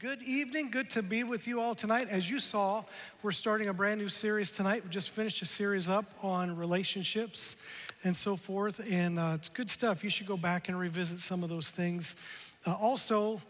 Good 0.00 0.22
evening. 0.22 0.70
Good 0.70 0.88
to 0.90 1.02
be 1.02 1.24
with 1.24 1.46
you 1.46 1.60
all 1.60 1.74
tonight. 1.74 2.08
As 2.08 2.30
you 2.30 2.38
saw, 2.38 2.84
we're 3.22 3.32
starting 3.32 3.66
a 3.66 3.74
brand 3.74 4.00
new 4.00 4.08
series 4.08 4.50
tonight. 4.50 4.82
We 4.82 4.88
just 4.88 5.10
finished 5.10 5.42
a 5.42 5.44
series 5.44 5.90
up 5.90 6.06
on 6.22 6.56
relationships 6.56 7.56
and 8.02 8.16
so 8.16 8.34
forth, 8.34 8.80
and 8.90 9.18
uh, 9.18 9.32
it's 9.34 9.50
good 9.50 9.68
stuff. 9.68 10.02
You 10.02 10.08
should 10.08 10.26
go 10.26 10.38
back 10.38 10.70
and 10.70 10.78
revisit 10.78 11.20
some 11.20 11.44
of 11.44 11.50
those 11.50 11.68
things. 11.68 12.16
Uh, 12.66 12.72
also, 12.80 13.42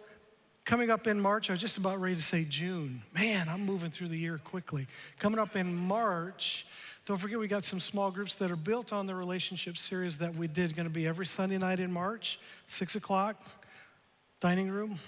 coming 0.64 0.90
up 0.90 1.06
in 1.06 1.20
March, 1.20 1.50
I 1.50 1.52
was 1.52 1.60
just 1.60 1.78
about 1.78 2.00
ready 2.00 2.16
to 2.16 2.22
say 2.22 2.44
June. 2.44 3.00
Man, 3.14 3.48
I'm 3.48 3.64
moving 3.64 3.92
through 3.92 4.08
the 4.08 4.18
year 4.18 4.38
quickly. 4.42 4.88
Coming 5.20 5.38
up 5.38 5.54
in 5.54 5.72
March, 5.72 6.66
don't 7.06 7.16
forget 7.16 7.38
we 7.38 7.46
got 7.46 7.62
some 7.62 7.78
small 7.78 8.10
groups 8.10 8.34
that 8.36 8.50
are 8.50 8.56
built 8.56 8.92
on 8.92 9.06
the 9.06 9.14
relationship 9.14 9.76
series 9.76 10.18
that 10.18 10.34
we 10.34 10.48
did. 10.48 10.74
Going 10.74 10.88
to 10.88 10.92
be 10.92 11.06
every 11.06 11.26
Sunday 11.26 11.58
night 11.58 11.78
in 11.78 11.92
March, 11.92 12.40
six 12.66 12.96
o'clock, 12.96 13.40
dining 14.40 14.68
room. 14.68 14.98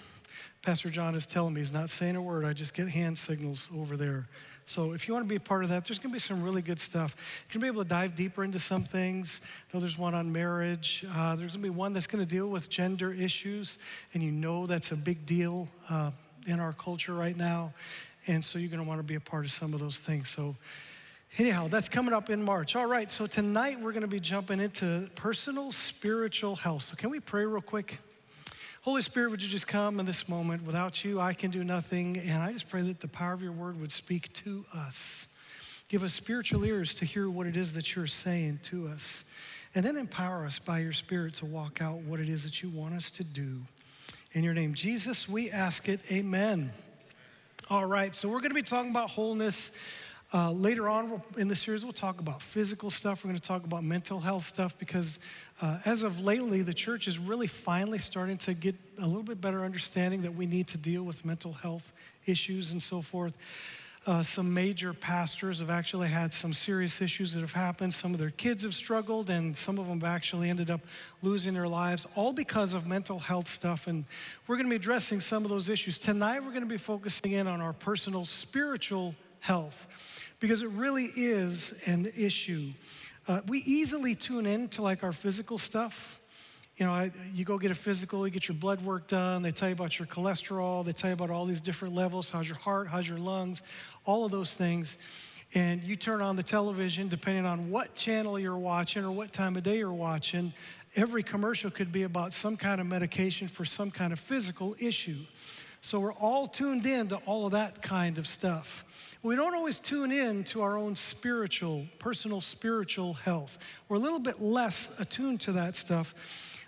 Pastor 0.62 0.90
John 0.90 1.16
is 1.16 1.26
telling 1.26 1.54
me 1.54 1.60
he's 1.60 1.72
not 1.72 1.90
saying 1.90 2.14
a 2.14 2.22
word. 2.22 2.44
I 2.44 2.52
just 2.52 2.72
get 2.72 2.88
hand 2.88 3.18
signals 3.18 3.68
over 3.76 3.96
there. 3.96 4.28
So 4.64 4.92
if 4.92 5.08
you 5.08 5.14
want 5.14 5.26
to 5.26 5.28
be 5.28 5.34
a 5.34 5.40
part 5.40 5.64
of 5.64 5.70
that, 5.70 5.84
there's 5.84 5.98
going 5.98 6.10
to 6.10 6.14
be 6.14 6.20
some 6.20 6.40
really 6.40 6.62
good 6.62 6.78
stuff. 6.78 7.16
You're 7.48 7.60
going 7.60 7.66
to 7.68 7.72
be 7.72 7.76
able 7.76 7.82
to 7.82 7.88
dive 7.88 8.14
deeper 8.14 8.44
into 8.44 8.60
some 8.60 8.84
things. 8.84 9.40
I 9.44 9.76
know 9.76 9.80
there's 9.80 9.98
one 9.98 10.14
on 10.14 10.30
marriage. 10.30 11.04
Uh, 11.12 11.34
there's 11.34 11.56
going 11.56 11.64
to 11.64 11.70
be 11.72 11.76
one 11.76 11.92
that's 11.92 12.06
going 12.06 12.24
to 12.24 12.30
deal 12.30 12.46
with 12.46 12.70
gender 12.70 13.12
issues, 13.12 13.80
and 14.14 14.22
you 14.22 14.30
know 14.30 14.66
that's 14.66 14.92
a 14.92 14.96
big 14.96 15.26
deal 15.26 15.66
uh, 15.90 16.12
in 16.46 16.60
our 16.60 16.72
culture 16.74 17.12
right 17.12 17.36
now. 17.36 17.74
And 18.28 18.44
so 18.44 18.60
you're 18.60 18.70
going 18.70 18.82
to 18.82 18.88
want 18.88 19.00
to 19.00 19.04
be 19.04 19.16
a 19.16 19.20
part 19.20 19.44
of 19.44 19.50
some 19.50 19.74
of 19.74 19.80
those 19.80 19.98
things. 19.98 20.28
So 20.28 20.54
anyhow, 21.38 21.66
that's 21.66 21.88
coming 21.88 22.14
up 22.14 22.30
in 22.30 22.40
March. 22.40 22.76
All 22.76 22.86
right, 22.86 23.10
so 23.10 23.26
tonight 23.26 23.80
we're 23.80 23.90
going 23.90 24.02
to 24.02 24.06
be 24.06 24.20
jumping 24.20 24.60
into 24.60 25.10
personal 25.16 25.72
spiritual 25.72 26.54
health. 26.54 26.82
So 26.82 26.94
can 26.94 27.10
we 27.10 27.18
pray 27.18 27.44
real 27.46 27.62
quick? 27.62 27.98
Holy 28.82 29.00
Spirit, 29.00 29.30
would 29.30 29.40
you 29.40 29.48
just 29.48 29.68
come 29.68 30.00
in 30.00 30.06
this 30.06 30.28
moment? 30.28 30.64
Without 30.64 31.04
you, 31.04 31.20
I 31.20 31.34
can 31.34 31.52
do 31.52 31.62
nothing. 31.62 32.18
And 32.18 32.42
I 32.42 32.52
just 32.52 32.68
pray 32.68 32.82
that 32.82 32.98
the 32.98 33.06
power 33.06 33.32
of 33.32 33.40
your 33.40 33.52
word 33.52 33.80
would 33.80 33.92
speak 33.92 34.32
to 34.32 34.64
us. 34.74 35.28
Give 35.88 36.02
us 36.02 36.12
spiritual 36.12 36.64
ears 36.64 36.92
to 36.94 37.04
hear 37.04 37.30
what 37.30 37.46
it 37.46 37.56
is 37.56 37.74
that 37.74 37.94
you're 37.94 38.08
saying 38.08 38.58
to 38.64 38.88
us. 38.88 39.24
And 39.76 39.84
then 39.84 39.96
empower 39.96 40.44
us 40.44 40.58
by 40.58 40.80
your 40.80 40.92
Spirit 40.92 41.34
to 41.34 41.46
walk 41.46 41.80
out 41.80 41.98
what 41.98 42.18
it 42.18 42.28
is 42.28 42.42
that 42.42 42.60
you 42.60 42.70
want 42.70 42.94
us 42.94 43.12
to 43.12 43.24
do. 43.24 43.60
In 44.32 44.42
your 44.42 44.52
name, 44.52 44.74
Jesus, 44.74 45.28
we 45.28 45.48
ask 45.48 45.88
it. 45.88 46.00
Amen. 46.10 46.72
All 47.70 47.86
right, 47.86 48.12
so 48.12 48.28
we're 48.28 48.40
going 48.40 48.50
to 48.50 48.56
be 48.56 48.62
talking 48.62 48.90
about 48.90 49.12
wholeness. 49.12 49.70
Uh, 50.34 50.50
later 50.50 50.88
on 50.88 51.20
in 51.36 51.46
the 51.46 51.54
series, 51.54 51.84
we'll 51.84 51.92
talk 51.92 52.18
about 52.18 52.40
physical 52.40 52.88
stuff. 52.88 53.22
We're 53.22 53.28
going 53.28 53.40
to 53.40 53.46
talk 53.46 53.64
about 53.64 53.84
mental 53.84 54.18
health 54.18 54.44
stuff 54.44 54.78
because 54.78 55.20
uh, 55.60 55.78
as 55.84 56.02
of 56.02 56.20
lately, 56.20 56.62
the 56.62 56.72
church 56.72 57.06
is 57.06 57.18
really 57.18 57.46
finally 57.46 57.98
starting 57.98 58.38
to 58.38 58.54
get 58.54 58.74
a 58.98 59.06
little 59.06 59.22
bit 59.22 59.42
better 59.42 59.62
understanding 59.62 60.22
that 60.22 60.34
we 60.34 60.46
need 60.46 60.68
to 60.68 60.78
deal 60.78 61.02
with 61.02 61.26
mental 61.26 61.52
health 61.52 61.92
issues 62.24 62.72
and 62.72 62.82
so 62.82 63.02
forth. 63.02 63.34
Uh, 64.06 64.22
some 64.22 64.52
major 64.54 64.94
pastors 64.94 65.60
have 65.60 65.68
actually 65.68 66.08
had 66.08 66.32
some 66.32 66.54
serious 66.54 67.02
issues 67.02 67.34
that 67.34 67.40
have 67.40 67.52
happened. 67.52 67.92
Some 67.92 68.14
of 68.14 68.18
their 68.18 68.30
kids 68.30 68.62
have 68.62 68.74
struggled, 68.74 69.28
and 69.28 69.54
some 69.54 69.78
of 69.78 69.86
them 69.86 70.00
have 70.00 70.10
actually 70.10 70.48
ended 70.48 70.70
up 70.70 70.80
losing 71.20 71.52
their 71.52 71.68
lives, 71.68 72.06
all 72.14 72.32
because 72.32 72.72
of 72.72 72.86
mental 72.86 73.18
health 73.18 73.48
stuff. 73.48 73.86
And 73.86 74.06
we're 74.46 74.56
going 74.56 74.66
to 74.66 74.70
be 74.70 74.76
addressing 74.76 75.20
some 75.20 75.44
of 75.44 75.50
those 75.50 75.68
issues. 75.68 75.98
Tonight, 75.98 76.40
we're 76.40 76.50
going 76.52 76.62
to 76.62 76.66
be 76.66 76.78
focusing 76.78 77.32
in 77.32 77.46
on 77.46 77.60
our 77.60 77.74
personal 77.74 78.24
spiritual 78.24 79.14
health 79.42 79.88
because 80.42 80.60
it 80.60 80.70
really 80.70 81.04
is 81.04 81.80
an 81.86 82.10
issue. 82.18 82.72
Uh, 83.28 83.40
we 83.46 83.58
easily 83.58 84.16
tune 84.16 84.44
in 84.44 84.66
to 84.70 84.82
like 84.82 85.04
our 85.04 85.12
physical 85.12 85.56
stuff. 85.56 86.20
You 86.78 86.84
know, 86.84 86.92
I, 86.92 87.12
you 87.32 87.44
go 87.44 87.58
get 87.58 87.70
a 87.70 87.76
physical, 87.76 88.26
you 88.26 88.32
get 88.32 88.48
your 88.48 88.56
blood 88.56 88.82
work 88.82 89.06
done, 89.06 89.42
they 89.42 89.52
tell 89.52 89.68
you 89.68 89.74
about 89.74 90.00
your 90.00 90.08
cholesterol, 90.08 90.84
they 90.84 90.90
tell 90.90 91.10
you 91.10 91.14
about 91.14 91.30
all 91.30 91.46
these 91.46 91.60
different 91.60 91.94
levels 91.94 92.28
how's 92.28 92.48
your 92.48 92.58
heart, 92.58 92.88
how's 92.88 93.08
your 93.08 93.18
lungs, 93.18 93.62
all 94.04 94.24
of 94.24 94.32
those 94.32 94.52
things. 94.52 94.98
And 95.54 95.80
you 95.84 95.94
turn 95.94 96.20
on 96.20 96.34
the 96.34 96.42
television, 96.42 97.06
depending 97.06 97.46
on 97.46 97.70
what 97.70 97.94
channel 97.94 98.36
you're 98.36 98.58
watching 98.58 99.04
or 99.04 99.12
what 99.12 99.32
time 99.32 99.54
of 99.54 99.62
day 99.62 99.78
you're 99.78 99.92
watching, 99.92 100.52
every 100.96 101.22
commercial 101.22 101.70
could 101.70 101.92
be 101.92 102.02
about 102.02 102.32
some 102.32 102.56
kind 102.56 102.80
of 102.80 102.88
medication 102.88 103.46
for 103.46 103.64
some 103.64 103.92
kind 103.92 104.12
of 104.12 104.18
physical 104.18 104.74
issue. 104.80 105.20
So 105.82 106.00
we're 106.00 106.14
all 106.14 106.48
tuned 106.48 106.84
in 106.84 107.06
to 107.08 107.16
all 107.26 107.46
of 107.46 107.52
that 107.52 107.80
kind 107.80 108.18
of 108.18 108.26
stuff. 108.26 108.84
We 109.24 109.36
don't 109.36 109.54
always 109.54 109.78
tune 109.78 110.10
in 110.10 110.42
to 110.44 110.62
our 110.62 110.76
own 110.76 110.96
spiritual, 110.96 111.86
personal 112.00 112.40
spiritual 112.40 113.14
health. 113.14 113.56
We're 113.88 113.98
a 113.98 114.00
little 114.00 114.18
bit 114.18 114.40
less 114.40 114.90
attuned 114.98 115.40
to 115.42 115.52
that 115.52 115.76
stuff. 115.76 116.12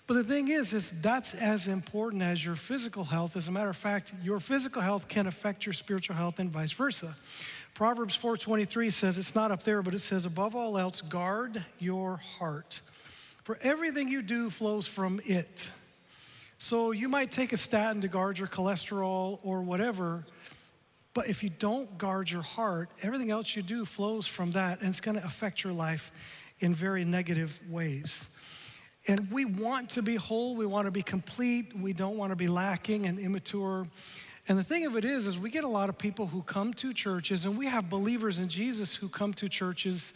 But 0.07 0.15
the 0.15 0.25
thing 0.25 0.49
is, 0.49 0.73
is 0.73 0.93
that's 1.01 1.35
as 1.35 1.67
important 1.67 2.23
as 2.23 2.45
your 2.45 2.55
physical 2.55 3.03
health. 3.03 3.37
As 3.37 3.49
a 3.49 3.51
matter 3.51 3.71
of 3.71 3.77
fact, 3.77 4.13
your 4.23 4.39
physical 4.39 4.83
health 4.83 5.09
can 5.09 5.27
affect 5.27 5.67
your 5.67 5.73
spiritual 5.73 6.15
health 6.15 6.39
and 6.39 6.49
vice 6.49 6.71
versa. 6.71 7.17
Proverbs 7.75 8.17
4:23 8.17 8.93
says 8.93 9.19
it's 9.19 9.35
not 9.35 9.51
up 9.51 9.65
there, 9.65 9.83
but 9.83 9.95
it 9.95 9.99
says 9.99 10.25
above 10.25 10.55
all 10.55 10.79
else, 10.79 11.01
guard 11.01 11.65
your 11.81 12.19
heart. 12.39 12.83
For 13.43 13.59
everything 13.63 14.09
you 14.09 14.23
do 14.23 14.49
flows 14.49 14.87
from 14.87 15.21
it. 15.25 15.73
So 16.59 16.93
you 16.93 17.09
might 17.09 17.33
take 17.33 17.53
a 17.53 17.57
statin 17.57 18.01
to 18.03 18.09
guard 18.09 18.39
your 18.39 18.47
cholesterol 18.47 19.41
or 19.43 19.61
whatever, 19.63 20.25
but 21.15 21.29
if 21.29 21.43
you 21.43 21.49
don't 21.49 21.97
guard 21.97 22.31
your 22.31 22.43
heart, 22.43 22.91
everything 23.03 23.31
else 23.31 23.55
you 23.55 23.63
do 23.63 23.85
flows 23.85 24.27
from 24.27 24.51
that, 24.53 24.81
and 24.81 24.89
it's 24.89 25.01
going 25.01 25.17
to 25.17 25.25
affect 25.25 25.63
your 25.63 25.73
life 25.73 26.13
in 26.59 26.75
very 26.75 27.05
negative 27.05 27.61
ways. 27.71 28.29
And 29.07 29.31
we 29.31 29.45
want 29.45 29.91
to 29.91 30.03
be 30.03 30.17
whole, 30.17 30.57
we 30.57 30.67
want 30.67 30.87
to 30.87 30.91
be 30.91 31.03
complete, 31.03 31.77
we 31.79 31.93
don't 31.93 32.17
want 32.17 32.31
to 32.31 32.37
be 32.37 32.49
lacking 32.49 33.07
and 33.07 33.19
immature. 33.19 33.87
And 34.49 34.59
the 34.59 34.65
thing 34.65 34.87
of 34.87 34.97
it 34.97 35.05
is, 35.05 35.27
is 35.27 35.39
we 35.39 35.51
get 35.51 35.65
a 35.65 35.69
lot 35.69 35.89
of 35.89 35.97
people 35.97 36.27
who 36.27 36.43
come 36.43 36.75
to 36.75 36.93
churches, 36.93 37.45
and 37.45 37.57
we 37.57 37.67
have 37.67 37.89
believers 37.89 38.39
in 38.39 38.49
Jesus 38.49 38.95
who 38.95 39.09
come 39.09 39.33
to 39.35 39.49
churches 39.49 40.15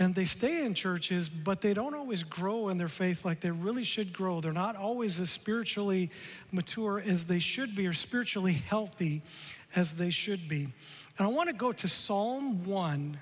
and 0.00 0.14
they 0.14 0.24
stay 0.24 0.64
in 0.64 0.74
churches, 0.74 1.28
but 1.28 1.60
they 1.60 1.74
don't 1.74 1.94
always 1.94 2.22
grow 2.22 2.68
in 2.68 2.78
their 2.78 2.88
faith 2.88 3.24
like 3.24 3.40
they 3.40 3.50
really 3.50 3.82
should 3.82 4.12
grow. 4.12 4.40
They're 4.40 4.52
not 4.52 4.76
always 4.76 5.18
as 5.18 5.28
spiritually 5.28 6.10
mature 6.52 7.02
as 7.04 7.24
they 7.24 7.40
should 7.40 7.74
be 7.74 7.84
or 7.86 7.92
spiritually 7.92 8.52
healthy 8.52 9.22
as 9.74 9.94
they 9.96 10.10
should 10.10 10.48
be. 10.48 10.68
And 11.18 11.26
I 11.26 11.30
want 11.30 11.48
to 11.48 11.54
go 11.54 11.72
to 11.72 11.88
Psalm 11.88 12.64
1, 12.64 13.18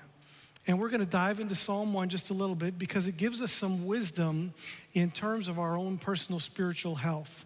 and 0.67 0.79
we're 0.79 0.89
going 0.89 1.01
to 1.01 1.05
dive 1.05 1.39
into 1.39 1.55
Psalm 1.55 1.93
1 1.93 2.09
just 2.09 2.29
a 2.29 2.33
little 2.33 2.55
bit 2.55 2.77
because 2.77 3.07
it 3.07 3.17
gives 3.17 3.41
us 3.41 3.51
some 3.51 3.85
wisdom 3.85 4.53
in 4.93 5.11
terms 5.11 5.47
of 5.47 5.59
our 5.59 5.77
own 5.77 5.97
personal 5.97 6.39
spiritual 6.39 6.95
health. 6.95 7.45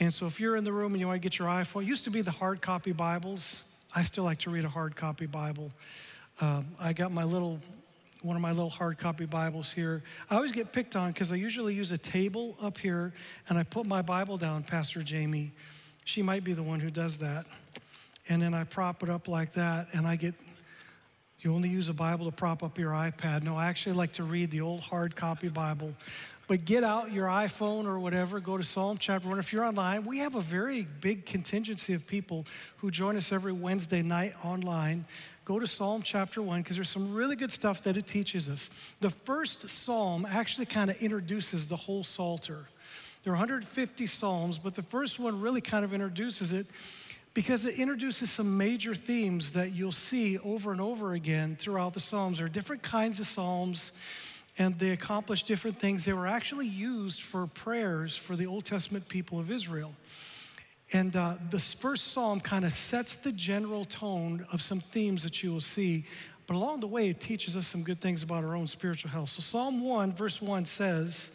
And 0.00 0.12
so 0.12 0.26
if 0.26 0.40
you're 0.40 0.56
in 0.56 0.64
the 0.64 0.72
room 0.72 0.92
and 0.92 1.00
you 1.00 1.06
want 1.06 1.22
to 1.22 1.28
get 1.28 1.38
your 1.38 1.48
iPhone, 1.48 1.82
it 1.82 1.88
used 1.88 2.04
to 2.04 2.10
be 2.10 2.22
the 2.22 2.32
hard 2.32 2.60
copy 2.60 2.92
Bibles. 2.92 3.64
I 3.94 4.02
still 4.02 4.24
like 4.24 4.38
to 4.40 4.50
read 4.50 4.64
a 4.64 4.68
hard 4.68 4.96
copy 4.96 5.26
Bible. 5.26 5.70
Um, 6.40 6.66
I 6.80 6.92
got 6.92 7.12
my 7.12 7.22
little, 7.22 7.60
one 8.22 8.34
of 8.34 8.42
my 8.42 8.50
little 8.50 8.70
hard 8.70 8.98
copy 8.98 9.24
Bibles 9.24 9.72
here. 9.72 10.02
I 10.28 10.34
always 10.34 10.50
get 10.50 10.72
picked 10.72 10.96
on 10.96 11.12
because 11.12 11.30
I 11.30 11.36
usually 11.36 11.74
use 11.74 11.92
a 11.92 11.98
table 11.98 12.56
up 12.60 12.78
here 12.78 13.12
and 13.48 13.56
I 13.56 13.62
put 13.62 13.86
my 13.86 14.02
Bible 14.02 14.36
down, 14.36 14.64
Pastor 14.64 15.02
Jamie. 15.02 15.52
She 16.04 16.22
might 16.22 16.42
be 16.42 16.54
the 16.54 16.64
one 16.64 16.80
who 16.80 16.90
does 16.90 17.18
that 17.18 17.46
and 18.28 18.40
then 18.40 18.54
I 18.54 18.64
prop 18.64 19.02
it 19.02 19.10
up 19.10 19.28
like 19.28 19.52
that, 19.52 19.88
and 19.92 20.06
I 20.06 20.16
get, 20.16 20.34
you 21.40 21.54
only 21.54 21.68
use 21.68 21.88
a 21.88 21.94
Bible 21.94 22.26
to 22.26 22.32
prop 22.32 22.62
up 22.62 22.78
your 22.78 22.92
iPad. 22.92 23.42
No, 23.42 23.56
I 23.56 23.66
actually 23.66 23.96
like 23.96 24.12
to 24.12 24.22
read 24.22 24.50
the 24.50 24.62
old 24.62 24.80
hard 24.80 25.14
copy 25.14 25.48
Bible. 25.48 25.94
But 26.46 26.66
get 26.66 26.84
out 26.84 27.10
your 27.10 27.26
iPhone 27.26 27.86
or 27.86 27.98
whatever, 27.98 28.38
go 28.38 28.58
to 28.58 28.62
Psalm 28.62 28.98
chapter 28.98 29.28
1. 29.28 29.38
If 29.38 29.52
you're 29.52 29.64
online, 29.64 30.04
we 30.04 30.18
have 30.18 30.34
a 30.34 30.42
very 30.42 30.86
big 31.00 31.24
contingency 31.24 31.94
of 31.94 32.06
people 32.06 32.44
who 32.78 32.90
join 32.90 33.16
us 33.16 33.32
every 33.32 33.52
Wednesday 33.52 34.02
night 34.02 34.34
online. 34.44 35.06
Go 35.46 35.58
to 35.58 35.66
Psalm 35.66 36.02
chapter 36.02 36.42
1 36.42 36.60
because 36.60 36.76
there's 36.76 36.90
some 36.90 37.14
really 37.14 37.36
good 37.36 37.50
stuff 37.50 37.82
that 37.84 37.96
it 37.96 38.06
teaches 38.06 38.48
us. 38.48 38.68
The 39.00 39.10
first 39.10 39.68
psalm 39.70 40.26
actually 40.26 40.66
kind 40.66 40.90
of 40.90 41.00
introduces 41.02 41.66
the 41.66 41.76
whole 41.76 42.04
Psalter. 42.04 42.68
There 43.22 43.32
are 43.32 43.36
150 43.36 44.06
psalms, 44.06 44.58
but 44.58 44.74
the 44.74 44.82
first 44.82 45.18
one 45.18 45.40
really 45.40 45.62
kind 45.62 45.82
of 45.82 45.94
introduces 45.94 46.52
it 46.52 46.66
because 47.34 47.64
it 47.64 47.74
introduces 47.74 48.30
some 48.30 48.56
major 48.56 48.94
themes 48.94 49.50
that 49.52 49.74
you'll 49.74 49.90
see 49.92 50.38
over 50.38 50.70
and 50.70 50.80
over 50.80 51.14
again 51.14 51.56
throughout 51.58 51.92
the 51.92 52.00
Psalms. 52.00 52.38
There 52.38 52.46
are 52.46 52.50
different 52.50 52.82
kinds 52.82 53.18
of 53.18 53.26
Psalms, 53.26 53.90
and 54.56 54.78
they 54.78 54.90
accomplish 54.90 55.42
different 55.42 55.80
things. 55.80 56.04
They 56.04 56.12
were 56.12 56.28
actually 56.28 56.68
used 56.68 57.22
for 57.22 57.48
prayers 57.48 58.16
for 58.16 58.36
the 58.36 58.46
Old 58.46 58.64
Testament 58.64 59.08
people 59.08 59.40
of 59.40 59.50
Israel. 59.50 59.92
And 60.92 61.16
uh, 61.16 61.34
this 61.50 61.74
first 61.74 62.12
psalm 62.12 62.38
kind 62.38 62.64
of 62.64 62.72
sets 62.72 63.16
the 63.16 63.32
general 63.32 63.84
tone 63.84 64.46
of 64.52 64.62
some 64.62 64.80
themes 64.80 65.24
that 65.24 65.42
you 65.42 65.52
will 65.52 65.60
see. 65.60 66.04
But 66.46 66.54
along 66.54 66.80
the 66.80 66.86
way, 66.86 67.08
it 67.08 67.20
teaches 67.20 67.56
us 67.56 67.66
some 67.66 67.82
good 67.82 68.00
things 68.00 68.22
about 68.22 68.44
our 68.44 68.54
own 68.54 68.68
spiritual 68.68 69.10
health. 69.10 69.30
So, 69.30 69.40
Psalm 69.40 69.80
1, 69.80 70.12
verse 70.12 70.40
1 70.40 70.66
says, 70.66 71.32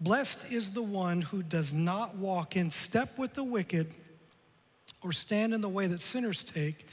Blessed 0.00 0.52
is 0.52 0.70
the 0.70 0.82
one 0.82 1.22
who 1.22 1.42
does 1.42 1.72
not 1.72 2.14
walk 2.16 2.56
in 2.56 2.70
step 2.70 3.18
with 3.18 3.34
the 3.34 3.42
wicked 3.42 3.92
or 5.04 5.12
stand 5.12 5.54
in 5.54 5.60
the 5.60 5.68
way 5.68 5.86
that 5.86 6.00
sinners 6.00 6.42
take, 6.42 6.86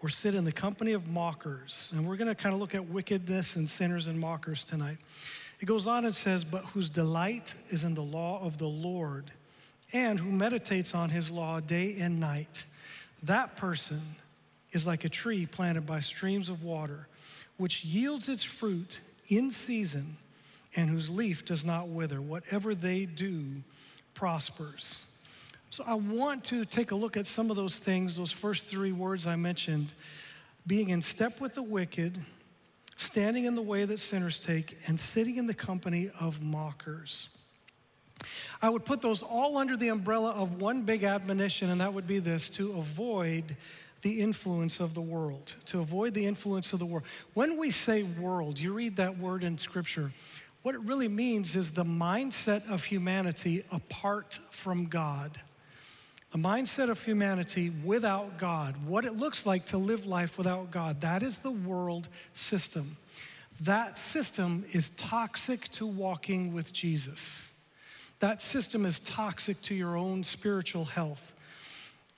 or 0.00 0.08
sit 0.08 0.34
in 0.34 0.44
the 0.44 0.52
company 0.52 0.92
of 0.92 1.08
mockers. 1.08 1.92
And 1.94 2.06
we're 2.06 2.16
going 2.16 2.28
to 2.28 2.34
kind 2.34 2.54
of 2.54 2.60
look 2.60 2.74
at 2.74 2.88
wickedness 2.88 3.56
and 3.56 3.68
sinners 3.68 4.06
and 4.06 4.18
mockers 4.18 4.64
tonight. 4.64 4.98
It 5.60 5.66
goes 5.66 5.88
on 5.88 6.04
and 6.04 6.14
says, 6.14 6.44
But 6.44 6.64
whose 6.66 6.88
delight 6.88 7.54
is 7.70 7.82
in 7.82 7.94
the 7.94 8.02
law 8.02 8.40
of 8.44 8.58
the 8.58 8.68
Lord, 8.68 9.32
and 9.92 10.20
who 10.20 10.30
meditates 10.30 10.94
on 10.94 11.10
his 11.10 11.30
law 11.30 11.60
day 11.60 11.96
and 12.00 12.20
night. 12.20 12.64
that 13.24 13.56
person 13.56 14.00
is 14.72 14.86
like 14.86 15.04
a 15.04 15.08
tree 15.08 15.46
planted 15.46 15.86
by 15.86 15.98
streams 15.98 16.48
of 16.50 16.62
water, 16.62 17.08
which 17.56 17.84
yields 17.84 18.28
its 18.28 18.44
fruit 18.44 19.00
in 19.28 19.50
season 19.50 20.16
and 20.76 20.90
whose 20.90 21.10
leaf 21.10 21.44
does 21.44 21.64
not 21.64 21.88
wither. 21.88 22.20
Whatever 22.20 22.74
they 22.74 23.06
do 23.06 23.62
prospers. 24.14 25.06
So 25.70 25.84
I 25.86 25.94
want 25.94 26.44
to 26.44 26.64
take 26.64 26.92
a 26.92 26.94
look 26.94 27.16
at 27.16 27.26
some 27.26 27.50
of 27.50 27.56
those 27.56 27.78
things, 27.78 28.16
those 28.16 28.32
first 28.32 28.66
three 28.66 28.92
words 28.92 29.26
I 29.26 29.36
mentioned 29.36 29.92
being 30.66 30.90
in 30.90 31.00
step 31.02 31.40
with 31.40 31.54
the 31.54 31.62
wicked, 31.62 32.18
standing 32.96 33.44
in 33.44 33.54
the 33.54 33.62
way 33.62 33.84
that 33.84 33.98
sinners 33.98 34.38
take, 34.38 34.78
and 34.86 34.98
sitting 34.98 35.36
in 35.36 35.46
the 35.46 35.54
company 35.54 36.10
of 36.20 36.42
mockers. 36.42 37.28
I 38.60 38.68
would 38.68 38.84
put 38.84 39.00
those 39.00 39.22
all 39.22 39.56
under 39.56 39.76
the 39.76 39.88
umbrella 39.88 40.32
of 40.32 40.60
one 40.60 40.82
big 40.82 41.04
admonition, 41.04 41.70
and 41.70 41.80
that 41.80 41.94
would 41.94 42.06
be 42.06 42.18
this 42.18 42.50
to 42.50 42.72
avoid 42.72 43.56
the 44.02 44.20
influence 44.20 44.80
of 44.80 44.94
the 44.94 45.00
world, 45.00 45.54
to 45.66 45.80
avoid 45.80 46.14
the 46.14 46.26
influence 46.26 46.72
of 46.72 46.78
the 46.78 46.86
world. 46.86 47.04
When 47.34 47.56
we 47.56 47.70
say 47.70 48.02
world, 48.02 48.58
you 48.58 48.72
read 48.72 48.96
that 48.96 49.18
word 49.18 49.44
in 49.44 49.58
Scripture, 49.58 50.12
what 50.62 50.74
it 50.74 50.80
really 50.82 51.08
means 51.08 51.56
is 51.56 51.70
the 51.72 51.84
mindset 51.84 52.68
of 52.70 52.84
humanity 52.84 53.64
apart 53.70 54.38
from 54.50 54.86
God. 54.86 55.40
The 56.30 56.38
mindset 56.38 56.90
of 56.90 57.02
humanity 57.02 57.70
without 57.82 58.38
God, 58.38 58.76
what 58.86 59.06
it 59.06 59.14
looks 59.14 59.46
like 59.46 59.64
to 59.66 59.78
live 59.78 60.04
life 60.04 60.36
without 60.36 60.70
God, 60.70 61.00
that 61.00 61.22
is 61.22 61.38
the 61.38 61.50
world 61.50 62.08
system. 62.34 62.98
That 63.62 63.96
system 63.96 64.64
is 64.72 64.90
toxic 64.90 65.68
to 65.68 65.86
walking 65.86 66.52
with 66.52 66.72
Jesus. 66.72 67.50
That 68.20 68.42
system 68.42 68.84
is 68.84 69.00
toxic 69.00 69.60
to 69.62 69.74
your 69.74 69.96
own 69.96 70.22
spiritual 70.22 70.84
health. 70.84 71.34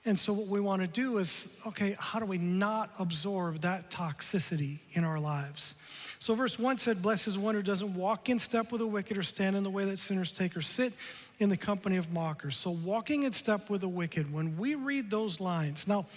And 0.03 0.17
so, 0.17 0.33
what 0.33 0.47
we 0.47 0.59
want 0.59 0.81
to 0.81 0.87
do 0.87 1.19
is 1.19 1.47
okay, 1.67 1.95
how 1.99 2.19
do 2.19 2.25
we 2.25 2.39
not 2.39 2.89
absorb 2.97 3.61
that 3.61 3.91
toxicity 3.91 4.79
in 4.93 5.03
our 5.03 5.19
lives? 5.19 5.75
So, 6.17 6.33
verse 6.33 6.57
1 6.57 6.79
said, 6.79 7.03
Blessed 7.03 7.27
is 7.27 7.37
one 7.37 7.53
who 7.53 7.61
doesn't 7.61 7.93
walk 7.93 8.27
in 8.27 8.39
step 8.39 8.71
with 8.71 8.79
the 8.79 8.87
wicked 8.87 9.17
or 9.17 9.23
stand 9.23 9.55
in 9.55 9.63
the 9.63 9.69
way 9.69 9.85
that 9.85 9.99
sinners 9.99 10.31
take 10.31 10.57
or 10.57 10.61
sit 10.61 10.93
in 11.39 11.49
the 11.49 11.57
company 11.57 11.97
of 11.97 12.11
mockers. 12.11 12.55
So, 12.55 12.71
walking 12.71 13.23
in 13.23 13.31
step 13.31 13.69
with 13.69 13.81
the 13.81 13.87
wicked, 13.87 14.33
when 14.33 14.57
we 14.57 14.73
read 14.73 15.11
those 15.11 15.39
lines, 15.39 15.87
now, 15.87 16.07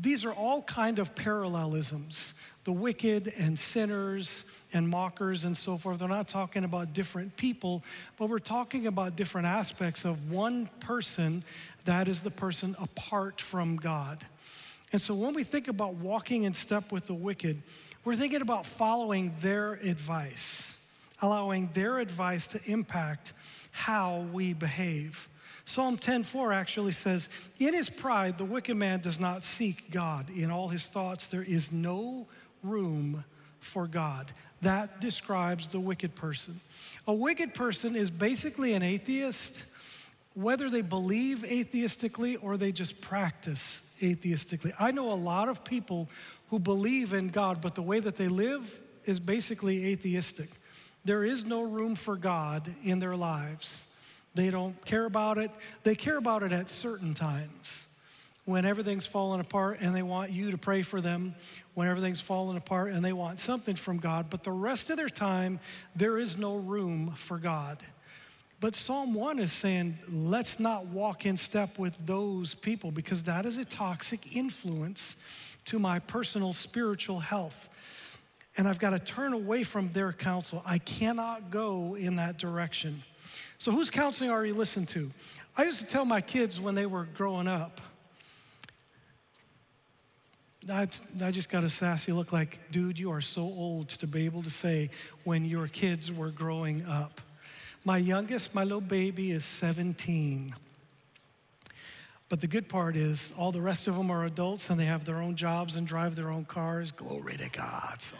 these 0.00 0.24
are 0.24 0.32
all 0.32 0.62
kind 0.62 0.98
of 0.98 1.14
parallelisms 1.14 2.34
the 2.66 2.72
wicked 2.72 3.32
and 3.38 3.56
sinners 3.56 4.44
and 4.72 4.88
mockers 4.88 5.44
and 5.44 5.56
so 5.56 5.76
forth. 5.78 6.00
They're 6.00 6.08
not 6.08 6.26
talking 6.26 6.64
about 6.64 6.92
different 6.92 7.36
people, 7.36 7.84
but 8.18 8.28
we're 8.28 8.40
talking 8.40 8.88
about 8.88 9.14
different 9.14 9.46
aspects 9.46 10.04
of 10.04 10.32
one 10.32 10.68
person 10.80 11.44
that 11.84 12.08
is 12.08 12.22
the 12.22 12.30
person 12.30 12.74
apart 12.80 13.40
from 13.40 13.76
God. 13.76 14.26
And 14.92 15.00
so 15.00 15.14
when 15.14 15.32
we 15.32 15.44
think 15.44 15.68
about 15.68 15.94
walking 15.94 16.42
in 16.42 16.54
step 16.54 16.90
with 16.90 17.06
the 17.06 17.14
wicked, 17.14 17.62
we're 18.04 18.16
thinking 18.16 18.42
about 18.42 18.66
following 18.66 19.32
their 19.38 19.74
advice, 19.74 20.76
allowing 21.22 21.70
their 21.72 22.00
advice 22.00 22.48
to 22.48 22.60
impact 22.68 23.32
how 23.70 24.26
we 24.32 24.54
behave. 24.54 25.28
Psalm 25.64 25.98
10:4 25.98 26.52
actually 26.52 26.92
says, 26.92 27.28
"In 27.60 27.74
his 27.74 27.88
pride 27.88 28.38
the 28.38 28.44
wicked 28.44 28.76
man 28.76 28.98
does 29.00 29.20
not 29.20 29.44
seek 29.44 29.88
God. 29.92 30.30
In 30.30 30.50
all 30.50 30.68
his 30.68 30.88
thoughts 30.88 31.28
there 31.28 31.44
is 31.44 31.70
no 31.70 32.26
room 32.68 33.24
for 33.60 33.86
God." 33.86 34.32
That 34.62 35.00
describes 35.00 35.68
the 35.68 35.80
wicked 35.80 36.14
person. 36.14 36.60
A 37.06 37.14
wicked 37.14 37.54
person 37.54 37.94
is 37.94 38.10
basically 38.10 38.74
an 38.74 38.82
atheist, 38.82 39.64
whether 40.34 40.68
they 40.68 40.82
believe 40.82 41.44
atheistically 41.44 42.36
or 42.42 42.56
they 42.56 42.72
just 42.72 43.00
practice 43.00 43.82
atheistically. 44.00 44.72
I 44.78 44.90
know 44.90 45.12
a 45.12 45.14
lot 45.14 45.48
of 45.48 45.64
people 45.64 46.08
who 46.48 46.58
believe 46.58 47.12
in 47.12 47.28
God, 47.28 47.60
but 47.60 47.74
the 47.74 47.82
way 47.82 48.00
that 48.00 48.16
they 48.16 48.28
live 48.28 48.80
is 49.04 49.20
basically 49.20 49.86
atheistic. 49.86 50.50
There 51.04 51.24
is 51.24 51.44
no 51.44 51.62
room 51.62 51.94
for 51.94 52.16
God 52.16 52.68
in 52.82 52.98
their 52.98 53.16
lives. 53.16 53.86
They 54.34 54.50
don't 54.50 54.84
care 54.84 55.04
about 55.04 55.38
it. 55.38 55.50
They 55.82 55.94
care 55.94 56.16
about 56.16 56.42
it 56.42 56.52
at 56.52 56.68
certain 56.68 57.14
times 57.14 57.85
when 58.46 58.64
everything's 58.64 59.04
falling 59.04 59.40
apart 59.40 59.78
and 59.80 59.94
they 59.94 60.02
want 60.02 60.30
you 60.30 60.52
to 60.52 60.56
pray 60.58 60.80
for 60.82 61.00
them, 61.00 61.34
when 61.74 61.88
everything's 61.88 62.20
falling 62.20 62.56
apart 62.56 62.92
and 62.92 63.04
they 63.04 63.12
want 63.12 63.40
something 63.40 63.74
from 63.74 63.98
God, 63.98 64.30
but 64.30 64.44
the 64.44 64.52
rest 64.52 64.88
of 64.88 64.96
their 64.96 65.08
time, 65.08 65.60
there 65.94 66.16
is 66.16 66.38
no 66.38 66.56
room 66.56 67.10
for 67.16 67.38
God. 67.38 67.82
But 68.60 68.74
Psalm 68.74 69.12
1 69.12 69.40
is 69.40 69.52
saying, 69.52 69.98
let's 70.10 70.58
not 70.58 70.86
walk 70.86 71.26
in 71.26 71.36
step 71.36 71.78
with 71.78 71.94
those 72.06 72.54
people 72.54 72.90
because 72.90 73.24
that 73.24 73.44
is 73.44 73.58
a 73.58 73.64
toxic 73.64 74.34
influence 74.34 75.16
to 75.66 75.78
my 75.78 75.98
personal 75.98 76.52
spiritual 76.52 77.18
health. 77.18 77.68
And 78.56 78.66
I've 78.66 78.78
got 78.78 78.90
to 78.90 78.98
turn 78.98 79.32
away 79.32 79.64
from 79.64 79.90
their 79.92 80.12
counsel. 80.12 80.62
I 80.64 80.78
cannot 80.78 81.50
go 81.50 81.96
in 81.96 82.16
that 82.16 82.38
direction. 82.38 83.02
So, 83.58 83.72
whose 83.72 83.90
counseling 83.90 84.30
are 84.30 84.46
you 84.46 84.54
listening 84.54 84.86
to? 84.86 85.10
I 85.56 85.64
used 85.64 85.80
to 85.80 85.86
tell 85.86 86.04
my 86.04 86.20
kids 86.20 86.60
when 86.60 86.74
they 86.74 86.86
were 86.86 87.04
growing 87.04 87.48
up, 87.48 87.80
I, 90.70 90.86
just 91.30 91.48
got 91.48 91.64
a 91.64 91.70
sassy 91.70 92.12
look 92.12 92.32
like, 92.32 92.58
dude, 92.70 92.98
you 92.98 93.10
are 93.12 93.20
so 93.20 93.42
old 93.42 93.88
to 93.90 94.06
be 94.06 94.24
able 94.24 94.42
to 94.42 94.50
say 94.50 94.90
when 95.24 95.44
your 95.44 95.68
kids 95.68 96.10
were 96.10 96.30
growing 96.30 96.84
up. 96.86 97.20
My 97.84 97.98
youngest, 97.98 98.54
my 98.54 98.64
little 98.64 98.80
baby, 98.80 99.30
is 99.30 99.44
17. 99.44 100.54
But 102.28 102.40
the 102.40 102.48
good 102.48 102.68
part 102.68 102.96
is, 102.96 103.32
all 103.38 103.52
the 103.52 103.60
rest 103.60 103.86
of 103.86 103.96
them 103.96 104.10
are 104.10 104.24
adults 104.24 104.68
and 104.70 104.80
they 104.80 104.86
have 104.86 105.04
their 105.04 105.18
own 105.18 105.36
jobs 105.36 105.76
and 105.76 105.86
drive 105.86 106.16
their 106.16 106.30
own 106.30 106.44
cars. 106.44 106.90
Glory 106.90 107.36
to 107.36 107.48
God. 107.48 108.00
So, 108.00 108.16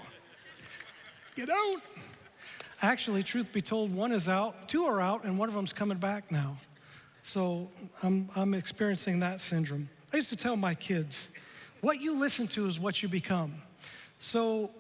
you 1.35 1.47
don't. 1.47 1.83
Actually, 2.83 3.23
truth 3.23 3.53
be 3.53 3.63
told, 3.63 3.93
one 3.93 4.13
is 4.13 4.29
out, 4.29 4.69
two 4.69 4.85
are 4.85 5.01
out, 5.01 5.25
and 5.25 5.39
one 5.39 5.49
of 5.49 5.55
them's 5.55 5.73
coming 5.73 5.99
back 5.99 6.31
now. 6.31 6.59
So 7.23 7.69
I'm, 8.03 8.29
I'm 8.37 8.55
experiencing 8.55 9.21
that 9.21 9.41
syndrome. 9.41 9.89
I 10.13 10.19
used 10.19 10.29
to 10.29 10.37
tell 10.37 10.57
my 10.57 10.75
kids, 10.75 11.31
what 11.87 12.01
you 12.01 12.19
listen 12.19 12.49
to 12.49 12.67
is 12.67 12.81
what 12.81 13.01
you 13.01 13.09
become. 13.09 13.55
So 14.19 14.73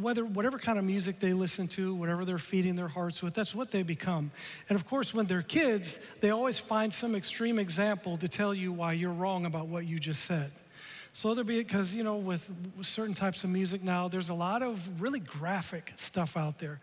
whether 0.00 0.24
whatever 0.24 0.58
kind 0.58 0.78
of 0.78 0.86
music 0.86 1.20
they 1.20 1.34
listen 1.34 1.68
to, 1.68 1.94
whatever 1.94 2.24
they're 2.24 2.38
feeding 2.38 2.76
their 2.76 2.88
hearts 2.88 3.22
with, 3.22 3.34
that's 3.34 3.54
what 3.54 3.70
they 3.70 3.82
become. 3.82 4.30
And 4.70 4.76
of 4.76 4.86
course, 4.86 5.12
when 5.12 5.26
they're 5.26 5.42
kids, 5.42 5.98
they 6.22 6.30
always 6.30 6.58
find 6.58 6.94
some 6.94 7.14
extreme 7.14 7.58
example 7.58 8.16
to 8.16 8.26
tell 8.26 8.54
you 8.54 8.72
why 8.72 8.94
you're 8.94 9.12
wrong 9.12 9.44
about 9.44 9.66
what 9.66 9.84
you 9.84 9.98
just 9.98 10.24
said. 10.24 10.50
So 11.12 11.34
there 11.34 11.44
be 11.44 11.58
because 11.58 11.94
you 11.94 12.04
know 12.04 12.16
with 12.16 12.50
certain 12.80 13.12
types 13.12 13.44
of 13.44 13.50
music 13.50 13.82
now, 13.82 14.08
there's 14.08 14.30
a 14.30 14.34
lot 14.34 14.62
of 14.62 15.02
really 15.02 15.20
graphic 15.20 15.92
stuff 15.96 16.38
out 16.38 16.58
there. 16.58 16.80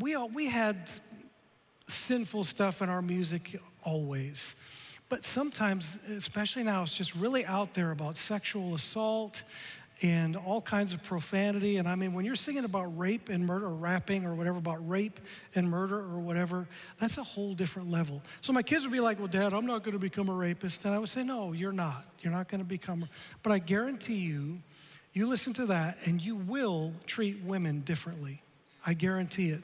We 0.00 0.14
all, 0.14 0.30
we 0.30 0.46
had 0.46 0.90
sinful 1.88 2.44
stuff 2.44 2.80
in 2.80 2.88
our 2.88 3.02
music 3.02 3.60
always. 3.84 4.56
But 5.08 5.24
sometimes, 5.24 5.98
especially 6.10 6.64
now, 6.64 6.82
it's 6.82 6.96
just 6.96 7.14
really 7.14 7.46
out 7.46 7.74
there 7.74 7.92
about 7.92 8.16
sexual 8.16 8.74
assault 8.74 9.42
and 10.02 10.36
all 10.36 10.60
kinds 10.60 10.92
of 10.92 11.02
profanity. 11.02 11.78
And 11.78 11.88
I 11.88 11.94
mean, 11.94 12.12
when 12.12 12.24
you're 12.24 12.36
singing 12.36 12.64
about 12.64 12.96
rape 12.96 13.28
and 13.28 13.44
murder, 13.44 13.66
or 13.66 13.74
rapping 13.74 14.24
or 14.26 14.34
whatever 14.34 14.58
about 14.58 14.86
rape 14.88 15.18
and 15.54 15.68
murder 15.68 15.98
or 15.98 16.20
whatever, 16.20 16.68
that's 17.00 17.18
a 17.18 17.22
whole 17.22 17.54
different 17.54 17.90
level. 17.90 18.22
So 18.40 18.52
my 18.52 18.62
kids 18.62 18.84
would 18.84 18.92
be 18.92 19.00
like, 19.00 19.18
Well, 19.18 19.28
Dad, 19.28 19.52
I'm 19.52 19.66
not 19.66 19.82
going 19.82 19.94
to 19.94 19.98
become 19.98 20.28
a 20.28 20.34
rapist. 20.34 20.84
And 20.84 20.94
I 20.94 20.98
would 20.98 21.08
say, 21.08 21.24
No, 21.24 21.52
you're 21.52 21.72
not. 21.72 22.04
You're 22.20 22.32
not 22.32 22.48
going 22.48 22.60
to 22.60 22.66
become. 22.66 23.08
But 23.42 23.52
I 23.52 23.58
guarantee 23.58 24.18
you, 24.18 24.58
you 25.14 25.26
listen 25.26 25.52
to 25.54 25.66
that 25.66 26.06
and 26.06 26.20
you 26.20 26.36
will 26.36 26.92
treat 27.06 27.42
women 27.42 27.80
differently. 27.80 28.42
I 28.86 28.94
guarantee 28.94 29.50
it 29.50 29.62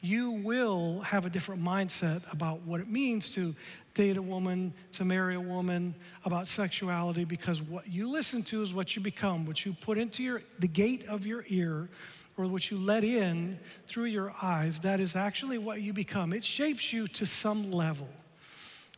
you 0.00 0.30
will 0.30 1.00
have 1.00 1.26
a 1.26 1.30
different 1.30 1.62
mindset 1.62 2.22
about 2.32 2.60
what 2.62 2.80
it 2.80 2.88
means 2.88 3.32
to 3.34 3.54
date 3.94 4.16
a 4.16 4.22
woman, 4.22 4.72
to 4.92 5.04
marry 5.04 5.34
a 5.34 5.40
woman, 5.40 5.94
about 6.24 6.46
sexuality, 6.46 7.24
because 7.24 7.60
what 7.60 7.88
you 7.88 8.08
listen 8.08 8.42
to 8.44 8.62
is 8.62 8.72
what 8.72 8.94
you 8.94 9.02
become, 9.02 9.44
what 9.44 9.64
you 9.66 9.74
put 9.80 9.98
into 9.98 10.22
your, 10.22 10.42
the 10.60 10.68
gate 10.68 11.04
of 11.08 11.26
your 11.26 11.44
ear, 11.48 11.88
or 12.36 12.46
what 12.46 12.70
you 12.70 12.78
let 12.78 13.02
in 13.02 13.58
through 13.88 14.04
your 14.04 14.32
eyes, 14.40 14.78
that 14.80 15.00
is 15.00 15.16
actually 15.16 15.58
what 15.58 15.82
you 15.82 15.92
become. 15.92 16.32
It 16.32 16.44
shapes 16.44 16.92
you 16.92 17.08
to 17.08 17.26
some 17.26 17.72
level. 17.72 18.08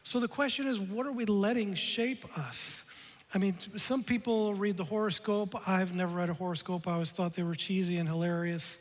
So 0.02 0.20
the 0.20 0.28
question 0.28 0.66
is, 0.66 0.78
what 0.78 1.06
are 1.06 1.12
we 1.12 1.24
letting 1.24 1.74
shape 1.74 2.26
us? 2.38 2.84
I 3.32 3.38
mean, 3.38 3.56
some 3.76 4.02
people 4.02 4.54
read 4.54 4.76
the 4.76 4.84
horoscope. 4.84 5.54
I've 5.66 5.94
never 5.94 6.18
read 6.18 6.28
a 6.28 6.34
horoscope. 6.34 6.86
I 6.86 6.92
always 6.92 7.12
thought 7.12 7.32
they 7.32 7.42
were 7.42 7.54
cheesy 7.54 7.96
and 7.96 8.08
hilarious. 8.08 8.78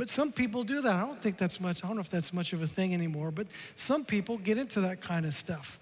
But 0.00 0.08
some 0.08 0.32
people 0.32 0.64
do 0.64 0.80
that. 0.80 0.94
I 0.94 1.02
don't 1.02 1.20
think 1.20 1.36
that's 1.36 1.60
much, 1.60 1.84
I 1.84 1.86
don't 1.86 1.96
know 1.96 2.00
if 2.00 2.08
that's 2.08 2.32
much 2.32 2.54
of 2.54 2.62
a 2.62 2.66
thing 2.66 2.94
anymore, 2.94 3.30
but 3.30 3.48
some 3.74 4.02
people 4.02 4.38
get 4.38 4.56
into 4.56 4.80
that 4.80 5.02
kind 5.02 5.26
of 5.26 5.34
stuff. 5.34 5.78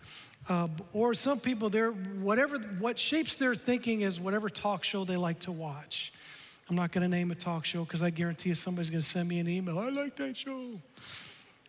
Uh, 0.48 0.66
or 0.92 1.14
some 1.14 1.38
people, 1.38 1.70
they're, 1.70 1.92
whatever, 1.92 2.58
what 2.80 2.98
shapes 2.98 3.36
their 3.36 3.54
thinking 3.54 4.00
is 4.00 4.18
whatever 4.18 4.48
talk 4.48 4.82
show 4.82 5.04
they 5.04 5.16
like 5.16 5.38
to 5.38 5.52
watch. 5.52 6.12
I'm 6.68 6.74
not 6.74 6.90
going 6.90 7.02
to 7.02 7.08
name 7.08 7.30
a 7.30 7.36
talk 7.36 7.64
show 7.64 7.84
because 7.84 8.02
I 8.02 8.10
guarantee 8.10 8.48
you 8.48 8.56
somebody's 8.56 8.90
going 8.90 9.02
to 9.02 9.08
send 9.08 9.28
me 9.28 9.38
an 9.38 9.48
email. 9.48 9.78
I 9.78 9.90
like 9.90 10.16
that 10.16 10.36
show. 10.36 10.64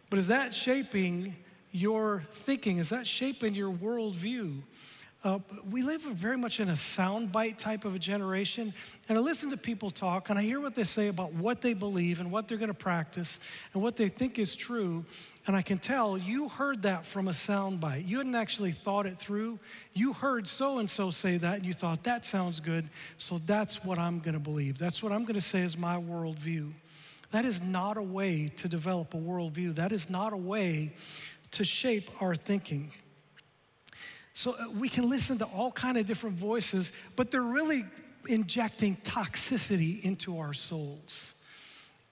But 0.09 0.17
is 0.17 0.25
that 0.29 0.51
shaping 0.51 1.35
your 1.71 2.23
thinking? 2.31 2.79
Is 2.79 2.89
that 2.89 3.05
shaping 3.05 3.53
your 3.53 3.71
worldview? 3.71 4.63
Uh, 5.21 5.37
we 5.69 5.83
live 5.83 6.01
very 6.01 6.37
much 6.37 6.61
in 6.61 6.69
a 6.69 6.73
soundbite 6.73 7.57
type 7.57 7.83
of 7.83 7.93
a 7.93 7.99
generation, 7.99 8.73
and 9.09 9.17
I 9.17 9.21
listen 9.21 9.49
to 9.49 9.57
people 9.57 9.91
talk, 9.91 10.29
and 10.29 10.39
I 10.39 10.43
hear 10.43 10.61
what 10.61 10.75
they 10.75 10.85
say 10.85 11.09
about 11.09 11.33
what 11.33 11.59
they 11.59 11.73
believe 11.73 12.21
and 12.21 12.31
what 12.31 12.47
they're 12.47 12.57
going 12.57 12.69
to 12.69 12.73
practice 12.73 13.41
and 13.73 13.83
what 13.83 13.97
they 13.97 14.07
think 14.07 14.39
is 14.39 14.55
true, 14.55 15.03
and 15.45 15.57
I 15.57 15.61
can 15.61 15.77
tell 15.77 16.17
you 16.17 16.47
heard 16.47 16.83
that 16.83 17.05
from 17.05 17.27
a 17.27 17.31
soundbite. 17.31 18.07
You 18.07 18.19
hadn't 18.19 18.35
actually 18.35 18.71
thought 18.71 19.05
it 19.05 19.19
through. 19.19 19.59
You 19.93 20.13
heard 20.13 20.47
so 20.47 20.77
and 20.77 20.89
so 20.89 21.11
say 21.11 21.35
that, 21.35 21.57
and 21.57 21.65
you 21.65 21.73
thought 21.73 22.05
that 22.05 22.23
sounds 22.23 22.61
good, 22.61 22.89
so 23.17 23.39
that's 23.39 23.83
what 23.83 23.99
I'm 23.99 24.19
going 24.19 24.35
to 24.35 24.39
believe. 24.39 24.77
That's 24.77 25.03
what 25.03 25.11
I'm 25.11 25.23
going 25.23 25.35
to 25.35 25.41
say 25.41 25.59
is 25.59 25.77
my 25.77 25.97
worldview. 25.97 26.71
That 27.31 27.43
is 27.43 27.61
not 27.61 27.97
a 27.97 28.01
way 28.01 28.53
to 28.55 28.69
develop 28.69 29.13
a 29.13 29.17
worldview. 29.17 29.75
That 29.75 29.91
is 29.91 30.09
not 30.09 30.31
a 30.31 30.37
way 30.37 30.93
to 31.51 31.65
shape 31.65 32.09
our 32.21 32.35
thinking. 32.35 32.91
So 34.39 34.55
uh, 34.57 34.69
we 34.69 34.87
can 34.87 35.09
listen 35.09 35.37
to 35.39 35.45
all 35.47 35.69
kind 35.69 35.97
of 35.97 36.05
different 36.05 36.37
voices, 36.37 36.93
but 37.17 37.29
they're 37.29 37.41
really 37.41 37.83
injecting 38.25 38.95
toxicity 39.03 40.01
into 40.01 40.39
our 40.39 40.53
souls. 40.53 41.35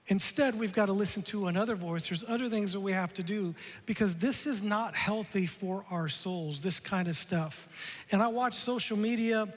Instead, 0.08 0.54
we've 0.54 0.74
got 0.74 0.86
to 0.86 0.92
listen 0.92 1.22
to 1.22 1.46
another 1.46 1.74
voice. 1.74 2.06
There's 2.06 2.24
other 2.28 2.50
things 2.50 2.74
that 2.74 2.80
we 2.80 2.92
have 2.92 3.14
to 3.14 3.22
do 3.22 3.54
because 3.86 4.16
this 4.16 4.46
is 4.46 4.62
not 4.62 4.94
healthy 4.94 5.46
for 5.46 5.86
our 5.90 6.10
souls, 6.10 6.60
this 6.60 6.78
kind 6.78 7.08
of 7.08 7.16
stuff. 7.16 7.66
And 8.12 8.22
I 8.22 8.26
watch 8.26 8.52
social 8.52 8.98
media 8.98 9.48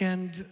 and 0.00 0.46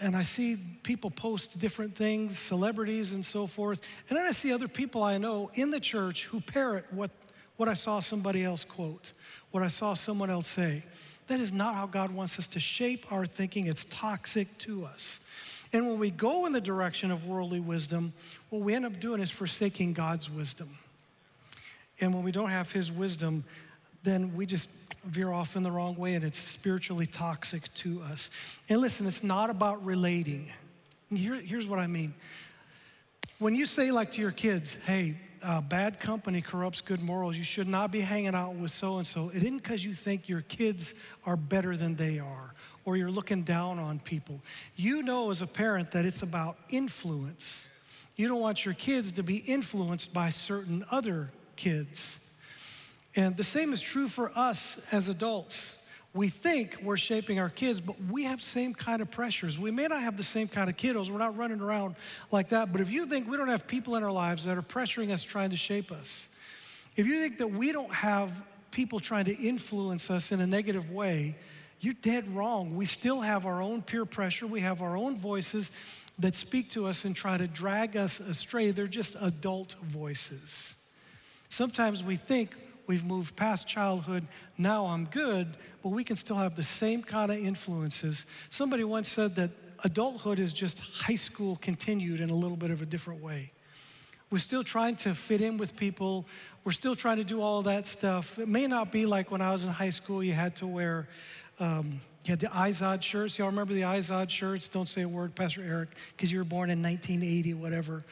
and 0.00 0.16
I 0.16 0.22
see 0.22 0.56
people 0.82 1.10
post 1.10 1.58
different 1.58 1.94
things, 1.94 2.38
celebrities 2.38 3.12
and 3.12 3.22
so 3.22 3.46
forth. 3.46 3.82
And 4.08 4.16
then 4.16 4.24
I 4.24 4.32
see 4.32 4.50
other 4.50 4.68
people 4.68 5.02
I 5.02 5.18
know 5.18 5.50
in 5.52 5.70
the 5.70 5.80
church 5.80 6.24
who 6.24 6.40
parrot 6.40 6.86
what, 6.90 7.10
what 7.56 7.68
I 7.68 7.74
saw 7.74 8.00
somebody 8.00 8.44
else 8.44 8.64
quote, 8.64 9.12
what 9.50 9.62
I 9.62 9.68
saw 9.68 9.92
someone 9.92 10.30
else 10.30 10.46
say. 10.46 10.84
That 11.28 11.40
is 11.40 11.52
not 11.52 11.74
how 11.74 11.86
God 11.86 12.10
wants 12.10 12.38
us 12.38 12.48
to 12.48 12.60
shape 12.60 13.10
our 13.12 13.26
thinking. 13.26 13.66
It's 13.66 13.84
toxic 13.86 14.56
to 14.58 14.84
us. 14.84 15.20
And 15.72 15.86
when 15.86 15.98
we 15.98 16.10
go 16.10 16.46
in 16.46 16.52
the 16.52 16.60
direction 16.60 17.10
of 17.10 17.26
worldly 17.26 17.60
wisdom, 17.60 18.14
what 18.48 18.62
we 18.62 18.74
end 18.74 18.86
up 18.86 18.98
doing 18.98 19.20
is 19.20 19.30
forsaking 19.30 19.92
God's 19.92 20.30
wisdom. 20.30 20.70
And 22.00 22.14
when 22.14 22.22
we 22.22 22.32
don't 22.32 22.48
have 22.48 22.72
His 22.72 22.90
wisdom, 22.90 23.44
then 24.02 24.34
we 24.34 24.46
just 24.46 24.70
veer 25.04 25.30
off 25.32 25.56
in 25.56 25.62
the 25.62 25.70
wrong 25.70 25.96
way 25.96 26.14
and 26.14 26.24
it's 26.24 26.38
spiritually 26.38 27.06
toxic 27.06 27.72
to 27.74 28.00
us. 28.02 28.30
And 28.68 28.80
listen, 28.80 29.06
it's 29.06 29.22
not 29.22 29.50
about 29.50 29.84
relating. 29.84 30.50
Here, 31.14 31.34
here's 31.34 31.66
what 31.66 31.78
I 31.78 31.86
mean. 31.86 32.14
When 33.38 33.54
you 33.54 33.66
say, 33.66 33.90
like 33.92 34.12
to 34.12 34.20
your 34.20 34.32
kids, 34.32 34.76
hey, 34.86 35.16
uh, 35.42 35.60
bad 35.60 36.00
company 36.00 36.40
corrupts 36.40 36.80
good 36.80 37.02
morals. 37.02 37.36
You 37.36 37.44
should 37.44 37.68
not 37.68 37.90
be 37.90 38.00
hanging 38.00 38.34
out 38.34 38.54
with 38.54 38.70
so 38.70 38.98
and 38.98 39.06
so. 39.06 39.30
It 39.30 39.42
isn't 39.42 39.58
because 39.58 39.84
you 39.84 39.94
think 39.94 40.28
your 40.28 40.42
kids 40.42 40.94
are 41.24 41.36
better 41.36 41.76
than 41.76 41.96
they 41.96 42.18
are 42.18 42.54
or 42.84 42.96
you're 42.96 43.10
looking 43.10 43.42
down 43.42 43.78
on 43.78 43.98
people. 43.98 44.40
You 44.74 45.02
know 45.02 45.30
as 45.30 45.42
a 45.42 45.46
parent 45.46 45.92
that 45.92 46.06
it's 46.06 46.22
about 46.22 46.56
influence. 46.70 47.68
You 48.16 48.28
don't 48.28 48.40
want 48.40 48.64
your 48.64 48.74
kids 48.74 49.12
to 49.12 49.22
be 49.22 49.36
influenced 49.36 50.12
by 50.12 50.30
certain 50.30 50.84
other 50.90 51.28
kids. 51.56 52.20
And 53.14 53.36
the 53.36 53.44
same 53.44 53.72
is 53.72 53.80
true 53.80 54.08
for 54.08 54.30
us 54.34 54.80
as 54.90 55.08
adults. 55.08 55.78
We 56.14 56.28
think 56.28 56.78
we're 56.82 56.96
shaping 56.96 57.38
our 57.38 57.50
kids, 57.50 57.80
but 57.80 57.96
we 58.10 58.24
have 58.24 58.42
same 58.42 58.74
kind 58.74 59.02
of 59.02 59.10
pressures. 59.10 59.58
We 59.58 59.70
may 59.70 59.86
not 59.86 60.00
have 60.00 60.16
the 60.16 60.22
same 60.22 60.48
kind 60.48 60.70
of 60.70 60.76
kiddos. 60.76 61.10
We're 61.10 61.18
not 61.18 61.36
running 61.36 61.60
around 61.60 61.96
like 62.32 62.48
that. 62.48 62.72
But 62.72 62.80
if 62.80 62.90
you 62.90 63.06
think 63.06 63.28
we 63.28 63.36
don't 63.36 63.48
have 63.48 63.66
people 63.66 63.94
in 63.96 64.02
our 64.02 64.10
lives 64.10 64.44
that 64.44 64.56
are 64.56 64.62
pressuring 64.62 65.12
us, 65.12 65.22
trying 65.22 65.50
to 65.50 65.56
shape 65.56 65.92
us, 65.92 66.28
if 66.96 67.06
you 67.06 67.20
think 67.20 67.38
that 67.38 67.48
we 67.48 67.72
don't 67.72 67.92
have 67.92 68.32
people 68.70 69.00
trying 69.00 69.26
to 69.26 69.36
influence 69.36 70.10
us 70.10 70.32
in 70.32 70.40
a 70.40 70.46
negative 70.46 70.90
way, 70.90 71.36
you're 71.80 71.94
dead 71.94 72.34
wrong. 72.34 72.74
We 72.74 72.86
still 72.86 73.20
have 73.20 73.46
our 73.46 73.62
own 73.62 73.82
peer 73.82 74.04
pressure. 74.04 74.46
We 74.46 74.60
have 74.62 74.82
our 74.82 74.96
own 74.96 75.16
voices 75.16 75.70
that 76.18 76.34
speak 76.34 76.70
to 76.70 76.86
us 76.86 77.04
and 77.04 77.14
try 77.14 77.36
to 77.36 77.46
drag 77.46 77.96
us 77.96 78.18
astray. 78.18 78.70
They're 78.72 78.88
just 78.88 79.14
adult 79.20 79.76
voices. 79.82 80.74
Sometimes 81.48 82.02
we 82.02 82.16
think 82.16 82.50
we've 82.88 83.04
moved 83.04 83.36
past 83.36 83.68
childhood, 83.68 84.26
now 84.56 84.86
I'm 84.86 85.04
good, 85.04 85.46
but 85.82 85.90
we 85.90 86.02
can 86.02 86.16
still 86.16 86.36
have 86.36 86.56
the 86.56 86.62
same 86.64 87.02
kind 87.02 87.30
of 87.30 87.38
influences. 87.38 88.26
Somebody 88.50 88.82
once 88.82 89.08
said 89.08 89.36
that 89.36 89.50
adulthood 89.84 90.40
is 90.40 90.52
just 90.52 90.80
high 90.80 91.14
school 91.14 91.56
continued 91.56 92.20
in 92.20 92.30
a 92.30 92.34
little 92.34 92.56
bit 92.56 92.72
of 92.72 92.82
a 92.82 92.86
different 92.86 93.22
way. 93.22 93.52
We're 94.30 94.38
still 94.38 94.64
trying 94.64 94.96
to 94.96 95.14
fit 95.14 95.40
in 95.40 95.56
with 95.56 95.76
people. 95.76 96.26
We're 96.64 96.72
still 96.72 96.96
trying 96.96 97.18
to 97.18 97.24
do 97.24 97.40
all 97.40 97.62
that 97.62 97.86
stuff. 97.86 98.38
It 98.38 98.48
may 98.48 98.66
not 98.66 98.90
be 98.90 99.06
like 99.06 99.30
when 99.30 99.40
I 99.40 99.52
was 99.52 99.62
in 99.62 99.70
high 99.70 99.90
school, 99.90 100.22
you 100.22 100.32
had 100.32 100.56
to 100.56 100.66
wear, 100.66 101.08
um, 101.60 102.00
you 102.24 102.30
had 102.30 102.40
the 102.40 102.48
Izod 102.48 103.02
shirts. 103.02 103.38
Y'all 103.38 103.48
remember 103.48 103.72
the 103.72 103.82
Izod 103.82 104.28
shirts? 104.28 104.68
Don't 104.68 104.88
say 104.88 105.02
a 105.02 105.08
word, 105.08 105.34
Pastor 105.34 105.62
Eric, 105.62 105.90
because 106.14 106.30
you 106.30 106.38
were 106.38 106.44
born 106.44 106.68
in 106.68 106.82
1980, 106.82 107.54
whatever. 107.54 108.02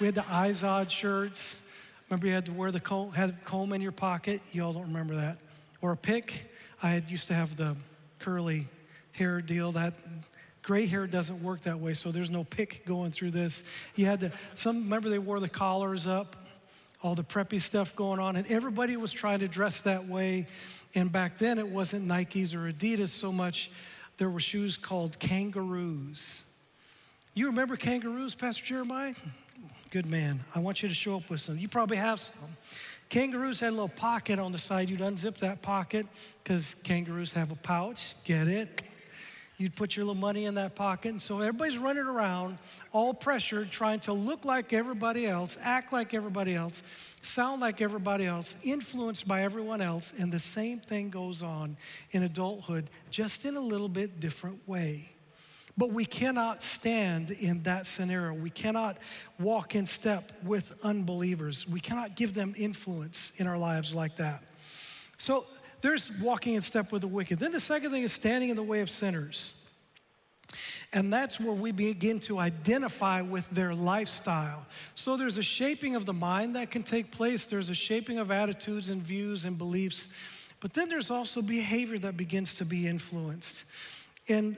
We 0.00 0.06
had 0.06 0.14
the 0.14 0.22
Izod 0.22 0.90
shirts. 0.90 1.62
Remember 2.08 2.26
you 2.26 2.32
had 2.32 2.46
to 2.46 2.52
wear 2.52 2.72
the 2.72 2.80
comb, 2.80 3.12
had 3.12 3.44
comb 3.44 3.72
in 3.72 3.82
your 3.82 3.92
pocket? 3.92 4.40
You 4.52 4.64
all 4.64 4.72
don't 4.72 4.86
remember 4.86 5.16
that. 5.16 5.38
Or 5.82 5.92
a 5.92 5.96
pick. 5.96 6.50
I 6.82 6.90
had, 6.90 7.10
used 7.10 7.26
to 7.28 7.34
have 7.34 7.56
the 7.56 7.76
curly 8.18 8.66
hair 9.12 9.40
deal. 9.42 9.72
That 9.72 9.94
gray 10.62 10.86
hair 10.86 11.06
doesn't 11.06 11.42
work 11.42 11.62
that 11.62 11.80
way, 11.80 11.94
so 11.94 12.10
there's 12.10 12.30
no 12.30 12.44
pick 12.44 12.86
going 12.86 13.10
through 13.10 13.32
this. 13.32 13.62
You 13.94 14.06
had 14.06 14.20
to, 14.20 14.32
some, 14.54 14.84
remember 14.84 15.08
they 15.08 15.18
wore 15.18 15.40
the 15.40 15.48
collars 15.48 16.06
up, 16.06 16.36
all 17.02 17.14
the 17.14 17.24
preppy 17.24 17.60
stuff 17.60 17.94
going 17.94 18.20
on, 18.20 18.36
and 18.36 18.46
everybody 18.46 18.96
was 18.96 19.12
trying 19.12 19.40
to 19.40 19.48
dress 19.48 19.82
that 19.82 20.08
way. 20.08 20.46
And 20.94 21.12
back 21.12 21.38
then 21.38 21.58
it 21.58 21.68
wasn't 21.68 22.08
Nikes 22.08 22.54
or 22.54 22.70
Adidas 22.70 23.08
so 23.08 23.30
much. 23.32 23.70
There 24.16 24.30
were 24.30 24.40
shoes 24.40 24.76
called 24.76 25.18
kangaroos. 25.18 26.42
You 27.34 27.46
remember 27.46 27.76
kangaroos, 27.76 28.34
Pastor 28.34 28.64
Jeremiah? 28.64 29.14
Good 29.90 30.04
man. 30.04 30.40
I 30.54 30.58
want 30.58 30.82
you 30.82 30.88
to 30.90 30.94
show 30.94 31.16
up 31.16 31.30
with 31.30 31.40
some. 31.40 31.56
You 31.56 31.66
probably 31.66 31.96
have 31.96 32.20
some. 32.20 32.34
Kangaroos 33.08 33.58
had 33.60 33.70
a 33.70 33.70
little 33.70 33.88
pocket 33.88 34.38
on 34.38 34.52
the 34.52 34.58
side. 34.58 34.90
You'd 34.90 35.00
unzip 35.00 35.38
that 35.38 35.62
pocket 35.62 36.06
because 36.44 36.74
kangaroos 36.82 37.32
have 37.32 37.50
a 37.52 37.56
pouch. 37.56 38.14
Get 38.24 38.48
it? 38.48 38.82
You'd 39.56 39.74
put 39.74 39.96
your 39.96 40.04
little 40.04 40.20
money 40.20 40.44
in 40.44 40.54
that 40.54 40.74
pocket. 40.74 41.08
And 41.08 41.22
so 41.22 41.40
everybody's 41.40 41.78
running 41.78 42.04
around, 42.04 42.58
all 42.92 43.14
pressured, 43.14 43.70
trying 43.70 44.00
to 44.00 44.12
look 44.12 44.44
like 44.44 44.74
everybody 44.74 45.26
else, 45.26 45.56
act 45.62 45.90
like 45.90 46.12
everybody 46.12 46.54
else, 46.54 46.82
sound 47.22 47.62
like 47.62 47.80
everybody 47.80 48.26
else, 48.26 48.58
influenced 48.62 49.26
by 49.26 49.42
everyone 49.42 49.80
else. 49.80 50.12
And 50.18 50.30
the 50.30 50.38
same 50.38 50.80
thing 50.80 51.08
goes 51.08 51.42
on 51.42 51.78
in 52.10 52.24
adulthood, 52.24 52.90
just 53.10 53.46
in 53.46 53.56
a 53.56 53.60
little 53.60 53.88
bit 53.88 54.20
different 54.20 54.68
way. 54.68 55.12
But 55.78 55.92
we 55.92 56.04
cannot 56.04 56.64
stand 56.64 57.30
in 57.30 57.62
that 57.62 57.86
scenario. 57.86 58.34
We 58.34 58.50
cannot 58.50 58.98
walk 59.38 59.76
in 59.76 59.86
step 59.86 60.32
with 60.42 60.74
unbelievers. 60.82 61.68
We 61.68 61.78
cannot 61.78 62.16
give 62.16 62.34
them 62.34 62.52
influence 62.58 63.32
in 63.36 63.46
our 63.46 63.56
lives 63.56 63.94
like 63.94 64.16
that. 64.16 64.42
So 65.18 65.46
there's 65.80 66.10
walking 66.18 66.54
in 66.54 66.62
step 66.62 66.90
with 66.90 67.02
the 67.02 67.08
wicked. 67.08 67.38
Then 67.38 67.52
the 67.52 67.60
second 67.60 67.92
thing 67.92 68.02
is 68.02 68.12
standing 68.12 68.50
in 68.50 68.56
the 68.56 68.62
way 68.62 68.80
of 68.80 68.90
sinners. 68.90 69.54
And 70.92 71.12
that's 71.12 71.38
where 71.38 71.52
we 71.52 71.70
begin 71.70 72.18
to 72.20 72.40
identify 72.40 73.20
with 73.20 73.48
their 73.50 73.72
lifestyle. 73.72 74.66
So 74.96 75.16
there's 75.16 75.38
a 75.38 75.42
shaping 75.42 75.94
of 75.94 76.06
the 76.06 76.12
mind 76.12 76.56
that 76.56 76.72
can 76.72 76.82
take 76.82 77.12
place, 77.12 77.46
there's 77.46 77.70
a 77.70 77.74
shaping 77.74 78.18
of 78.18 78.32
attitudes 78.32 78.88
and 78.88 79.00
views 79.00 79.44
and 79.44 79.56
beliefs. 79.56 80.08
But 80.58 80.72
then 80.72 80.88
there's 80.88 81.12
also 81.12 81.40
behavior 81.40 81.98
that 82.00 82.16
begins 82.16 82.56
to 82.56 82.64
be 82.64 82.88
influenced. 82.88 83.64
And 84.28 84.56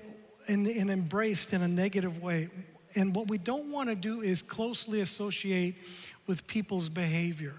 and, 0.50 0.66
and 0.66 0.90
embraced 0.90 1.52
in 1.52 1.62
a 1.62 1.68
negative 1.68 2.22
way. 2.22 2.48
And 2.96 3.14
what 3.14 3.28
we 3.28 3.38
don't 3.38 3.70
want 3.70 3.88
to 3.88 3.94
do 3.94 4.20
is 4.20 4.42
closely 4.42 5.00
associate 5.00 5.76
with 6.26 6.46
people's 6.46 6.88
behavior. 6.88 7.54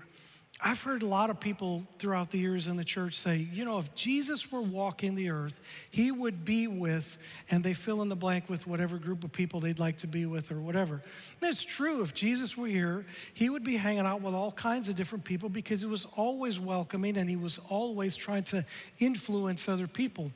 I've 0.63 0.83
heard 0.83 1.01
a 1.01 1.07
lot 1.07 1.31
of 1.31 1.39
people 1.39 1.87
throughout 1.97 2.29
the 2.29 2.37
years 2.37 2.67
in 2.67 2.77
the 2.77 2.83
church 2.83 3.15
say, 3.15 3.47
you 3.51 3.65
know, 3.65 3.79
if 3.79 3.95
Jesus 3.95 4.51
were 4.51 4.61
walking 4.61 5.15
the 5.15 5.31
earth, 5.31 5.59
he 5.89 6.11
would 6.11 6.45
be 6.45 6.67
with, 6.67 7.17
and 7.49 7.63
they 7.63 7.73
fill 7.73 8.03
in 8.03 8.09
the 8.09 8.15
blank 8.15 8.47
with 8.47 8.67
whatever 8.67 8.97
group 8.97 9.23
of 9.23 9.31
people 9.31 9.59
they'd 9.59 9.79
like 9.79 9.97
to 9.99 10.07
be 10.07 10.27
with 10.27 10.51
or 10.51 10.59
whatever. 10.59 11.01
That's 11.39 11.63
true. 11.63 12.03
If 12.03 12.13
Jesus 12.13 12.55
were 12.55 12.67
here, 12.67 13.05
he 13.33 13.49
would 13.49 13.63
be 13.63 13.75
hanging 13.75 14.05
out 14.05 14.21
with 14.21 14.35
all 14.35 14.51
kinds 14.51 14.87
of 14.87 14.93
different 14.93 15.23
people 15.23 15.49
because 15.49 15.81
he 15.81 15.87
was 15.87 16.05
always 16.15 16.59
welcoming 16.59 17.17
and 17.17 17.27
he 17.27 17.37
was 17.37 17.57
always 17.69 18.15
trying 18.15 18.43
to 18.43 18.63
influence 18.99 19.67
other 19.67 19.87
people. 19.87 20.31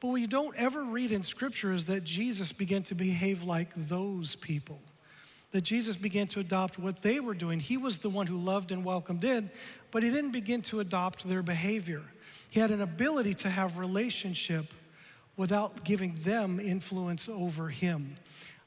But 0.00 0.08
what 0.08 0.20
you 0.20 0.26
don't 0.26 0.56
ever 0.56 0.82
read 0.82 1.12
in 1.12 1.22
Scripture 1.22 1.72
is 1.72 1.86
that 1.86 2.04
Jesus 2.04 2.52
began 2.52 2.82
to 2.84 2.94
behave 2.94 3.42
like 3.42 3.68
those 3.76 4.34
people. 4.34 4.80
That 5.52 5.62
Jesus 5.62 5.96
began 5.96 6.26
to 6.28 6.40
adopt 6.40 6.78
what 6.78 7.02
they 7.02 7.20
were 7.20 7.34
doing. 7.34 7.60
He 7.60 7.76
was 7.76 7.98
the 7.98 8.08
one 8.08 8.26
who 8.26 8.38
loved 8.38 8.72
and 8.72 8.84
welcomed 8.84 9.24
in, 9.24 9.50
but 9.90 10.02
he 10.02 10.10
didn't 10.10 10.30
begin 10.30 10.62
to 10.62 10.80
adopt 10.80 11.28
their 11.28 11.42
behavior. 11.42 12.02
He 12.48 12.60
had 12.60 12.70
an 12.70 12.80
ability 12.80 13.34
to 13.34 13.50
have 13.50 13.78
relationship 13.78 14.72
without 15.36 15.84
giving 15.84 16.14
them 16.16 16.60
influence 16.60 17.28
over 17.28 17.68
him. 17.68 18.16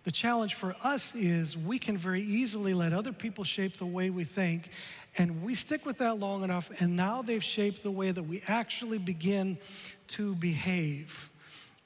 The 0.03 0.11
challenge 0.11 0.55
for 0.55 0.75
us 0.83 1.15
is 1.15 1.57
we 1.57 1.79
can 1.79 1.97
very 1.97 2.21
easily 2.21 2.73
let 2.73 2.91
other 2.91 3.13
people 3.13 3.43
shape 3.45 3.77
the 3.77 3.85
way 3.85 4.09
we 4.09 4.25
think, 4.25 4.69
and 5.17 5.43
we 5.43 5.55
stick 5.55 5.85
with 5.85 5.99
that 5.99 6.19
long 6.19 6.43
enough, 6.43 6.81
and 6.81 6.95
now 6.97 7.21
they've 7.21 7.43
shaped 7.43 7.83
the 7.83 7.91
way 7.91 8.11
that 8.11 8.23
we 8.23 8.41
actually 8.47 8.97
begin 8.97 9.57
to 10.07 10.35
behave. 10.35 11.29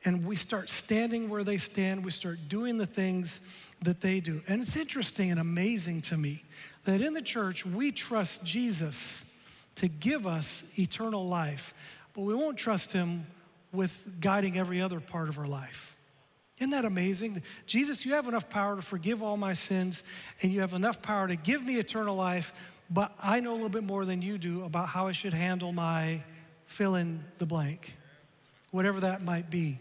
and 0.05 0.25
we 0.25 0.37
start 0.37 0.69
standing 0.69 1.29
where 1.29 1.43
they 1.43 1.57
stand. 1.57 2.05
We 2.05 2.11
start 2.11 2.39
doing 2.47 2.77
the 2.77 2.85
things 2.85 3.41
that 3.81 3.99
they 3.99 4.21
do. 4.21 4.41
And 4.47 4.61
it's 4.61 4.77
interesting 4.77 5.31
and 5.31 5.39
amazing 5.39 6.01
to 6.03 6.15
me 6.15 6.45
that 6.85 7.01
in 7.01 7.13
the 7.13 7.21
church, 7.21 7.65
we 7.65 7.91
trust 7.91 8.41
Jesus 8.41 9.25
to 9.75 9.89
give 9.89 10.25
us 10.25 10.63
eternal 10.79 11.27
life, 11.27 11.73
but 12.13 12.21
we 12.21 12.33
won't 12.33 12.57
trust 12.57 12.93
him 12.93 13.27
with 13.73 14.15
guiding 14.21 14.57
every 14.57 14.81
other 14.81 15.01
part 15.01 15.27
of 15.27 15.37
our 15.37 15.45
life. 15.45 15.96
Isn't 16.57 16.71
that 16.71 16.85
amazing? 16.85 17.43
Jesus, 17.65 18.05
you 18.05 18.13
have 18.13 18.27
enough 18.27 18.49
power 18.49 18.75
to 18.75 18.81
forgive 18.81 19.21
all 19.21 19.37
my 19.37 19.53
sins, 19.53 20.03
and 20.41 20.51
you 20.51 20.61
have 20.61 20.73
enough 20.73 21.01
power 21.01 21.27
to 21.27 21.35
give 21.35 21.63
me 21.63 21.77
eternal 21.77 22.15
life, 22.15 22.51
but 22.89 23.13
I 23.21 23.39
know 23.41 23.51
a 23.51 23.53
little 23.53 23.69
bit 23.69 23.83
more 23.83 24.05
than 24.05 24.21
you 24.21 24.37
do 24.37 24.63
about 24.63 24.87
how 24.87 25.07
I 25.07 25.11
should 25.11 25.33
handle 25.33 25.71
my 25.71 26.23
fill 26.65 26.95
in 26.95 27.23
the 27.37 27.45
blank, 27.45 27.95
whatever 28.71 29.01
that 29.01 29.21
might 29.21 29.49
be 29.49 29.79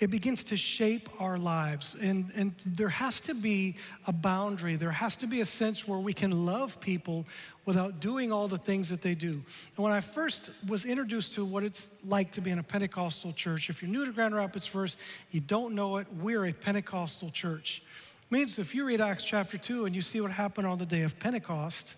it 0.00 0.08
begins 0.08 0.42
to 0.44 0.56
shape 0.56 1.10
our 1.20 1.36
lives. 1.36 1.94
And, 2.00 2.32
and 2.34 2.54
there 2.64 2.88
has 2.88 3.20
to 3.22 3.34
be 3.34 3.76
a 4.06 4.12
boundary. 4.12 4.76
There 4.76 4.90
has 4.90 5.14
to 5.16 5.26
be 5.26 5.42
a 5.42 5.44
sense 5.44 5.86
where 5.86 5.98
we 5.98 6.14
can 6.14 6.46
love 6.46 6.80
people 6.80 7.26
without 7.66 8.00
doing 8.00 8.32
all 8.32 8.48
the 8.48 8.56
things 8.56 8.88
that 8.88 9.02
they 9.02 9.14
do. 9.14 9.32
And 9.32 9.44
when 9.76 9.92
I 9.92 10.00
first 10.00 10.50
was 10.66 10.86
introduced 10.86 11.34
to 11.34 11.44
what 11.44 11.64
it's 11.64 11.90
like 12.02 12.32
to 12.32 12.40
be 12.40 12.50
in 12.50 12.58
a 12.58 12.62
Pentecostal 12.62 13.32
church, 13.34 13.68
if 13.68 13.82
you're 13.82 13.90
new 13.90 14.06
to 14.06 14.12
Grand 14.12 14.34
Rapids 14.34 14.64
First, 14.64 14.96
you 15.30 15.40
don't 15.40 15.74
know 15.74 15.98
it, 15.98 16.06
we're 16.18 16.46
a 16.46 16.52
Pentecostal 16.54 17.28
church. 17.28 17.82
It 18.22 18.32
means 18.32 18.58
if 18.58 18.74
you 18.74 18.86
read 18.86 19.02
Acts 19.02 19.22
chapter 19.22 19.58
2 19.58 19.84
and 19.84 19.94
you 19.94 20.00
see 20.00 20.22
what 20.22 20.30
happened 20.30 20.66
on 20.66 20.78
the 20.78 20.86
day 20.86 21.02
of 21.02 21.18
Pentecost, 21.18 21.96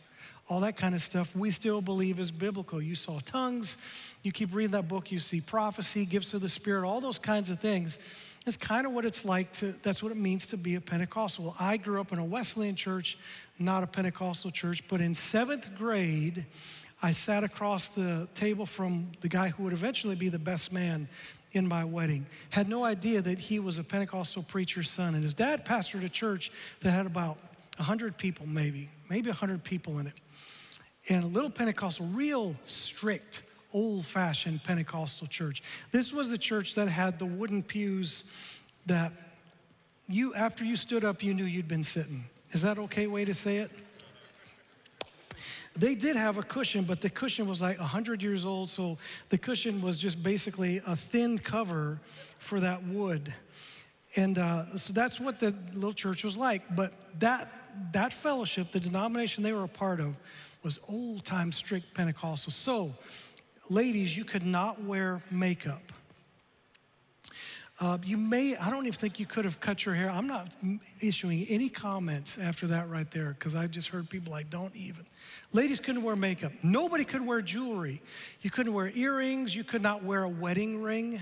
all 0.49 0.61
that 0.61 0.77
kind 0.77 0.95
of 0.95 1.03
stuff, 1.03 1.35
we 1.37 1.51
still 1.51 1.81
believe 1.81 2.19
is 2.19 2.31
biblical. 2.31 2.83
You 2.83 2.95
saw 2.95 3.21
tongues, 3.21 3.79
you 4.23 4.33
keep 4.33 4.55
reading 4.55 4.73
that 4.73 4.89
book, 4.89 5.13
you 5.13 5.19
see 5.19 5.41
prophecy, 5.41 6.05
gifts 6.05 6.35
of 6.35 6.41
the 6.41 6.49
Spirit, 6.49 6.87
all 6.87 7.01
those 7.01 7.19
kinds 7.19 7.49
of 7.51 7.59
things. 7.59 7.99
It's 8.45 8.57
kind 8.57 8.87
of 8.87 8.93
what 8.93 9.05
it's 9.05 9.25
like 9.25 9.53
to, 9.55 9.73
that's 9.83 10.03
what 10.03 10.11
it 10.11 10.19
means 10.19 10.49
to 10.49 10.57
be 10.57 10.75
a 10.75 10.81
Pentecostal. 10.81 11.55
I 11.61 11.77
grew 11.77 12.01
up 12.01 12.13
in 12.13 12.19
a 12.19 12.25
Wesleyan 12.25 12.75
church, 12.75 13.17
not 13.59 13.85
a 13.85 13.87
Pentecostal 13.87 14.51
church, 14.51 14.83
but 14.89 15.01
in 15.01 15.15
seventh 15.15 15.77
grade, 15.77 16.45
I 17.01 17.13
sat 17.13 17.45
across 17.45 17.89
the 17.91 18.29
table 18.35 18.67
from 18.67 19.13
the 19.21 19.29
guy 19.29 19.49
who 19.49 19.63
would 19.65 19.73
eventually 19.73 20.17
be 20.17 20.29
the 20.29 20.39
best 20.41 20.73
man 20.73 21.09
in 21.53 21.69
my 21.69 21.85
wedding. 21.85 22.27
Had 22.51 22.69
no 22.69 22.85
idea 22.85 23.23
that 23.23 23.39
he 23.39 23.61
was 23.61 23.79
a 23.79 23.85
Pentecostal 23.85 24.43
preacher's 24.43 24.91
son. 24.91 25.15
And 25.15 25.23
his 25.23 25.35
dad 25.35 25.65
pastored 25.65 26.05
a 26.05 26.09
church 26.09 26.51
that 26.81 26.91
had 26.91 27.07
about 27.07 27.39
100 27.77 28.17
people, 28.17 28.47
maybe, 28.47 28.89
maybe 29.09 29.31
100 29.31 29.63
people 29.63 29.99
in 29.99 30.07
it 30.07 30.15
in 31.06 31.23
a 31.23 31.26
little 31.26 31.50
Pentecostal, 31.50 32.06
real 32.06 32.56
strict, 32.66 33.42
old 33.73 34.04
fashioned 34.04 34.62
Pentecostal 34.62 35.26
church. 35.26 35.62
This 35.90 36.12
was 36.12 36.30
the 36.30 36.38
church 36.38 36.75
that 36.75 36.88
had 36.88 37.18
the 37.18 37.26
wooden 37.26 37.62
pews 37.62 38.25
that 38.87 39.12
you, 40.09 40.35
after 40.35 40.64
you 40.64 40.76
stood 40.76 41.04
up, 41.04 41.23
you 41.23 41.35
knew 41.35 41.44
you'd 41.44 41.68
been 41.68 41.82
sitting. 41.82 42.25
Is 42.52 42.62
that 42.62 42.78
okay 42.78 43.06
way 43.06 43.25
to 43.25 43.35
say 43.35 43.59
it? 43.59 43.71
They 45.75 45.94
did 45.94 46.16
have 46.16 46.37
a 46.37 46.42
cushion, 46.42 46.85
but 46.85 47.00
the 47.00 47.09
cushion 47.09 47.47
was 47.47 47.62
like 47.62 47.78
100 47.78 48.23
years 48.23 48.44
old, 48.44 48.68
so 48.68 48.99
the 49.30 49.38
cushion 49.38 49.80
was 49.80 49.97
just 49.97 50.23
basically 50.23 50.82
a 50.87 50.94
thin 50.94 51.38
cover 51.38 51.99
for 52.38 52.61
that 52.61 52.85
wood. 52.85 53.32
And 54.16 54.38
uh, 54.38 54.76
so 54.76 54.92
that's 54.92 55.18
what 55.18 55.40
the 55.40 55.54
little 55.73 55.94
church 55.94 56.25
was 56.25 56.37
like. 56.37 56.76
But 56.76 56.92
that, 57.21 57.50
that 57.92 58.12
fellowship, 58.12 58.73
the 58.73 58.80
denomination 58.80 59.42
they 59.42 59.54
were 59.54 59.64
a 59.64 59.68
part 59.68 60.00
of, 60.00 60.16
was 60.62 60.78
old 60.88 61.25
time 61.25 61.52
strict 61.52 61.95
Pentecostal. 61.95 62.52
So, 62.52 62.95
ladies, 63.69 64.16
you 64.16 64.25
could 64.25 64.47
not 64.47 64.83
wear 64.83 65.21
makeup. 65.31 65.92
Uh, 67.81 67.99
you 68.04 68.16
may, 68.16 68.54
I 68.57 68.71
don't 68.71 68.87
even 68.87 68.97
think 68.97 69.19
you 69.19 69.26
could 69.26 69.45
have 69.45 69.59
cut 69.59 69.85
your 69.85 69.97
hair. 69.97 70.09
I'm 70.09 70.28
not 70.28 70.49
issuing 71.00 71.45
any 71.49 71.69
comments 71.69 72.39
after 72.39 72.69
that 72.69 72.89
right 72.89 73.10
there 73.10 73.30
because 73.37 73.56
I 73.56 73.67
just 73.67 73.89
heard 73.89 74.08
people 74.08 74.30
like, 74.32 74.50
don't 74.50 74.75
even. 74.76 75.04
Ladies 75.52 75.80
couldn't 75.80 76.04
wear 76.04 76.15
makeup. 76.15 76.52
Nobody 76.63 77.04
could 77.04 77.26
wear 77.26 77.43
jewelry. 77.43 78.00
You 78.41 78.50
couldn't 78.50 78.73
wear 78.73 78.93
earrings. 78.95 79.56
You 79.56 79.65
could 79.65 79.82
not 79.82 80.04
wear 80.04 80.23
a 80.23 80.28
wedding 80.28 80.80
ring. 80.80 81.21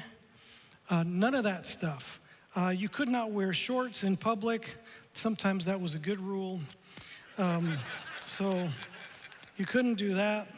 Uh, 0.91 1.03
none 1.07 1.35
of 1.35 1.45
that 1.45 1.65
stuff. 1.65 2.21
Uh, 2.55 2.75
you 2.77 2.91
could 2.91 3.09
not 3.09 3.31
wear 3.31 3.55
shorts 3.55 4.05
in 4.05 4.17
public. 4.17 4.77
Sometimes 5.15 5.65
that 5.65 5.81
was 5.81 5.95
a 5.95 5.99
good 5.99 6.21
rule. 6.21 6.61
Um, 7.39 7.79
so, 8.27 8.69
you 9.61 9.67
couldn't 9.67 9.97
do 9.97 10.15
that. 10.15 10.49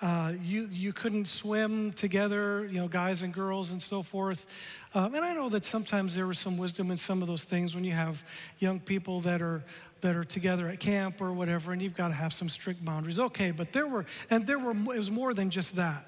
Uh, 0.00 0.34
you, 0.40 0.68
you 0.70 0.92
couldn't 0.92 1.24
swim 1.24 1.92
together, 1.94 2.64
you 2.70 2.78
know, 2.78 2.86
guys 2.86 3.22
and 3.22 3.34
girls 3.34 3.72
and 3.72 3.82
so 3.82 4.02
forth. 4.02 4.46
Um, 4.94 5.16
and 5.16 5.24
I 5.24 5.34
know 5.34 5.48
that 5.48 5.64
sometimes 5.64 6.14
there 6.14 6.28
was 6.28 6.38
some 6.38 6.56
wisdom 6.56 6.92
in 6.92 6.96
some 6.96 7.22
of 7.22 7.26
those 7.26 7.42
things 7.42 7.74
when 7.74 7.82
you 7.82 7.90
have 7.90 8.22
young 8.60 8.78
people 8.78 9.18
that 9.22 9.42
are 9.42 9.64
that 10.00 10.14
are 10.14 10.22
together 10.22 10.68
at 10.68 10.78
camp 10.78 11.20
or 11.20 11.32
whatever, 11.32 11.72
and 11.72 11.82
you've 11.82 11.96
got 11.96 12.08
to 12.08 12.14
have 12.14 12.32
some 12.32 12.48
strict 12.48 12.84
boundaries. 12.84 13.18
Okay, 13.18 13.50
but 13.50 13.72
there 13.72 13.88
were, 13.88 14.06
and 14.30 14.46
there 14.46 14.60
were, 14.60 14.70
it 14.70 14.98
was 14.98 15.10
more 15.10 15.34
than 15.34 15.50
just 15.50 15.74
that. 15.74 16.06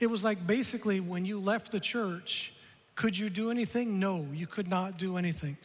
It 0.00 0.08
was 0.08 0.24
like 0.24 0.44
basically 0.48 0.98
when 0.98 1.24
you 1.24 1.38
left 1.38 1.70
the 1.70 1.78
church, 1.78 2.52
could 2.96 3.16
you 3.16 3.30
do 3.30 3.52
anything? 3.52 4.00
No, 4.00 4.26
you 4.32 4.48
could 4.48 4.66
not 4.66 4.98
do 4.98 5.16
anything. 5.16 5.56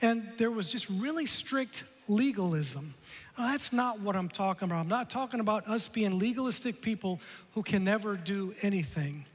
And 0.00 0.30
there 0.38 0.50
was 0.50 0.72
just 0.72 0.88
really 0.88 1.26
strict 1.26 1.84
legalism. 2.08 2.94
that's 3.36 3.72
not 3.72 4.00
what 4.00 4.16
I'm 4.16 4.28
talking 4.28 4.66
about. 4.66 4.80
I'm 4.80 4.88
not 4.88 5.10
talking 5.10 5.40
about 5.40 5.68
us 5.68 5.88
being 5.88 6.18
legalistic 6.18 6.80
people 6.80 7.20
who 7.52 7.62
can 7.62 7.84
never 7.84 8.16
do 8.16 8.54
anything. 8.62 9.26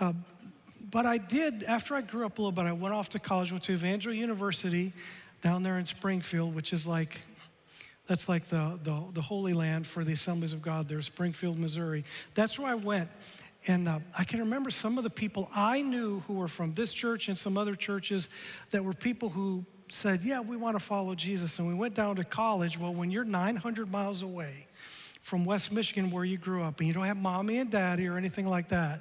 Uh, 0.00 0.12
but 0.90 1.06
I 1.06 1.18
did, 1.18 1.64
after 1.64 1.94
I 1.94 2.02
grew 2.02 2.24
up 2.24 2.38
a 2.38 2.42
little 2.42 2.52
bit, 2.52 2.66
I 2.66 2.72
went 2.72 2.94
off 2.94 3.08
to 3.10 3.18
college, 3.18 3.50
went 3.50 3.64
to 3.64 3.72
Evangel 3.72 4.12
University 4.12 4.92
down 5.40 5.62
there 5.62 5.78
in 5.78 5.86
Springfield, 5.86 6.54
which 6.54 6.72
is 6.72 6.86
like, 6.86 7.20
that's 8.06 8.28
like 8.28 8.46
the, 8.48 8.78
the, 8.82 9.02
the 9.12 9.22
holy 9.22 9.54
land 9.54 9.86
for 9.86 10.04
the 10.04 10.12
Assemblies 10.12 10.52
of 10.52 10.62
God 10.62 10.88
there, 10.88 11.02
Springfield, 11.02 11.58
Missouri. 11.58 12.04
That's 12.34 12.58
where 12.58 12.70
I 12.70 12.76
went. 12.76 13.08
And 13.66 13.88
uh, 13.88 14.00
I 14.16 14.24
can 14.24 14.40
remember 14.40 14.70
some 14.70 14.98
of 14.98 15.04
the 15.04 15.10
people 15.10 15.50
I 15.54 15.80
knew 15.80 16.20
who 16.20 16.34
were 16.34 16.48
from 16.48 16.74
this 16.74 16.92
church 16.92 17.28
and 17.28 17.36
some 17.36 17.56
other 17.56 17.74
churches 17.74 18.28
that 18.70 18.84
were 18.84 18.92
people 18.92 19.30
who 19.30 19.64
said, 19.94 20.24
Yeah, 20.24 20.40
we 20.40 20.56
want 20.56 20.78
to 20.78 20.84
follow 20.84 21.14
Jesus. 21.14 21.58
And 21.58 21.68
we 21.68 21.74
went 21.74 21.94
down 21.94 22.16
to 22.16 22.24
college. 22.24 22.78
Well, 22.78 22.92
when 22.92 23.10
you're 23.10 23.24
900 23.24 23.90
miles 23.90 24.22
away 24.22 24.66
from 25.22 25.44
West 25.44 25.72
Michigan, 25.72 26.10
where 26.10 26.24
you 26.24 26.36
grew 26.36 26.62
up, 26.62 26.80
and 26.80 26.86
you 26.86 26.92
don't 26.92 27.06
have 27.06 27.16
mommy 27.16 27.58
and 27.58 27.70
daddy 27.70 28.06
or 28.06 28.18
anything 28.18 28.46
like 28.46 28.68
that, 28.68 29.00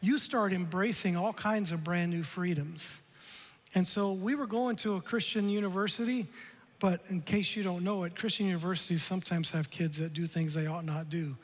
you 0.00 0.18
start 0.18 0.52
embracing 0.52 1.16
all 1.16 1.32
kinds 1.32 1.72
of 1.72 1.84
brand 1.84 2.10
new 2.10 2.22
freedoms. 2.22 3.02
And 3.74 3.86
so 3.86 4.12
we 4.12 4.34
were 4.34 4.46
going 4.46 4.76
to 4.76 4.96
a 4.96 5.00
Christian 5.00 5.48
university, 5.48 6.26
but 6.80 7.02
in 7.08 7.20
case 7.20 7.54
you 7.54 7.62
don't 7.62 7.84
know 7.84 8.02
it, 8.04 8.16
Christian 8.16 8.46
universities 8.46 9.02
sometimes 9.02 9.50
have 9.52 9.70
kids 9.70 9.98
that 9.98 10.12
do 10.12 10.26
things 10.26 10.54
they 10.54 10.66
ought 10.66 10.84
not 10.84 11.08
do. 11.08 11.36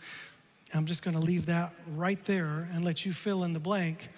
I'm 0.74 0.87
just 0.87 1.02
going 1.02 1.16
to 1.16 1.22
leave 1.22 1.46
that 1.46 1.72
right 1.94 2.22
there 2.24 2.68
and 2.72 2.85
let 2.85 3.06
you 3.06 3.12
fill 3.12 3.44
in 3.44 3.52
the 3.52 3.61
blank. 3.61 4.09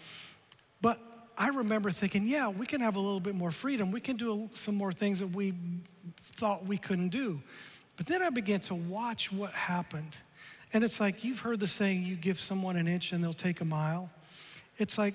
I 1.38 1.48
remember 1.48 1.90
thinking, 1.92 2.27
yeah, 2.27 2.48
we 2.48 2.66
can 2.66 2.81
have 2.81 2.96
a 2.96 3.01
little 3.01 3.20
bit 3.20 3.37
more 3.37 3.53
freedom. 3.53 3.92
We 3.92 4.01
can 4.01 4.16
do 4.16 4.51
some 4.55 4.74
more 4.74 4.90
things 4.90 5.20
that 5.20 5.29
we 5.29 5.55
thought 6.20 6.66
we 6.66 6.77
couldn't 6.77 7.11
do. 7.11 7.40
But 7.96 8.07
then 8.07 8.22
I 8.22 8.31
began 8.31 8.59
to 8.61 8.74
watch 8.74 9.31
what 9.31 9.53
happened. 9.53 10.18
And 10.72 10.83
it's 10.83 10.98
like 10.98 11.22
you've 11.22 11.38
heard 11.40 11.61
the 11.61 11.68
saying, 11.68 12.05
you 12.05 12.16
give 12.16 12.40
someone 12.40 12.77
an 12.77 12.88
inch 12.88 13.12
and 13.12 13.22
they'll 13.22 13.33
take 13.33 13.61
a 13.61 13.64
mile. 13.64 14.11
It's 14.79 14.98
like 14.98 15.14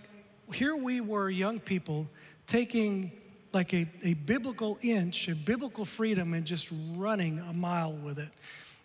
here 0.54 0.76
we 0.76 1.02
were, 1.02 1.30
young 1.30 1.60
people, 1.60 2.08
taking 2.48 3.12
like 3.52 3.74
a, 3.74 3.86
a 4.04 4.14
biblical 4.14 4.78
inch, 4.82 5.28
a 5.28 5.36
biblical 5.36 5.86
freedom, 5.86 6.34
and 6.34 6.46
just 6.46 6.70
running 6.96 7.40
a 7.40 7.54
mile 7.54 7.94
with 7.94 8.18
it. 8.18 8.30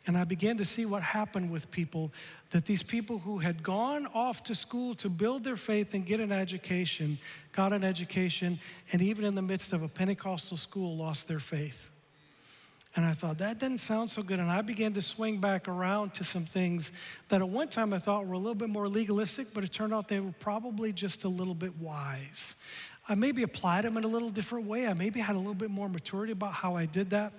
And 0.08 0.16
I 0.16 0.24
began 0.24 0.56
to 0.56 0.64
see 0.64 0.86
what 0.86 1.02
happened 1.02 1.50
with 1.50 1.70
people 1.70 2.10
that 2.50 2.64
these 2.64 2.82
people 2.82 3.18
who 3.18 3.38
had 3.38 3.62
gone 3.62 4.06
off 4.06 4.42
to 4.44 4.54
school 4.54 4.94
to 4.96 5.10
build 5.10 5.44
their 5.44 5.54
faith 5.54 5.92
and 5.92 6.04
get 6.04 6.18
an 6.18 6.32
education 6.32 7.18
got 7.52 7.72
an 7.72 7.84
education, 7.84 8.58
and 8.92 9.02
even 9.02 9.24
in 9.24 9.34
the 9.34 9.42
midst 9.42 9.72
of 9.72 9.82
a 9.82 9.88
Pentecostal 9.88 10.56
school, 10.56 10.96
lost 10.96 11.28
their 11.28 11.40
faith. 11.40 11.90
And 12.96 13.04
I 13.04 13.12
thought, 13.12 13.38
that 13.38 13.60
didn't 13.60 13.80
sound 13.80 14.10
so 14.10 14.22
good. 14.22 14.38
And 14.38 14.50
I 14.50 14.62
began 14.62 14.92
to 14.94 15.02
swing 15.02 15.40
back 15.40 15.68
around 15.68 16.14
to 16.14 16.24
some 16.24 16.44
things 16.44 16.90
that 17.28 17.42
at 17.42 17.48
one 17.48 17.68
time 17.68 17.92
I 17.92 17.98
thought 17.98 18.26
were 18.26 18.34
a 18.34 18.38
little 18.38 18.54
bit 18.54 18.70
more 18.70 18.88
legalistic, 18.88 19.52
but 19.52 19.62
it 19.62 19.72
turned 19.72 19.92
out 19.92 20.08
they 20.08 20.20
were 20.20 20.32
probably 20.38 20.92
just 20.92 21.24
a 21.24 21.28
little 21.28 21.54
bit 21.54 21.76
wise. 21.78 22.54
I 23.08 23.14
maybe 23.14 23.42
applied 23.42 23.84
them 23.84 23.96
in 23.96 24.04
a 24.04 24.08
little 24.08 24.30
different 24.30 24.66
way. 24.66 24.86
I 24.86 24.94
maybe 24.94 25.20
had 25.20 25.36
a 25.36 25.38
little 25.38 25.54
bit 25.54 25.70
more 25.70 25.88
maturity 25.88 26.32
about 26.32 26.52
how 26.52 26.76
I 26.76 26.86
did 26.86 27.10
that. 27.10 27.32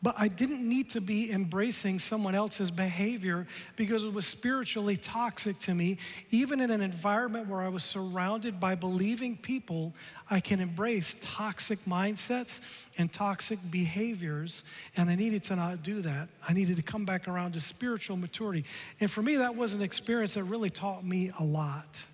But 0.00 0.14
I 0.16 0.28
didn't 0.28 0.66
need 0.66 0.90
to 0.90 1.00
be 1.00 1.32
embracing 1.32 1.98
someone 1.98 2.36
else's 2.36 2.70
behavior 2.70 3.48
because 3.74 4.04
it 4.04 4.12
was 4.12 4.28
spiritually 4.28 4.96
toxic 4.96 5.58
to 5.60 5.74
me. 5.74 5.98
Even 6.30 6.60
in 6.60 6.70
an 6.70 6.80
environment 6.80 7.48
where 7.48 7.62
I 7.62 7.68
was 7.68 7.82
surrounded 7.82 8.60
by 8.60 8.76
believing 8.76 9.36
people, 9.36 9.92
I 10.30 10.38
can 10.38 10.60
embrace 10.60 11.16
toxic 11.20 11.84
mindsets 11.84 12.60
and 12.96 13.12
toxic 13.12 13.58
behaviors. 13.72 14.62
And 14.96 15.10
I 15.10 15.16
needed 15.16 15.42
to 15.44 15.56
not 15.56 15.82
do 15.82 16.00
that. 16.02 16.28
I 16.48 16.52
needed 16.52 16.76
to 16.76 16.82
come 16.82 17.04
back 17.04 17.26
around 17.26 17.54
to 17.54 17.60
spiritual 17.60 18.16
maturity. 18.16 18.66
And 19.00 19.10
for 19.10 19.20
me, 19.20 19.34
that 19.38 19.56
was 19.56 19.72
an 19.72 19.82
experience 19.82 20.34
that 20.34 20.44
really 20.44 20.70
taught 20.70 21.04
me 21.04 21.32
a 21.40 21.44
lot. 21.44 22.04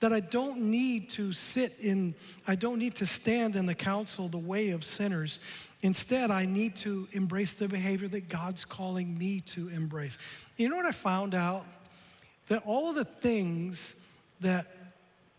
that 0.00 0.12
I 0.14 0.20
don't 0.20 0.62
need 0.62 1.10
to 1.10 1.32
sit 1.32 1.74
in, 1.78 2.14
I 2.46 2.56
don't 2.56 2.78
need 2.78 2.96
to 2.96 3.06
stand 3.06 3.54
in 3.54 3.66
the 3.66 3.74
counsel, 3.74 4.28
the 4.28 4.38
way 4.38 4.70
of 4.70 4.82
sinners. 4.82 5.40
Instead, 5.82 6.30
I 6.30 6.44
need 6.44 6.76
to 6.76 7.08
embrace 7.12 7.54
the 7.54 7.68
behavior 7.68 8.08
that 8.08 8.28
God's 8.28 8.64
calling 8.64 9.16
me 9.16 9.40
to 9.40 9.68
embrace. 9.68 10.18
You 10.56 10.68
know 10.68 10.76
what 10.76 10.86
I 10.86 10.92
found 10.92 11.34
out? 11.34 11.64
That 12.48 12.62
all 12.66 12.92
the 12.92 13.04
things 13.04 13.96
that 14.40 14.66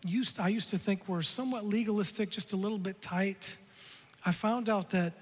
used, 0.04 0.40
I 0.40 0.48
used 0.48 0.70
to 0.70 0.78
think 0.78 1.08
were 1.08 1.22
somewhat 1.22 1.64
legalistic, 1.64 2.30
just 2.30 2.52
a 2.52 2.56
little 2.56 2.78
bit 2.78 3.00
tight, 3.00 3.56
I 4.24 4.32
found 4.32 4.68
out 4.68 4.90
that 4.90 5.12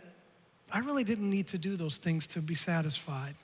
I 0.72 0.78
really 0.78 1.04
didn't 1.04 1.28
need 1.28 1.48
to 1.48 1.58
do 1.58 1.76
those 1.76 1.96
things 1.98 2.26
to 2.28 2.40
be 2.40 2.54
satisfied. 2.54 3.34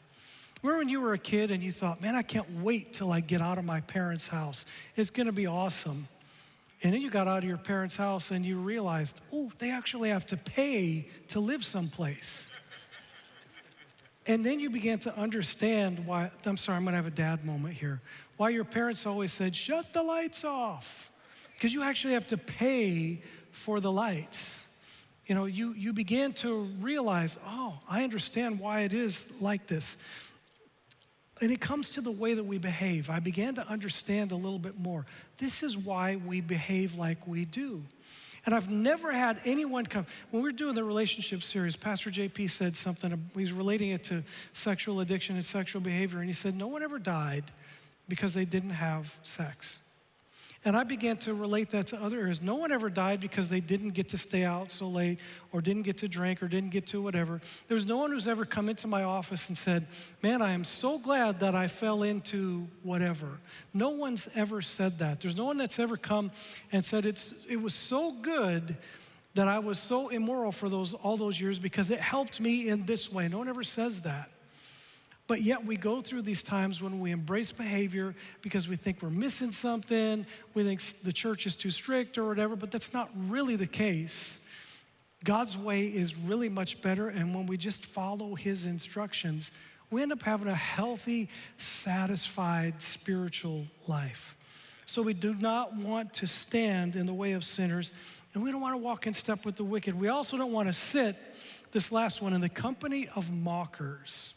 Remember 0.63 0.79
when 0.79 0.89
you 0.89 1.01
were 1.01 1.13
a 1.13 1.19
kid 1.19 1.51
and 1.51 1.63
you 1.63 1.73
thought, 1.73 2.01
man, 2.01 2.15
I 2.15 2.23
can't 2.23 2.63
wait 2.63 2.93
till 2.93 3.13
I 3.13 3.21
get 3.21 3.41
out 3.41 3.59
of 3.59 3.65
my 3.65 3.81
parents' 3.81 4.29
house. 4.29 4.65
It's 4.97 5.11
gonna 5.11 5.33
be 5.33 5.47
awesome. 5.47 6.09
And 6.83 6.93
then 6.93 7.01
you 7.01 7.11
got 7.11 7.27
out 7.27 7.39
of 7.39 7.45
your 7.45 7.57
parents' 7.57 7.97
house 7.97 8.31
and 8.31 8.45
you 8.45 8.59
realized, 8.59 9.21
oh, 9.33 9.51
they 9.59 9.71
actually 9.71 10.11
have 10.11 10.27
to 10.27 10.37
pay 10.37 11.09
to 11.29 11.41
live 11.41 11.65
someplace. 11.65 12.51
and 14.27 14.45
then 14.45 14.61
you 14.61 14.69
began 14.69 14.99
to 15.01 15.19
understand 15.19 16.07
why, 16.07 16.31
I'm 16.45 16.57
sorry, 16.57 16.77
I'm 16.77 16.85
gonna 16.85 16.97
have 16.97 17.07
a 17.07 17.11
dad 17.11 17.45
moment 17.45 17.75
here, 17.75 18.01
why 18.37 18.51
your 18.51 18.65
parents 18.65 19.07
always 19.07 19.33
said, 19.33 19.57
shut 19.57 19.93
the 19.93 20.03
lights 20.03 20.45
off. 20.45 21.11
Because 21.55 21.73
you 21.73 21.83
actually 21.83 22.13
have 22.13 22.27
to 22.27 22.37
pay 22.37 23.23
for 23.51 23.81
the 23.81 23.91
lights. 23.91 24.67
You 25.27 25.35
know, 25.35 25.47
you, 25.47 25.73
you 25.73 25.95
began 25.95 26.35
to 26.35 26.69
realize, 26.81 27.39
oh, 27.47 27.79
I 27.89 28.05
understand 28.05 28.61
why 28.61 28.81
it 28.81 28.93
is 28.93 29.29
like 29.41 29.67
this. 29.67 29.97
And 31.41 31.51
it 31.51 31.61
comes 31.61 31.91
to 31.91 32.01
the 32.01 32.11
way 32.11 32.35
that 32.35 32.45
we 32.45 32.59
behave. 32.59 33.11
I 33.11 33.21
began 33.21 33.55
to 33.57 33.69
understand 33.69 34.33
a 34.33 34.37
little 34.37 34.59
bit 34.59 34.79
more. 34.79 35.05
This 35.37 35.63
is 35.63 35.77
why 35.77 36.17
we 36.17 36.41
behave 36.41 36.95
like 36.95 37.27
we 37.27 37.45
do. 37.45 37.83
And 38.47 38.55
I've 38.55 38.71
never 38.71 39.13
had 39.13 39.41
anyone 39.45 39.85
come. 39.85 40.07
When 40.31 40.43
we 40.43 40.49
were 40.49 40.57
doing 40.57 40.77
the 40.77 40.85
relationship 40.85 41.43
series, 41.43 41.75
Pastor 41.75 42.11
JP 42.11 42.49
said 42.49 42.77
something, 42.77 43.29
he's 43.37 43.53
relating 43.53 43.91
it 43.91 44.05
to 44.05 44.23
sexual 44.53 45.01
addiction 45.01 45.35
and 45.35 45.45
sexual 45.45 45.83
behavior. 45.83 46.21
And 46.21 46.29
he 46.29 46.33
said, 46.33 46.55
No 46.55 46.69
one 46.69 46.83
ever 46.83 47.01
died 47.01 47.45
because 48.09 48.35
they 48.35 48.45
didn't 48.45 48.71
have 48.71 49.19
sex. 49.25 49.81
And 50.67 50.77
I 50.77 50.83
began 50.83 51.17
to 51.19 51.33
relate 51.33 51.71
that 51.71 51.87
to 51.89 52.03
other 52.03 52.19
areas. 52.19 52.43
No 52.43 52.57
one 52.57 52.73
ever 52.73 52.91
died 52.91 53.21
because 53.21 53.49
they 53.49 53.61
didn't 53.61 53.91
get 53.91 54.09
to 54.09 54.19
stay 54.19 54.43
out 54.43 54.73
so 54.73 54.89
late 54.89 55.21
or 55.53 55.61
didn't 55.61 55.83
get 55.83 55.99
to 55.99 56.09
drink 56.09 56.43
or 56.43 56.49
didn't 56.49 56.71
get 56.71 56.89
to 56.89 57.01
whatever. 57.01 57.41
There's 57.69 57.87
no 57.87 57.99
one 57.99 58.11
who's 58.11 58.27
ever 58.27 58.45
come 58.45 58.69
into 58.69 58.89
my 58.89 59.05
office 59.05 59.49
and 59.49 59.57
said, 59.57 59.87
Man, 60.25 60.43
I 60.43 60.55
am 60.55 60.65
so 60.65 60.99
glad 60.99 61.39
that 61.39 61.55
I 61.55 61.69
fell 61.69 62.03
into 62.03 62.67
whatever. 62.83 63.39
No 63.73 63.91
one's 63.91 64.29
ever 64.35 64.61
said 64.61 64.99
that. 64.99 65.21
There's 65.21 65.37
no 65.37 65.45
one 65.45 65.57
that's 65.57 65.79
ever 65.79 65.97
come 65.97 66.33
and 66.73 66.85
said, 66.85 67.07
it's, 67.07 67.33
It 67.49 67.63
was 67.63 67.73
so 67.73 68.11
good 68.11 68.77
that 69.35 69.47
I 69.47 69.61
was 69.61 69.79
so 69.79 70.09
immoral 70.09 70.51
for 70.51 70.69
those, 70.69 70.95
all 70.95 71.17
those 71.17 71.41
years 71.41 71.61
because 71.61 71.93
it 71.93 72.01
helped 72.01 72.41
me 72.41 72.69
in 72.69 72.87
this 72.87 73.13
way. 73.13 73.29
No 73.29 73.39
one 73.39 73.49
ever 73.49 73.63
says 73.63 74.01
that. 74.01 74.33
But 75.27 75.43
yet 75.43 75.65
we 75.65 75.77
go 75.77 76.01
through 76.01 76.23
these 76.23 76.43
times 76.43 76.81
when 76.81 77.01
we 77.01 77.11
embrace 77.11 77.51
behavior 77.51 78.15
because 78.43 78.69
we 78.69 78.77
think 78.77 79.03
we're 79.03 79.11
missing 79.11 79.51
something, 79.51 80.25
we 80.55 80.63
think 80.63 80.81
the 81.03 81.13
church 81.13 81.47
is 81.47 81.57
too 81.57 81.71
strict 81.71 82.17
or 82.17 82.29
whatever, 82.29 82.55
but 82.55 82.71
that's 82.71 82.93
not 82.93 83.11
really 83.17 83.57
the 83.57 83.67
case. 83.67 84.39
God's 85.25 85.59
way 85.59 85.87
is 85.87 86.17
really 86.17 86.49
much 86.49 86.81
better, 86.81 87.09
and 87.09 87.35
when 87.35 87.47
we 87.47 87.57
just 87.57 87.85
follow 87.85 88.37
His 88.37 88.67
instructions, 88.67 89.51
we 89.91 90.03
end 90.03 90.13
up 90.13 90.23
having 90.23 90.47
a 90.47 90.55
healthy, 90.55 91.29
satisfied 91.57 92.81
spiritual 92.81 93.67
life. 93.89 94.37
So 94.85 95.03
we 95.03 95.15
do 95.15 95.35
not 95.35 95.75
want 95.75 96.13
to 96.15 96.29
stand 96.29 96.95
in 96.95 97.07
the 97.07 97.15
way 97.15 97.33
of 97.33 97.43
sinners, 97.43 97.93
and 98.35 98.43
we 98.45 98.53
don't 98.53 98.61
want 98.61 98.75
to 98.75 98.79
walk 98.79 99.09
in 99.09 99.13
step 99.13 99.45
with 99.45 99.57
the 99.57 99.65
wicked. 99.65 99.99
We 99.99 100.09
also 100.09 100.37
don't 100.37 100.53
want 100.53 100.69
to 100.69 100.73
sit, 100.73 101.17
this 101.73 101.91
last 101.91 102.23
one, 102.23 102.33
in 102.33 102.41
the 102.41 102.49
company 102.49 103.09
of 103.17 103.33
mockers. 103.33 104.33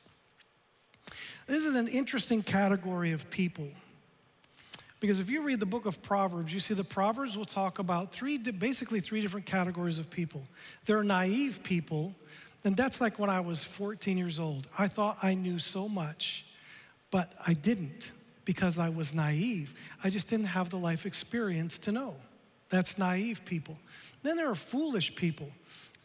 This 1.50 1.66
is 1.66 1.74
an 1.74 1.88
interesting 1.88 2.44
category 2.44 3.12
of 3.12 3.28
people. 3.32 3.68
Because 5.00 5.20
if 5.20 5.32
you 5.32 5.42
read 5.42 5.60
the 5.60 5.66
book 5.66 5.88
of 5.88 6.00
Proverbs, 6.04 6.54
you 6.54 6.60
see 6.60 6.76
the 6.76 6.84
Proverbs 6.84 7.36
will 7.36 7.44
talk 7.44 7.80
about 7.80 8.12
three, 8.12 8.38
basically 8.38 9.00
three 9.00 9.20
different 9.20 9.48
categories 9.48 9.98
of 9.98 10.12
people. 10.12 10.44
There 10.86 11.00
are 11.00 11.04
naive 11.04 11.64
people, 11.64 12.14
and 12.64 12.78
that's 12.78 13.02
like 13.02 13.18
when 13.18 13.32
I 13.32 13.40
was 13.40 13.64
14 13.64 14.16
years 14.16 14.40
old. 14.40 14.68
I 14.78 14.88
thought 14.88 15.18
I 15.24 15.34
knew 15.34 15.58
so 15.58 15.90
much, 15.90 16.46
but 17.10 17.34
I 17.48 17.56
didn't 17.56 18.12
because 18.46 18.78
I 18.78 18.90
was 18.90 19.12
naive. 19.16 19.74
I 20.04 20.12
just 20.12 20.28
didn't 20.28 20.48
have 20.48 20.70
the 20.70 20.78
life 20.78 21.08
experience 21.08 21.80
to 21.80 21.92
know. 21.92 22.14
That's 22.70 23.00
naive 23.00 23.44
people. 23.44 23.80
Then 24.22 24.38
there 24.38 24.52
are 24.52 24.56
foolish 24.56 25.16
people. 25.16 25.50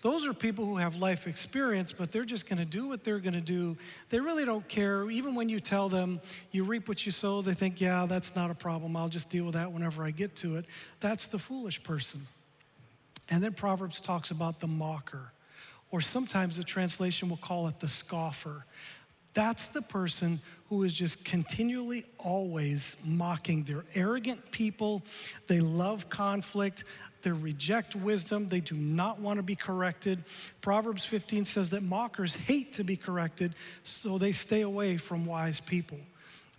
Those 0.04 0.26
are 0.26 0.34
people 0.34 0.66
who 0.66 0.76
have 0.76 0.96
life 0.96 1.26
experience, 1.26 1.90
but 1.90 2.12
they're 2.12 2.26
just 2.26 2.46
going 2.46 2.58
to 2.58 2.66
do 2.66 2.86
what 2.86 3.04
they're 3.04 3.20
going 3.20 3.32
to 3.32 3.40
do. 3.40 3.74
They 4.10 4.20
really 4.20 4.44
don't 4.44 4.68
care. 4.68 5.10
Even 5.10 5.34
when 5.34 5.48
you 5.48 5.60
tell 5.60 5.88
them 5.88 6.20
you 6.50 6.62
reap 6.62 6.88
what 6.88 7.06
you 7.06 7.10
sow, 7.10 7.40
they 7.40 7.54
think, 7.54 7.80
yeah, 7.80 8.04
that's 8.04 8.36
not 8.36 8.50
a 8.50 8.54
problem. 8.54 8.98
I'll 8.98 9.08
just 9.08 9.30
deal 9.30 9.46
with 9.46 9.54
that 9.54 9.72
whenever 9.72 10.04
I 10.04 10.10
get 10.10 10.36
to 10.36 10.56
it. 10.56 10.66
That's 11.00 11.26
the 11.26 11.38
foolish 11.38 11.82
person. 11.82 12.26
And 13.30 13.42
then 13.42 13.54
Proverbs 13.54 13.98
talks 13.98 14.30
about 14.30 14.60
the 14.60 14.66
mocker, 14.66 15.32
or 15.90 16.02
sometimes 16.02 16.58
the 16.58 16.64
translation 16.64 17.30
will 17.30 17.38
call 17.38 17.66
it 17.68 17.80
the 17.80 17.88
scoffer. 17.88 18.66
That's 19.34 19.66
the 19.68 19.82
person 19.82 20.40
who 20.68 20.84
is 20.84 20.92
just 20.92 21.24
continually 21.24 22.04
always 22.18 22.96
mocking. 23.04 23.64
They're 23.64 23.84
arrogant 23.94 24.50
people. 24.50 25.02
They 25.46 25.60
love 25.60 26.08
conflict. 26.08 26.84
They 27.22 27.32
reject 27.32 27.94
wisdom. 27.94 28.48
They 28.48 28.60
do 28.60 28.74
not 28.74 29.20
want 29.20 29.38
to 29.38 29.42
be 29.42 29.56
corrected. 29.56 30.24
Proverbs 30.60 31.04
15 31.04 31.44
says 31.44 31.70
that 31.70 31.82
mockers 31.82 32.34
hate 32.34 32.74
to 32.74 32.84
be 32.84 32.96
corrected, 32.96 33.54
so 33.82 34.18
they 34.18 34.32
stay 34.32 34.62
away 34.62 34.96
from 34.96 35.26
wise 35.26 35.60
people. 35.60 35.98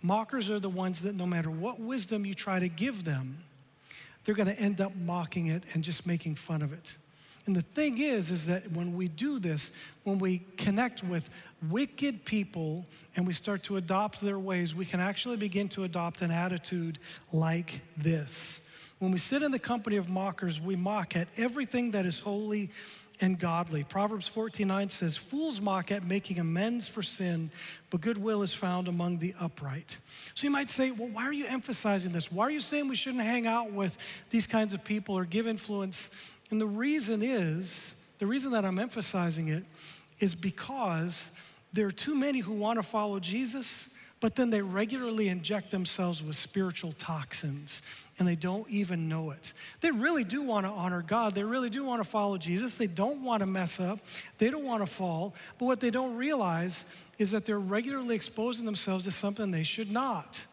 Mockers 0.02 0.50
are 0.50 0.60
the 0.60 0.68
ones 0.68 1.00
that 1.02 1.14
no 1.14 1.26
matter 1.26 1.50
what 1.50 1.80
wisdom 1.80 2.24
you 2.24 2.34
try 2.34 2.58
to 2.58 2.68
give 2.68 3.04
them, 3.04 3.38
they're 4.24 4.34
going 4.34 4.48
to 4.48 4.60
end 4.60 4.80
up 4.80 4.94
mocking 4.94 5.46
it 5.46 5.62
and 5.72 5.82
just 5.82 6.06
making 6.06 6.34
fun 6.34 6.62
of 6.62 6.72
it. 6.72 6.96
And 7.46 7.54
the 7.54 7.62
thing 7.62 7.98
is, 7.98 8.30
is 8.30 8.46
that 8.46 8.70
when 8.72 8.96
we 8.96 9.08
do 9.08 9.38
this, 9.38 9.70
when 10.06 10.20
we 10.20 10.38
connect 10.56 11.02
with 11.02 11.28
wicked 11.68 12.24
people 12.24 12.86
and 13.16 13.26
we 13.26 13.32
start 13.32 13.64
to 13.64 13.76
adopt 13.76 14.20
their 14.20 14.38
ways, 14.38 14.72
we 14.72 14.84
can 14.84 15.00
actually 15.00 15.36
begin 15.36 15.68
to 15.70 15.82
adopt 15.82 16.22
an 16.22 16.30
attitude 16.30 17.00
like 17.32 17.80
this. 17.96 18.60
When 19.00 19.10
we 19.10 19.18
sit 19.18 19.42
in 19.42 19.50
the 19.50 19.58
company 19.58 19.96
of 19.96 20.08
mockers, 20.08 20.60
we 20.60 20.76
mock 20.76 21.16
at 21.16 21.26
everything 21.36 21.90
that 21.90 22.06
is 22.06 22.20
holy 22.20 22.70
and 23.20 23.36
godly. 23.36 23.82
Proverbs 23.82 24.28
14:9 24.28 24.90
says, 24.90 25.16
"Fools 25.16 25.60
mock 25.60 25.90
at 25.90 26.04
making 26.04 26.38
amends 26.38 26.86
for 26.86 27.02
sin, 27.02 27.50
but 27.90 28.00
goodwill 28.00 28.42
is 28.44 28.54
found 28.54 28.86
among 28.86 29.18
the 29.18 29.34
upright." 29.40 29.98
So 30.36 30.46
you 30.46 30.52
might 30.52 30.70
say, 30.70 30.92
"Well, 30.92 31.08
why 31.08 31.24
are 31.24 31.32
you 31.32 31.46
emphasizing 31.46 32.12
this? 32.12 32.30
Why 32.30 32.44
are 32.44 32.50
you 32.50 32.60
saying 32.60 32.86
we 32.86 32.94
shouldn't 32.94 33.24
hang 33.24 33.48
out 33.48 33.72
with 33.72 33.98
these 34.30 34.46
kinds 34.46 34.72
of 34.72 34.84
people 34.84 35.18
or 35.18 35.24
give 35.24 35.48
influence?" 35.48 36.10
And 36.52 36.60
the 36.60 36.66
reason 36.66 37.24
is, 37.24 37.96
the 38.18 38.26
reason 38.26 38.52
that 38.52 38.64
I'm 38.64 38.78
emphasizing 38.78 39.48
it 39.48 39.64
is 40.20 40.34
because 40.34 41.30
there 41.72 41.86
are 41.86 41.92
too 41.92 42.14
many 42.14 42.40
who 42.40 42.52
want 42.52 42.78
to 42.78 42.82
follow 42.82 43.20
Jesus, 43.20 43.88
but 44.20 44.34
then 44.34 44.50
they 44.50 44.62
regularly 44.62 45.28
inject 45.28 45.70
themselves 45.70 46.22
with 46.22 46.36
spiritual 46.36 46.92
toxins 46.92 47.82
and 48.18 48.26
they 48.26 48.34
don't 48.34 48.68
even 48.70 49.08
know 49.08 49.30
it. 49.30 49.52
They 49.80 49.90
really 49.90 50.24
do 50.24 50.42
want 50.42 50.64
to 50.64 50.72
honor 50.72 51.02
God. 51.02 51.34
They 51.34 51.44
really 51.44 51.68
do 51.68 51.84
want 51.84 52.02
to 52.02 52.08
follow 52.08 52.38
Jesus. 52.38 52.76
They 52.76 52.86
don't 52.86 53.22
want 53.22 53.40
to 53.40 53.46
mess 53.46 53.78
up. 53.78 53.98
They 54.38 54.48
don't 54.48 54.64
want 54.64 54.82
to 54.82 54.86
fall. 54.86 55.34
But 55.58 55.66
what 55.66 55.80
they 55.80 55.90
don't 55.90 56.16
realize 56.16 56.86
is 57.18 57.30
that 57.32 57.44
they're 57.44 57.58
regularly 57.58 58.14
exposing 58.14 58.64
themselves 58.64 59.04
to 59.04 59.10
something 59.10 59.50
they 59.50 59.64
should 59.64 59.90
not. 59.90 60.46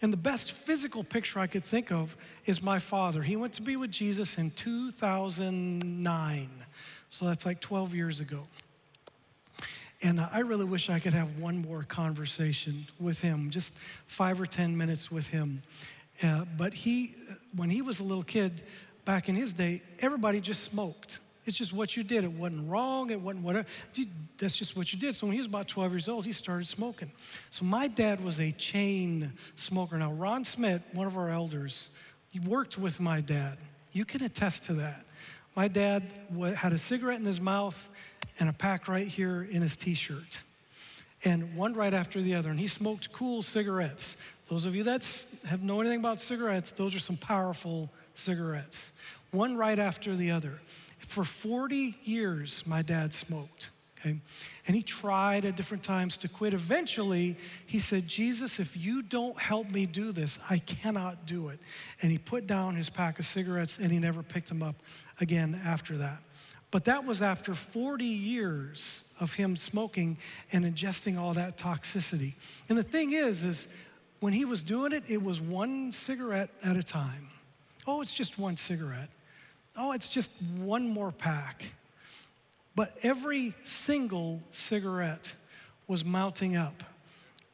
And 0.00 0.12
the 0.12 0.18
best 0.18 0.52
physical 0.52 1.02
picture 1.04 1.40
I 1.40 1.48
could 1.48 1.64
think 1.64 1.90
of 1.90 2.16
is 2.44 2.62
my 2.62 2.78
father. 2.78 3.22
He 3.22 3.34
went 3.36 3.54
to 3.54 3.62
be 3.62 3.76
with 3.76 3.90
Jesus 3.90 4.38
in 4.38 4.50
2009. 4.52 6.50
So 7.10 7.26
that's 7.26 7.44
like 7.46 7.60
12 7.60 7.94
years 7.94 8.20
ago. 8.20 8.46
And 10.02 10.20
I 10.20 10.40
really 10.40 10.64
wish 10.64 10.90
I 10.90 10.98
could 10.98 11.12
have 11.12 11.38
one 11.38 11.58
more 11.58 11.84
conversation 11.84 12.86
with 12.98 13.20
him, 13.20 13.50
just 13.50 13.72
five 14.06 14.40
or 14.40 14.46
10 14.46 14.76
minutes 14.76 15.12
with 15.12 15.28
him. 15.28 15.62
Uh, 16.22 16.44
but 16.56 16.74
he, 16.74 17.14
when 17.54 17.70
he 17.70 17.82
was 17.82 18.00
a 18.00 18.04
little 18.04 18.24
kid 18.24 18.62
back 19.04 19.28
in 19.28 19.36
his 19.36 19.52
day, 19.52 19.80
everybody 20.00 20.40
just 20.40 20.64
smoked. 20.64 21.20
It's 21.46 21.56
just 21.56 21.72
what 21.72 21.96
you 21.96 22.02
did. 22.02 22.24
It 22.24 22.32
wasn't 22.32 22.68
wrong. 22.68 23.10
It 23.10 23.20
wasn't 23.20 23.44
whatever. 23.44 23.66
That's 24.38 24.56
just 24.56 24.76
what 24.76 24.92
you 24.92 24.98
did. 24.98 25.14
So 25.14 25.26
when 25.26 25.34
he 25.34 25.38
was 25.38 25.46
about 25.46 25.68
12 25.68 25.92
years 25.92 26.08
old, 26.08 26.26
he 26.26 26.32
started 26.32 26.66
smoking. 26.66 27.10
So 27.50 27.64
my 27.64 27.88
dad 27.88 28.22
was 28.24 28.40
a 28.40 28.50
chain 28.52 29.32
smoker. 29.54 29.96
Now, 29.96 30.12
Ron 30.12 30.44
Smith, 30.44 30.82
one 30.92 31.06
of 31.06 31.16
our 31.16 31.30
elders, 31.30 31.90
worked 32.46 32.78
with 32.78 33.00
my 33.00 33.20
dad. 33.20 33.58
You 33.92 34.04
can 34.04 34.22
attest 34.22 34.64
to 34.64 34.74
that. 34.74 35.04
My 35.54 35.68
dad 35.68 36.10
had 36.56 36.72
a 36.72 36.78
cigarette 36.78 37.20
in 37.20 37.26
his 37.26 37.40
mouth 37.40 37.90
and 38.38 38.48
a 38.48 38.52
pack 38.52 38.88
right 38.88 39.06
here 39.06 39.46
in 39.50 39.62
his 39.62 39.76
t 39.76 39.94
shirt, 39.94 40.42
and 41.24 41.54
one 41.54 41.74
right 41.74 41.94
after 41.94 42.20
the 42.20 42.34
other. 42.34 42.50
And 42.50 42.58
he 42.58 42.66
smoked 42.66 43.12
Kool 43.12 43.42
cigarettes. 43.42 44.16
Those 44.48 44.66
of 44.66 44.74
you 44.74 44.82
that 44.84 45.06
have 45.46 45.62
know 45.62 45.80
anything 45.80 46.00
about 46.00 46.20
cigarettes, 46.20 46.72
those 46.72 46.94
are 46.94 47.00
some 47.00 47.16
powerful 47.16 47.90
cigarettes. 48.14 48.92
One 49.30 49.56
right 49.56 49.78
after 49.78 50.14
the 50.14 50.30
other. 50.30 50.58
For 50.98 51.24
40 51.24 51.96
years, 52.04 52.62
my 52.66 52.82
dad 52.82 53.12
smoked. 53.14 53.70
Okay? 53.98 54.18
And 54.66 54.76
he 54.76 54.82
tried 54.82 55.44
at 55.44 55.56
different 55.56 55.82
times 55.82 56.16
to 56.18 56.28
quit. 56.28 56.54
Eventually, 56.54 57.36
he 57.66 57.78
said, 57.78 58.06
Jesus, 58.06 58.58
if 58.58 58.76
you 58.76 59.02
don't 59.02 59.38
help 59.38 59.70
me 59.70 59.86
do 59.86 60.12
this, 60.12 60.38
I 60.50 60.58
cannot 60.58 61.26
do 61.26 61.48
it. 61.48 61.58
And 62.00 62.10
he 62.10 62.18
put 62.18 62.46
down 62.46 62.74
his 62.74 62.90
pack 62.90 63.18
of 63.18 63.24
cigarettes 63.24 63.78
and 63.78 63.92
he 63.92 63.98
never 63.98 64.22
picked 64.22 64.48
them 64.48 64.62
up 64.62 64.76
again 65.20 65.60
after 65.64 65.96
that. 65.98 66.18
But 66.72 66.86
that 66.86 67.04
was 67.04 67.20
after 67.20 67.54
40 67.54 68.04
years 68.04 69.04
of 69.20 69.34
him 69.34 69.56
smoking 69.56 70.16
and 70.52 70.64
ingesting 70.64 71.20
all 71.20 71.34
that 71.34 71.58
toxicity. 71.58 72.32
And 72.68 72.78
the 72.78 72.82
thing 72.82 73.12
is, 73.12 73.44
is 73.44 73.68
when 74.20 74.32
he 74.32 74.46
was 74.46 74.62
doing 74.62 74.92
it, 74.92 75.04
it 75.08 75.22
was 75.22 75.38
one 75.40 75.92
cigarette 75.92 76.48
at 76.64 76.78
a 76.78 76.82
time. 76.82 77.28
Oh, 77.86 78.00
it's 78.00 78.14
just 78.14 78.38
one 78.38 78.56
cigarette. 78.56 79.10
Oh, 79.76 79.92
it's 79.92 80.08
just 80.08 80.32
one 80.56 80.88
more 80.88 81.12
pack. 81.12 81.74
But 82.74 82.96
every 83.02 83.54
single 83.64 84.40
cigarette 84.50 85.36
was 85.86 86.06
mounting 86.06 86.56
up. 86.56 86.82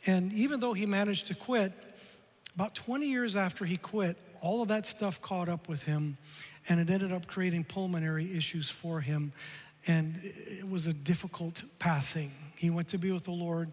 And 0.07 0.33
even 0.33 0.61
though 0.61 0.75
he 0.75 0.87
managed 0.87 1.27
to 1.27 1.35
quit, 1.35 1.73
about 2.55 2.77
20 2.77 3.07
years 3.07 3.35
after 3.35 3.65
he 3.65 3.79
quit, 3.79 4.17
all 4.41 4.63
of 4.63 4.69
that 4.69 4.87
stuff 4.87 5.21
caught 5.21 5.49
up 5.49 5.69
with 5.69 5.83
him, 5.83 6.19
and 6.69 6.81
it 6.81 6.91
ended 6.91 7.13
up 7.13 7.27
creating 7.27 7.65
pulmonary 7.65 8.37
issues 8.37 8.69
for 8.69 9.01
him. 9.01 9.33
And 9.87 10.21
it 10.23 10.69
was 10.69 10.87
a 10.87 10.93
difficult 10.93 11.63
passing. 11.79 12.31
He 12.57 12.71
went 12.71 12.89
to 12.89 12.99
be 12.99 13.11
with 13.11 13.25
the 13.25 13.31
Lord. 13.31 13.71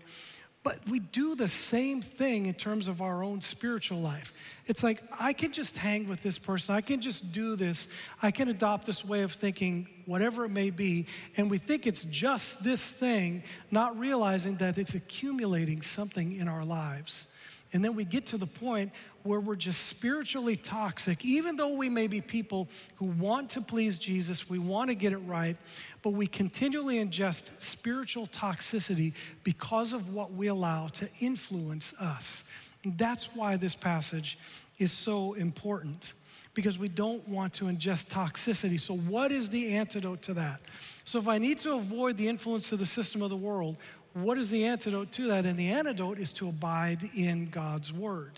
But 0.64 0.80
we 0.90 1.00
do 1.00 1.36
the 1.36 1.48
same 1.48 2.02
thing 2.02 2.48
in 2.48 2.56
terms 2.56 2.88
of 2.88 3.00
our 3.00 3.24
own 3.24 3.40
spiritual 3.40 4.00
life. 4.00 4.34
It's 4.66 4.82
like, 4.82 5.04
I 5.20 5.32
can 5.32 5.52
just 5.52 5.78
hang 5.78 6.08
with 6.08 6.24
this 6.24 6.40
person. 6.40 6.74
I 6.74 6.82
can 6.82 7.02
just 7.02 7.32
do 7.32 7.56
this. 7.56 7.88
I 8.24 8.32
can 8.32 8.48
adopt 8.48 8.88
this 8.88 9.06
way 9.06 9.22
of 9.22 9.32
thinking, 9.32 9.88
whatever 10.06 10.44
it 10.44 10.50
may 10.50 10.72
be. 10.72 11.06
And 11.38 11.52
we 11.52 11.60
think 11.60 11.86
it's 11.86 12.04
just 12.06 12.64
this 12.64 12.82
thing, 12.82 13.44
not 13.70 14.00
realizing 14.00 14.56
that 14.56 14.80
it's 14.80 14.96
accumulating 14.96 15.84
something 15.84 16.36
in 16.36 16.48
our 16.48 16.66
lives. 16.66 17.28
And 17.76 17.84
then 17.84 17.94
we 17.94 18.06
get 18.06 18.26
to 18.28 18.38
the 18.38 18.48
point 18.48 18.94
where 19.24 19.42
we're 19.42 19.58
just 19.58 19.88
spiritually 19.88 20.56
toxic, 20.56 21.26
even 21.26 21.58
though 21.58 21.76
we 21.76 21.90
may 21.90 22.08
be 22.08 22.22
people 22.22 22.70
who 22.96 23.08
want 23.08 23.50
to 23.50 23.62
please 23.62 24.00
Jesus, 24.00 24.50
we 24.50 24.60
want 24.60 24.88
to 24.88 24.96
get 24.96 25.12
it 25.12 25.18
right, 25.18 25.58
but 26.02 26.12
we 26.12 26.26
continually 26.26 27.06
ingest 27.06 27.52
spiritual 27.62 28.28
toxicity 28.28 29.12
because 29.44 29.92
of 29.92 30.14
what 30.14 30.32
we 30.32 30.48
allow 30.48 30.88
to 30.88 31.10
influence 31.20 31.94
us. 32.00 32.46
And 32.86 32.98
that's 32.98 33.36
why 33.36 33.58
this 33.58 33.76
passage 33.76 34.38
is 34.78 34.94
so 34.94 35.34
important 35.34 36.14
because 36.54 36.80
we 36.80 36.88
don't 36.88 37.28
want 37.28 37.52
to 37.56 37.66
ingest 37.66 38.08
toxicity. 38.08 38.80
So, 38.80 38.96
what 38.96 39.34
is 39.34 39.50
the 39.50 39.76
antidote 39.76 40.22
to 40.22 40.34
that? 40.36 40.62
So, 41.04 41.20
if 41.20 41.28
I 41.28 41.40
need 41.40 41.58
to 41.60 41.74
avoid 41.74 42.16
the 42.16 42.30
influence 42.30 42.72
of 42.72 42.80
the 42.80 42.86
system 42.86 43.22
of 43.22 43.30
the 43.30 43.36
world, 43.36 43.76
what 44.16 44.38
is 44.38 44.50
the 44.50 44.66
antidote 44.66 45.12
to 45.14 45.28
that? 45.28 45.46
And 45.46 45.60
the 45.60 45.72
antidote 45.72 46.20
is 46.20 46.32
to 46.34 46.48
abide 46.48 47.04
in 47.16 47.50
God's 47.50 47.92
word. 47.92 48.32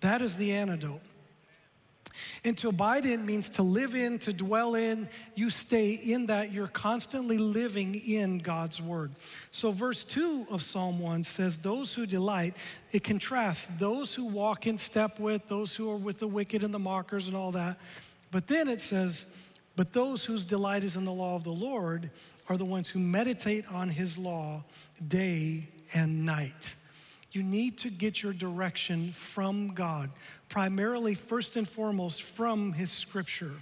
That 0.00 0.22
is 0.22 0.36
the 0.36 0.52
antidote. 0.52 1.02
And 2.44 2.56
to 2.58 2.68
abide 2.68 3.04
in 3.04 3.26
means 3.26 3.50
to 3.50 3.62
live 3.62 3.94
in, 3.94 4.18
to 4.20 4.32
dwell 4.32 4.74
in. 4.74 5.06
You 5.34 5.50
stay 5.50 5.92
in 5.92 6.26
that. 6.26 6.50
You're 6.50 6.66
constantly 6.66 7.36
living 7.36 7.94
in 7.94 8.38
God's 8.38 8.80
word. 8.80 9.12
So, 9.50 9.70
verse 9.70 10.02
2 10.04 10.46
of 10.50 10.62
Psalm 10.62 10.98
1 10.98 11.24
says, 11.24 11.58
Those 11.58 11.94
who 11.94 12.06
delight, 12.06 12.56
it 12.90 13.04
contrasts 13.04 13.68
those 13.78 14.14
who 14.14 14.24
walk 14.24 14.66
in 14.66 14.78
step 14.78 15.20
with, 15.20 15.46
those 15.48 15.76
who 15.76 15.90
are 15.90 15.96
with 15.96 16.18
the 16.18 16.26
wicked 16.26 16.64
and 16.64 16.72
the 16.72 16.78
mockers 16.78 17.28
and 17.28 17.36
all 17.36 17.52
that. 17.52 17.78
But 18.30 18.48
then 18.48 18.68
it 18.68 18.80
says, 18.80 19.26
But 19.76 19.92
those 19.92 20.24
whose 20.24 20.44
delight 20.44 20.84
is 20.84 20.96
in 20.96 21.04
the 21.04 21.12
law 21.12 21.36
of 21.36 21.44
the 21.44 21.50
Lord 21.50 22.10
are 22.48 22.56
the 22.56 22.64
ones 22.64 22.88
who 22.88 22.98
meditate 22.98 23.70
on 23.70 23.88
his 23.88 24.16
law 24.18 24.64
day 25.06 25.68
and 25.94 26.24
night. 26.24 26.74
You 27.32 27.42
need 27.42 27.78
to 27.78 27.90
get 27.90 28.22
your 28.22 28.32
direction 28.32 29.12
from 29.12 29.74
God, 29.74 30.10
primarily, 30.48 31.14
first 31.14 31.56
and 31.56 31.68
foremost, 31.68 32.22
from 32.22 32.72
His 32.72 32.90
Scripture. 32.90 33.52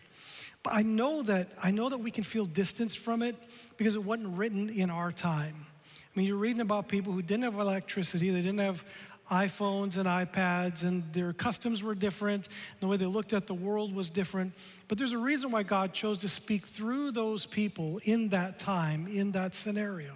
But 0.62 0.74
I 0.74 0.82
know 0.82 1.22
that 1.22 1.48
I 1.62 1.72
know 1.72 1.88
that 1.88 1.98
we 1.98 2.10
can 2.10 2.24
feel 2.24 2.46
distance 2.46 2.94
from 2.94 3.22
it 3.22 3.36
because 3.76 3.94
it 3.96 4.04
wasn't 4.04 4.36
written 4.36 4.68
in 4.68 4.90
our 4.90 5.10
time. 5.10 5.66
I 5.94 6.18
mean, 6.18 6.26
you're 6.26 6.36
reading 6.36 6.60
about 6.60 6.88
people 6.88 7.12
who 7.12 7.22
didn't 7.22 7.44
have 7.44 7.58
electricity, 7.58 8.30
they 8.30 8.40
didn't 8.40 8.60
have 8.60 8.84
iPhones 9.30 9.96
and 9.96 10.06
iPads, 10.06 10.82
and 10.82 11.02
their 11.12 11.32
customs 11.32 11.82
were 11.82 11.94
different. 11.94 12.48
The 12.80 12.86
way 12.86 12.96
they 12.96 13.06
looked 13.06 13.32
at 13.32 13.46
the 13.46 13.54
world 13.54 13.94
was 13.94 14.08
different. 14.08 14.52
But 14.88 14.98
there's 14.98 15.12
a 15.12 15.18
reason 15.18 15.50
why 15.50 15.64
God 15.64 15.92
chose 15.92 16.18
to 16.18 16.28
speak 16.28 16.66
through 16.66 17.12
those 17.12 17.44
people 17.44 18.00
in 18.04 18.28
that 18.28 18.58
time, 18.58 19.08
in 19.08 19.32
that 19.32 19.54
scenario. 19.54 20.14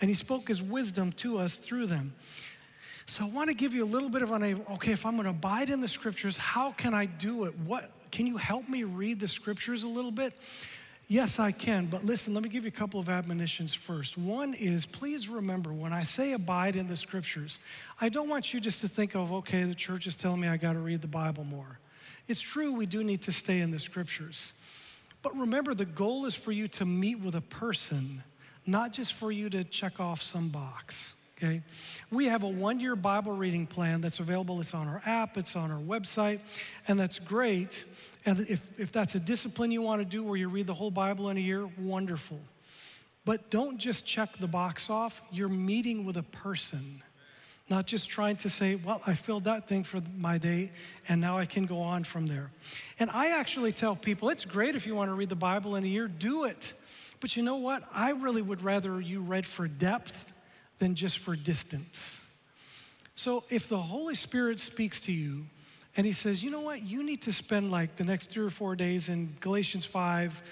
And 0.00 0.08
He 0.08 0.14
spoke 0.14 0.48
His 0.48 0.62
wisdom 0.62 1.12
to 1.12 1.38
us 1.38 1.58
through 1.58 1.86
them. 1.86 2.14
So 3.06 3.24
I 3.24 3.28
want 3.28 3.48
to 3.48 3.54
give 3.54 3.74
you 3.74 3.84
a 3.84 3.86
little 3.86 4.10
bit 4.10 4.22
of 4.22 4.32
an 4.32 4.62
okay, 4.72 4.92
if 4.92 5.06
I'm 5.06 5.12
going 5.12 5.24
to 5.24 5.30
abide 5.30 5.70
in 5.70 5.80
the 5.80 5.88
scriptures, 5.88 6.36
how 6.36 6.72
can 6.72 6.92
I 6.92 7.06
do 7.06 7.44
it? 7.44 7.56
What 7.60 7.90
can 8.10 8.26
you 8.26 8.36
help 8.36 8.68
me 8.68 8.84
read 8.84 9.20
the 9.20 9.28
scriptures 9.28 9.82
a 9.82 9.88
little 9.88 10.10
bit? 10.10 10.34
Yes, 11.10 11.38
I 11.38 11.52
can, 11.52 11.86
but 11.86 12.04
listen, 12.04 12.34
let 12.34 12.44
me 12.44 12.50
give 12.50 12.64
you 12.64 12.68
a 12.68 12.70
couple 12.70 13.00
of 13.00 13.08
admonitions 13.08 13.72
first. 13.72 14.18
One 14.18 14.52
is 14.52 14.84
please 14.84 15.30
remember 15.30 15.72
when 15.72 15.90
I 15.90 16.02
say 16.02 16.32
abide 16.32 16.76
in 16.76 16.86
the 16.86 16.96
scriptures, 16.96 17.60
I 17.98 18.10
don't 18.10 18.28
want 18.28 18.52
you 18.52 18.60
just 18.60 18.82
to 18.82 18.88
think 18.88 19.16
of, 19.16 19.32
okay, 19.32 19.62
the 19.62 19.74
church 19.74 20.06
is 20.06 20.16
telling 20.16 20.42
me 20.42 20.48
I 20.48 20.58
got 20.58 20.74
to 20.74 20.80
read 20.80 21.00
the 21.00 21.08
Bible 21.08 21.44
more. 21.44 21.78
It's 22.28 22.42
true, 22.42 22.72
we 22.74 22.84
do 22.84 23.02
need 23.02 23.22
to 23.22 23.32
stay 23.32 23.60
in 23.60 23.70
the 23.70 23.78
scriptures. 23.78 24.52
But 25.22 25.34
remember, 25.34 25.72
the 25.72 25.86
goal 25.86 26.26
is 26.26 26.34
for 26.34 26.52
you 26.52 26.68
to 26.68 26.84
meet 26.84 27.18
with 27.20 27.34
a 27.34 27.40
person, 27.40 28.22
not 28.66 28.92
just 28.92 29.14
for 29.14 29.32
you 29.32 29.48
to 29.48 29.64
check 29.64 30.00
off 30.00 30.20
some 30.20 30.50
box 30.50 31.14
okay? 31.38 31.62
We 32.10 32.26
have 32.26 32.42
a 32.42 32.48
one 32.48 32.80
year 32.80 32.96
Bible 32.96 33.32
reading 33.32 33.66
plan 33.66 34.00
that's 34.00 34.20
available. 34.20 34.60
It's 34.60 34.74
on 34.74 34.88
our 34.88 35.02
app, 35.06 35.38
it's 35.38 35.56
on 35.56 35.70
our 35.70 35.80
website, 35.80 36.40
and 36.86 36.98
that's 36.98 37.18
great. 37.18 37.84
And 38.26 38.40
if, 38.40 38.78
if 38.78 38.92
that's 38.92 39.14
a 39.14 39.20
discipline 39.20 39.70
you 39.70 39.82
want 39.82 40.00
to 40.00 40.04
do 40.04 40.22
where 40.22 40.36
you 40.36 40.48
read 40.48 40.66
the 40.66 40.74
whole 40.74 40.90
Bible 40.90 41.30
in 41.30 41.36
a 41.36 41.40
year, 41.40 41.68
wonderful. 41.78 42.38
But 43.24 43.50
don't 43.50 43.78
just 43.78 44.06
check 44.06 44.36
the 44.38 44.48
box 44.48 44.90
off, 44.90 45.22
you're 45.30 45.48
meeting 45.48 46.04
with 46.04 46.16
a 46.16 46.22
person. 46.22 47.02
Not 47.70 47.86
just 47.86 48.08
trying 48.08 48.36
to 48.36 48.48
say, 48.48 48.76
well, 48.76 49.02
I 49.06 49.12
filled 49.12 49.44
that 49.44 49.68
thing 49.68 49.84
for 49.84 50.00
my 50.16 50.38
day 50.38 50.72
and 51.06 51.20
now 51.20 51.36
I 51.36 51.44
can 51.44 51.66
go 51.66 51.82
on 51.82 52.02
from 52.02 52.26
there. 52.26 52.50
And 52.98 53.10
I 53.10 53.38
actually 53.38 53.72
tell 53.72 53.94
people 53.94 54.30
it's 54.30 54.46
great 54.46 54.74
if 54.74 54.86
you 54.86 54.94
want 54.94 55.10
to 55.10 55.14
read 55.14 55.28
the 55.28 55.36
Bible 55.36 55.76
in 55.76 55.84
a 55.84 55.86
year, 55.86 56.08
do 56.08 56.44
it. 56.44 56.72
But 57.20 57.36
you 57.36 57.42
know 57.42 57.56
what? 57.56 57.82
I 57.92 58.12
really 58.12 58.40
would 58.40 58.62
rather 58.62 58.98
you 58.98 59.20
read 59.20 59.44
for 59.44 59.68
depth 59.68 60.32
than 60.78 60.94
just 60.94 61.18
for 61.18 61.36
distance. 61.36 62.24
So 63.14 63.44
if 63.50 63.68
the 63.68 63.78
Holy 63.78 64.14
Spirit 64.14 64.60
speaks 64.60 65.00
to 65.02 65.12
you 65.12 65.46
and 65.96 66.06
he 66.06 66.12
says, 66.12 66.44
you 66.44 66.50
know 66.50 66.60
what, 66.60 66.84
you 66.84 67.02
need 67.02 67.22
to 67.22 67.32
spend 67.32 67.70
like 67.70 67.96
the 67.96 68.04
next 68.04 68.30
three 68.30 68.46
or 68.46 68.50
four 68.50 68.76
days 68.76 69.08
in 69.08 69.34
Galatians 69.40 69.84
5 69.84 70.42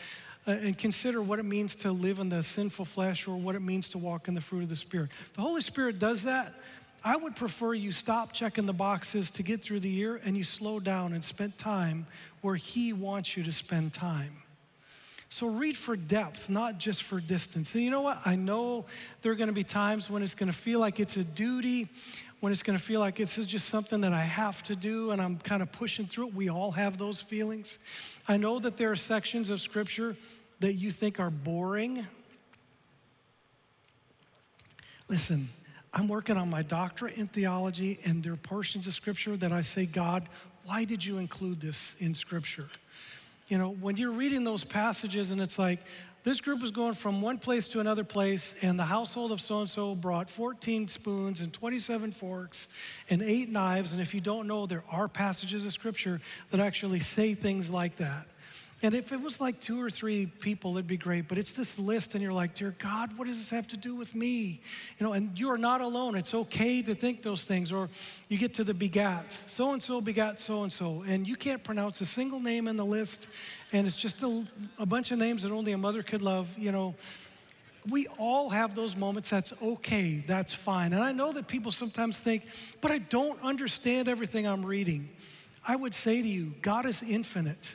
uh, 0.46 0.50
and 0.50 0.76
consider 0.76 1.22
what 1.22 1.38
it 1.38 1.44
means 1.44 1.76
to 1.76 1.92
live 1.92 2.18
in 2.18 2.28
the 2.28 2.42
sinful 2.42 2.84
flesh 2.84 3.28
or 3.28 3.36
what 3.36 3.54
it 3.54 3.62
means 3.62 3.88
to 3.90 3.98
walk 3.98 4.26
in 4.26 4.34
the 4.34 4.40
fruit 4.40 4.64
of 4.64 4.68
the 4.68 4.76
Spirit. 4.76 5.10
The 5.34 5.42
Holy 5.42 5.60
Spirit 5.60 5.98
does 5.98 6.24
that. 6.24 6.54
I 7.04 7.16
would 7.16 7.36
prefer 7.36 7.72
you 7.72 7.92
stop 7.92 8.32
checking 8.32 8.66
the 8.66 8.72
boxes 8.72 9.30
to 9.32 9.44
get 9.44 9.62
through 9.62 9.80
the 9.80 9.88
year 9.88 10.20
and 10.24 10.36
you 10.36 10.42
slow 10.42 10.80
down 10.80 11.12
and 11.12 11.22
spend 11.22 11.56
time 11.56 12.06
where 12.40 12.56
He 12.56 12.92
wants 12.92 13.36
you 13.36 13.44
to 13.44 13.52
spend 13.52 13.92
time. 13.92 14.42
So 15.28 15.48
read 15.48 15.76
for 15.76 15.96
depth, 15.96 16.48
not 16.48 16.78
just 16.78 17.02
for 17.02 17.20
distance. 17.20 17.74
And 17.74 17.82
you 17.82 17.90
know 17.90 18.00
what? 18.00 18.20
I 18.24 18.36
know 18.36 18.86
there 19.22 19.32
are 19.32 19.34
going 19.34 19.48
to 19.48 19.54
be 19.54 19.64
times 19.64 20.08
when 20.08 20.22
it's 20.22 20.34
going 20.34 20.50
to 20.50 20.56
feel 20.56 20.78
like 20.78 21.00
it's 21.00 21.16
a 21.16 21.24
duty, 21.24 21.88
when 22.40 22.52
it's 22.52 22.62
going 22.62 22.78
to 22.78 22.84
feel 22.84 23.00
like 23.00 23.16
this 23.16 23.38
is 23.38 23.46
just 23.46 23.68
something 23.68 24.02
that 24.02 24.12
I 24.12 24.22
have 24.22 24.62
to 24.64 24.76
do 24.76 25.10
and 25.10 25.20
I'm 25.20 25.38
kind 25.38 25.62
of 25.62 25.72
pushing 25.72 26.06
through 26.06 26.28
it. 26.28 26.34
We 26.34 26.48
all 26.48 26.70
have 26.72 26.96
those 26.96 27.20
feelings. 27.20 27.78
I 28.28 28.36
know 28.36 28.58
that 28.60 28.76
there 28.76 28.90
are 28.92 28.96
sections 28.96 29.50
of 29.50 29.60
scripture 29.60 30.16
that 30.60 30.74
you 30.74 30.90
think 30.90 31.18
are 31.18 31.30
boring. 31.30 32.06
Listen, 35.08 35.48
I'm 35.92 36.08
working 36.08 36.36
on 36.36 36.50
my 36.50 36.62
doctorate 36.62 37.16
in 37.16 37.26
theology, 37.28 37.98
and 38.04 38.22
there 38.22 38.32
are 38.32 38.36
portions 38.36 38.86
of 38.86 38.94
scripture 38.94 39.36
that 39.36 39.52
I 39.52 39.60
say, 39.60 39.86
God, 39.86 40.28
why 40.64 40.84
did 40.84 41.04
you 41.04 41.18
include 41.18 41.60
this 41.60 41.96
in 42.00 42.14
scripture? 42.14 42.68
You 43.48 43.58
know, 43.58 43.70
when 43.70 43.96
you're 43.96 44.12
reading 44.12 44.44
those 44.44 44.64
passages 44.64 45.30
and 45.30 45.40
it's 45.40 45.58
like, 45.58 45.80
this 46.26 46.40
group 46.40 46.60
was 46.60 46.72
going 46.72 46.94
from 46.94 47.22
one 47.22 47.38
place 47.38 47.68
to 47.68 47.78
another 47.78 48.02
place, 48.02 48.56
and 48.60 48.76
the 48.76 48.84
household 48.84 49.30
of 49.30 49.40
so 49.40 49.60
and 49.60 49.70
so 49.70 49.94
brought 49.94 50.28
14 50.28 50.88
spoons 50.88 51.40
and 51.40 51.52
27 51.52 52.10
forks 52.10 52.66
and 53.08 53.22
eight 53.22 53.48
knives. 53.48 53.92
And 53.92 54.02
if 54.02 54.12
you 54.12 54.20
don't 54.20 54.48
know, 54.48 54.66
there 54.66 54.82
are 54.90 55.06
passages 55.06 55.64
of 55.64 55.72
scripture 55.72 56.20
that 56.50 56.58
actually 56.58 56.98
say 56.98 57.34
things 57.34 57.70
like 57.70 57.94
that. 57.98 58.26
And 58.82 58.94
if 58.94 59.10
it 59.10 59.20
was 59.20 59.40
like 59.40 59.58
two 59.58 59.80
or 59.80 59.88
three 59.88 60.26
people, 60.26 60.72
it'd 60.72 60.86
be 60.86 60.98
great. 60.98 61.28
But 61.28 61.38
it's 61.38 61.54
this 61.54 61.78
list, 61.78 62.14
and 62.14 62.22
you're 62.22 62.32
like, 62.32 62.52
Dear 62.52 62.74
God, 62.78 63.16
what 63.16 63.26
does 63.26 63.38
this 63.38 63.48
have 63.48 63.66
to 63.68 63.76
do 63.76 63.94
with 63.94 64.14
me? 64.14 64.60
You 64.98 65.06
know, 65.06 65.14
and 65.14 65.38
you 65.38 65.50
are 65.50 65.56
not 65.56 65.80
alone. 65.80 66.14
It's 66.14 66.34
okay 66.34 66.82
to 66.82 66.94
think 66.94 67.22
those 67.22 67.44
things. 67.44 67.72
Or 67.72 67.88
you 68.28 68.36
get 68.36 68.52
to 68.54 68.64
the 68.64 68.74
begats. 68.74 69.48
So 69.48 69.72
and 69.72 69.82
so 69.82 70.02
begat 70.02 70.38
so 70.38 70.62
and 70.62 70.70
so. 70.70 71.04
And 71.08 71.26
you 71.26 71.36
can't 71.36 71.64
pronounce 71.64 72.02
a 72.02 72.04
single 72.04 72.38
name 72.38 72.68
in 72.68 72.76
the 72.76 72.84
list. 72.84 73.28
And 73.72 73.86
it's 73.86 73.96
just 73.96 74.22
a, 74.22 74.44
a 74.78 74.84
bunch 74.84 75.10
of 75.10 75.18
names 75.18 75.42
that 75.44 75.52
only 75.52 75.72
a 75.72 75.78
mother 75.78 76.02
could 76.02 76.22
love, 76.22 76.54
you 76.58 76.70
know. 76.70 76.94
We 77.88 78.08
all 78.18 78.50
have 78.50 78.74
those 78.74 78.94
moments. 78.94 79.30
That's 79.30 79.54
okay. 79.62 80.22
That's 80.26 80.52
fine. 80.52 80.92
And 80.92 81.02
I 81.02 81.12
know 81.12 81.32
that 81.32 81.46
people 81.46 81.70
sometimes 81.70 82.18
think, 82.18 82.42
but 82.82 82.90
I 82.90 82.98
don't 82.98 83.40
understand 83.42 84.08
everything 84.08 84.46
I'm 84.46 84.66
reading. 84.66 85.08
I 85.66 85.76
would 85.76 85.94
say 85.94 86.20
to 86.20 86.28
you, 86.28 86.52
God 86.60 86.84
is 86.84 87.02
infinite. 87.02 87.74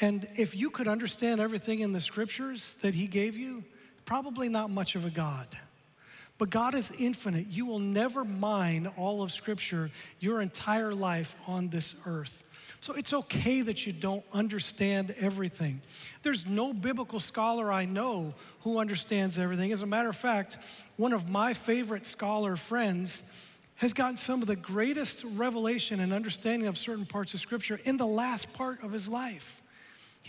And 0.00 0.28
if 0.36 0.56
you 0.56 0.70
could 0.70 0.88
understand 0.88 1.40
everything 1.40 1.80
in 1.80 1.92
the 1.92 2.00
scriptures 2.00 2.76
that 2.82 2.94
He 2.94 3.06
gave 3.06 3.36
you, 3.36 3.64
probably 4.04 4.48
not 4.48 4.70
much 4.70 4.94
of 4.96 5.04
a 5.04 5.10
God. 5.10 5.46
But 6.38 6.48
God 6.48 6.74
is 6.74 6.90
infinite. 6.98 7.48
You 7.48 7.66
will 7.66 7.78
never 7.78 8.24
mine 8.24 8.90
all 8.96 9.22
of 9.22 9.30
Scripture 9.30 9.90
your 10.20 10.40
entire 10.40 10.94
life 10.94 11.36
on 11.46 11.68
this 11.68 11.94
earth. 12.06 12.44
So 12.80 12.94
it's 12.94 13.12
okay 13.12 13.60
that 13.60 13.86
you 13.86 13.92
don't 13.92 14.24
understand 14.32 15.14
everything. 15.20 15.82
There's 16.22 16.46
no 16.46 16.72
biblical 16.72 17.20
scholar 17.20 17.70
I 17.70 17.84
know 17.84 18.32
who 18.60 18.78
understands 18.78 19.38
everything. 19.38 19.70
As 19.70 19.82
a 19.82 19.86
matter 19.86 20.08
of 20.08 20.16
fact, 20.16 20.56
one 20.96 21.12
of 21.12 21.28
my 21.28 21.52
favorite 21.52 22.06
scholar 22.06 22.56
friends 22.56 23.22
has 23.76 23.92
gotten 23.92 24.16
some 24.16 24.40
of 24.40 24.48
the 24.48 24.56
greatest 24.56 25.24
revelation 25.24 26.00
and 26.00 26.12
understanding 26.12 26.68
of 26.68 26.78
certain 26.78 27.04
parts 27.04 27.34
of 27.34 27.40
Scripture 27.40 27.78
in 27.84 27.98
the 27.98 28.06
last 28.06 28.50
part 28.54 28.82
of 28.82 28.92
his 28.92 29.08
life. 29.08 29.59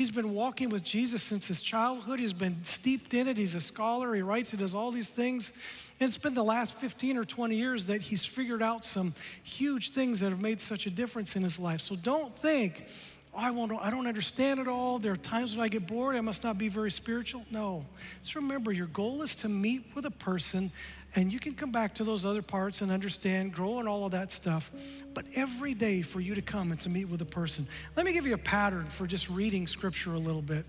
He's 0.02 0.10
been 0.10 0.34
walking 0.34 0.70
with 0.70 0.84
Jesus 0.84 1.22
since 1.22 1.46
his 1.46 1.62
childhood. 1.62 2.20
He's 2.20 2.34
been 2.34 2.64
steeped 2.64 3.14
in 3.14 3.28
it. 3.28 3.38
He's 3.38 3.54
a 3.54 3.60
scholar. 3.60 4.16
He 4.16 4.24
writes, 4.24 4.50
he 4.50 4.58
does 4.58 4.74
all 4.74 4.90
these 4.90 5.12
things. 5.12 5.54
And 6.00 6.10
it's 6.10 6.18
been 6.18 6.34
the 6.34 6.44
last 6.44 6.74
15 6.74 7.20
or 7.20 7.24
20 7.24 7.56
years 7.56 7.86
that 7.86 8.02
he's 8.02 8.26
figured 8.26 8.64
out 8.64 8.84
some 8.84 9.14
huge 9.44 9.92
things 9.92 10.20
that 10.22 10.32
have 10.32 10.42
made 10.42 10.60
such 10.60 10.88
a 10.88 10.90
difference 10.90 11.36
in 11.36 11.44
his 11.44 11.60
life. 11.60 11.82
So 11.82 11.96
don't 11.96 12.36
think, 12.36 12.88
oh, 13.36 13.42
I, 13.42 13.52
won't, 13.52 13.74
I 13.80 13.92
don't 13.92 14.08
understand 14.08 14.60
it 14.60 14.68
all. 14.68 14.98
There 14.98 15.12
are 15.12 15.18
times 15.18 15.56
when 15.56 15.64
I 15.64 15.68
get 15.68 15.86
bored. 15.86 16.16
I 16.16 16.22
must 16.22 16.44
not 16.44 16.58
be 16.58 16.68
very 16.68 16.90
spiritual. 16.90 17.46
No. 17.52 17.86
Just 18.24 18.34
remember, 18.34 18.72
your 18.72 18.88
goal 18.88 19.22
is 19.22 19.36
to 19.36 19.50
meet 19.50 19.86
with 19.94 20.08
a 20.08 20.12
person 20.12 20.72
and 21.16 21.32
you 21.32 21.40
can 21.40 21.54
come 21.54 21.72
back 21.72 21.96
to 21.96 22.04
those 22.04 22.26
other 22.26 22.42
parts 22.42 22.82
and 22.82 22.92
understand, 22.92 23.54
grow, 23.54 23.80
and 23.80 23.88
all 23.88 24.06
of 24.06 24.14
that 24.14 24.32
stuff. 24.32 24.72
But 25.14 25.26
every 25.36 25.74
day 25.74 26.02
for 26.02 26.22
you 26.22 26.36
to 26.36 26.42
come 26.42 26.72
and 26.72 26.80
to 26.82 26.90
meet 26.90 27.06
with 27.06 27.22
a 27.22 27.26
person. 27.26 27.68
Let 27.98 28.06
me 28.06 28.14
give 28.14 28.26
you 28.26 28.34
a 28.34 28.40
pattern 28.40 28.86
for 28.86 29.06
just 29.06 29.30
reading 29.30 29.68
scripture 29.68 30.14
a 30.14 30.20
little 30.20 30.42
bit. 30.42 30.66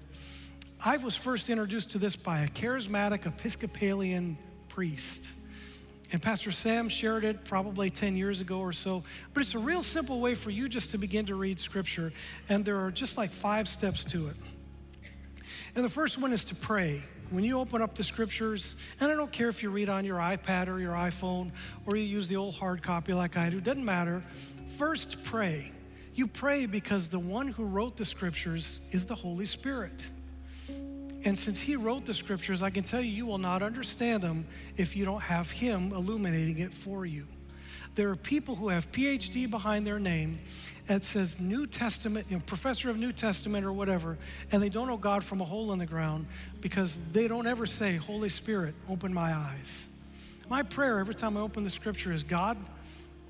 I 0.85 0.97
was 0.97 1.15
first 1.15 1.49
introduced 1.49 1.91
to 1.91 1.99
this 1.99 2.17
by 2.17 2.41
a 2.41 2.49
charismatic 2.49 3.25
Episcopalian 3.25 4.37
priest. 4.69 5.33
And 6.11 6.21
Pastor 6.21 6.51
Sam 6.51 6.89
shared 6.89 7.25
it 7.25 7.45
probably 7.45 7.89
10 7.89 8.17
years 8.17 8.41
ago 8.41 8.59
or 8.59 8.73
so. 8.73 9.05
But 9.33 9.45
it's 9.45 9.55
a 9.55 9.61
real 9.61 9.83
simple 9.83 10.21
way 10.21 10.35
for 10.35 10.51
you 10.51 10.69
just 10.69 10.91
to 10.91 10.99
begin 10.99 11.27
to 11.27 11.37
read 11.37 11.61
scripture. 11.61 12.13
And 12.49 12.65
there 12.65 12.85
are 12.85 12.91
just 12.91 13.17
like 13.17 13.31
five 13.31 13.69
steps 13.69 14.03
to 14.05 14.27
it. 14.27 14.37
And 15.75 15.85
the 15.85 15.89
first 15.89 16.19
one 16.19 16.33
is 16.33 16.45
to 16.47 16.55
pray 16.57 17.03
when 17.33 17.45
you 17.45 17.59
open 17.59 17.81
up 17.81 17.95
the 17.95 18.05
scriptures, 18.05 18.77
and 19.01 19.11
I 19.11 19.15
don't 19.15 19.33
care 19.33 19.49
if 19.49 19.63
you 19.63 19.71
read 19.71 19.89
on 19.89 20.05
your 20.05 20.19
iPad 20.19 20.69
or 20.69 20.79
your 20.79 20.93
iPhone 20.93 21.51
or 21.87 21.97
you 21.97 22.05
use 22.05 22.29
the 22.29 22.37
old 22.37 22.55
hard 22.55 22.83
copy 22.83 23.15
like 23.15 23.37
I 23.37 23.49
do, 23.49 23.61
doesn't 23.61 23.85
matter. 23.85 24.23
First, 24.79 25.25
pray. 25.25 25.73
You 26.15 26.27
pray 26.27 26.67
because 26.67 27.09
the 27.09 27.19
one 27.19 27.49
who 27.49 27.65
wrote 27.65 27.97
the 27.97 28.05
scriptures 28.05 28.81
is 28.91 29.07
the 29.07 29.15
Holy 29.15 29.47
Spirit. 29.47 30.11
And 31.25 31.39
since 31.39 31.59
he 31.61 31.77
wrote 31.77 32.05
the 32.05 32.13
scriptures, 32.13 32.63
I 32.63 32.71
can 32.71 32.85
tell 32.85 33.01
you, 33.01 33.11
you 33.11 33.27
will 33.27 33.39
not 33.39 33.63
understand 33.63 34.23
them 34.23 34.47
if 34.77 34.95
you 34.95 35.05
don't 35.05 35.23
have 35.23 35.51
him 35.51 35.93
illuminating 35.93 36.59
it 36.59 36.73
for 36.73 37.07
you. 37.07 37.27
There 37.95 38.09
are 38.09 38.17
people 38.17 38.55
who 38.55 38.69
have 38.69 38.91
PhD 38.91 39.51
behind 39.51 39.87
their 39.87 39.99
name 39.99 40.39
that 40.87 41.05
says 41.05 41.39
New 41.39 41.67
Testament, 41.67 42.27
you 42.29 42.37
know, 42.37 42.43
professor 42.47 42.91
of 42.91 42.99
New 42.99 43.13
Testament 43.13 43.65
or 43.65 43.73
whatever, 43.73 44.19
and 44.51 44.63
they 44.63 44.69
don't 44.69 44.89
know 44.89 44.97
God 44.97 45.23
from 45.23 45.41
a 45.41 45.45
hole 45.45 45.73
in 45.73 45.79
the 45.79 45.87
ground 45.87 46.27
because 46.61 46.99
they 47.13 47.29
don't 47.29 47.47
ever 47.47 47.67
say, 47.67 47.97
Holy 47.97 48.29
Spirit, 48.29 48.75
open 48.89 49.13
my 49.13 49.33
eyes. 49.33 49.89
My 50.49 50.63
prayer 50.63 50.99
every 50.99 51.15
time 51.15 51.37
I 51.37 51.41
open 51.41 51.65
the 51.65 51.71
scripture 51.71 52.13
is, 52.13 52.25
God, 52.25 52.59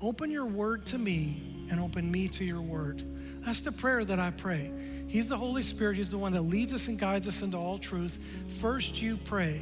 open 0.01 0.31
your 0.31 0.45
word 0.45 0.85
to 0.87 0.97
me 0.97 1.67
and 1.69 1.79
open 1.79 2.09
me 2.11 2.27
to 2.29 2.43
your 2.43 2.61
word. 2.61 3.03
That's 3.41 3.61
the 3.61 3.71
prayer 3.71 4.03
that 4.05 4.19
I 4.19 4.31
pray. 4.31 4.71
He's 5.07 5.27
the 5.27 5.37
Holy 5.37 5.61
Spirit, 5.61 5.97
He's 5.97 6.11
the 6.11 6.17
one 6.17 6.31
that 6.31 6.41
leads 6.41 6.73
us 6.73 6.87
and 6.87 6.97
guides 6.97 7.27
us 7.27 7.41
into 7.41 7.57
all 7.57 7.77
truth. 7.77 8.19
First, 8.59 9.01
you 9.01 9.17
pray. 9.17 9.61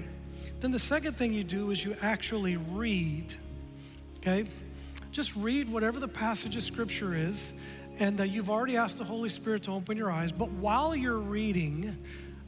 Then 0.60 0.72
the 0.72 0.80
second 0.80 1.18
thing 1.18 1.34
you 1.34 1.44
do 1.44 1.72
is 1.72 1.84
you 1.84 1.96
actually 2.02 2.58
read. 2.58 3.34
Okay? 4.18 4.46
Just 5.12 5.36
read 5.36 5.70
whatever 5.70 6.00
the 6.00 6.08
passage 6.08 6.56
of 6.56 6.64
scripture 6.64 7.16
is 7.16 7.54
and 8.00 8.20
uh, 8.20 8.24
you've 8.24 8.50
already 8.50 8.78
asked 8.78 8.98
the 8.98 9.04
Holy 9.04 9.30
Spirit 9.30 9.64
to 9.64 9.72
open 9.72 9.98
your 9.98 10.12
eyes, 10.12 10.32
but 10.32 10.50
while 10.54 10.96
you're 10.96 11.20
reading, 11.20 11.96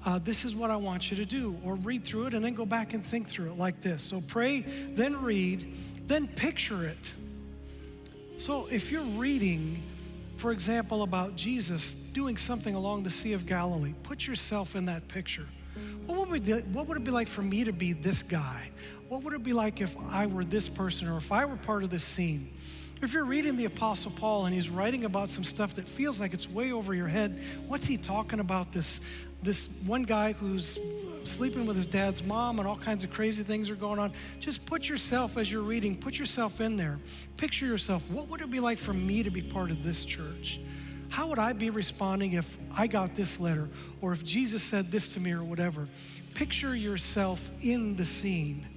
uh, 0.05 0.19
this 0.19 0.45
is 0.45 0.55
what 0.55 0.71
I 0.71 0.75
want 0.75 1.11
you 1.11 1.17
to 1.17 1.25
do. 1.25 1.55
Or 1.63 1.75
read 1.75 2.03
through 2.03 2.27
it 2.27 2.33
and 2.33 2.43
then 2.43 2.55
go 2.55 2.65
back 2.65 2.93
and 2.93 3.05
think 3.05 3.27
through 3.27 3.51
it 3.51 3.57
like 3.57 3.81
this. 3.81 4.01
So 4.01 4.21
pray, 4.21 4.61
then 4.61 5.21
read, 5.21 5.71
then 6.07 6.27
picture 6.27 6.85
it. 6.85 7.13
So 8.37 8.67
if 8.71 8.91
you're 8.91 9.03
reading, 9.03 9.83
for 10.37 10.51
example, 10.51 11.03
about 11.03 11.35
Jesus 11.35 11.93
doing 11.93 12.35
something 12.35 12.75
along 12.75 13.03
the 13.03 13.09
Sea 13.11 13.33
of 13.33 13.45
Galilee, 13.45 13.93
put 14.03 14.25
yourself 14.25 14.75
in 14.75 14.85
that 14.85 15.07
picture. 15.07 15.47
What 16.05 16.29
would, 16.29 16.45
we, 16.45 16.53
what 16.53 16.87
would 16.87 16.97
it 16.97 17.03
be 17.03 17.11
like 17.11 17.27
for 17.27 17.41
me 17.41 17.63
to 17.63 17.73
be 17.73 17.93
this 17.93 18.23
guy? 18.23 18.71
What 19.13 19.21
would 19.25 19.33
it 19.33 19.43
be 19.43 19.53
like 19.53 19.79
if 19.79 19.95
I 20.09 20.25
were 20.25 20.43
this 20.43 20.67
person 20.67 21.07
or 21.07 21.17
if 21.17 21.31
I 21.31 21.45
were 21.45 21.55
part 21.55 21.83
of 21.83 21.91
this 21.91 22.03
scene? 22.03 22.51
If 22.99 23.13
you're 23.13 23.25
reading 23.25 23.57
the 23.57 23.65
Apostle 23.65 24.09
Paul 24.09 24.47
and 24.47 24.55
he's 24.55 24.71
writing 24.71 25.05
about 25.05 25.29
some 25.29 25.43
stuff 25.43 25.75
that 25.75 25.87
feels 25.87 26.19
like 26.19 26.33
it's 26.33 26.49
way 26.49 26.71
over 26.71 26.95
your 26.95 27.05
head, 27.05 27.39
what's 27.67 27.85
he 27.85 27.95
talking 27.95 28.39
about? 28.39 28.71
This, 28.71 28.99
this 29.43 29.69
one 29.85 30.01
guy 30.01 30.31
who's 30.33 30.79
sleeping 31.25 31.67
with 31.67 31.75
his 31.75 31.85
dad's 31.85 32.23
mom 32.23 32.57
and 32.57 32.67
all 32.67 32.75
kinds 32.75 33.03
of 33.03 33.11
crazy 33.11 33.43
things 33.43 33.69
are 33.69 33.75
going 33.75 33.99
on. 33.99 34.13
Just 34.39 34.65
put 34.65 34.89
yourself, 34.89 35.37
as 35.37 35.51
you're 35.51 35.61
reading, 35.61 35.95
put 35.95 36.17
yourself 36.17 36.59
in 36.59 36.75
there. 36.75 36.97
Picture 37.37 37.67
yourself. 37.67 38.09
What 38.09 38.29
would 38.29 38.41
it 38.41 38.49
be 38.49 38.59
like 38.59 38.79
for 38.79 38.93
me 38.93 39.21
to 39.21 39.29
be 39.29 39.43
part 39.43 39.69
of 39.69 39.83
this 39.83 40.05
church? 40.05 40.59
How 41.09 41.27
would 41.27 41.37
I 41.37 41.53
be 41.53 41.69
responding 41.69 42.33
if 42.33 42.57
I 42.75 42.87
got 42.87 43.13
this 43.13 43.39
letter 43.39 43.69
or 44.01 44.11
if 44.11 44.23
Jesus 44.23 44.63
said 44.63 44.91
this 44.91 45.13
to 45.13 45.19
me 45.19 45.33
or 45.33 45.43
whatever? 45.43 45.87
Picture 46.33 46.75
yourself 46.75 47.51
in 47.61 47.95
the 47.95 48.05
scene. 48.05 48.72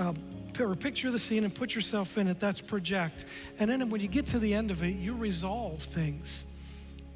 Uh, 0.00 0.14
or 0.58 0.74
picture 0.74 1.10
the 1.10 1.18
scene 1.18 1.44
and 1.44 1.54
put 1.54 1.74
yourself 1.74 2.16
in 2.18 2.26
it. 2.26 2.40
That's 2.40 2.60
project. 2.60 3.26
And 3.58 3.70
then 3.70 3.88
when 3.90 4.00
you 4.00 4.08
get 4.08 4.26
to 4.26 4.38
the 4.38 4.54
end 4.54 4.70
of 4.70 4.82
it, 4.82 4.96
you 4.96 5.14
resolve 5.14 5.82
things. 5.82 6.44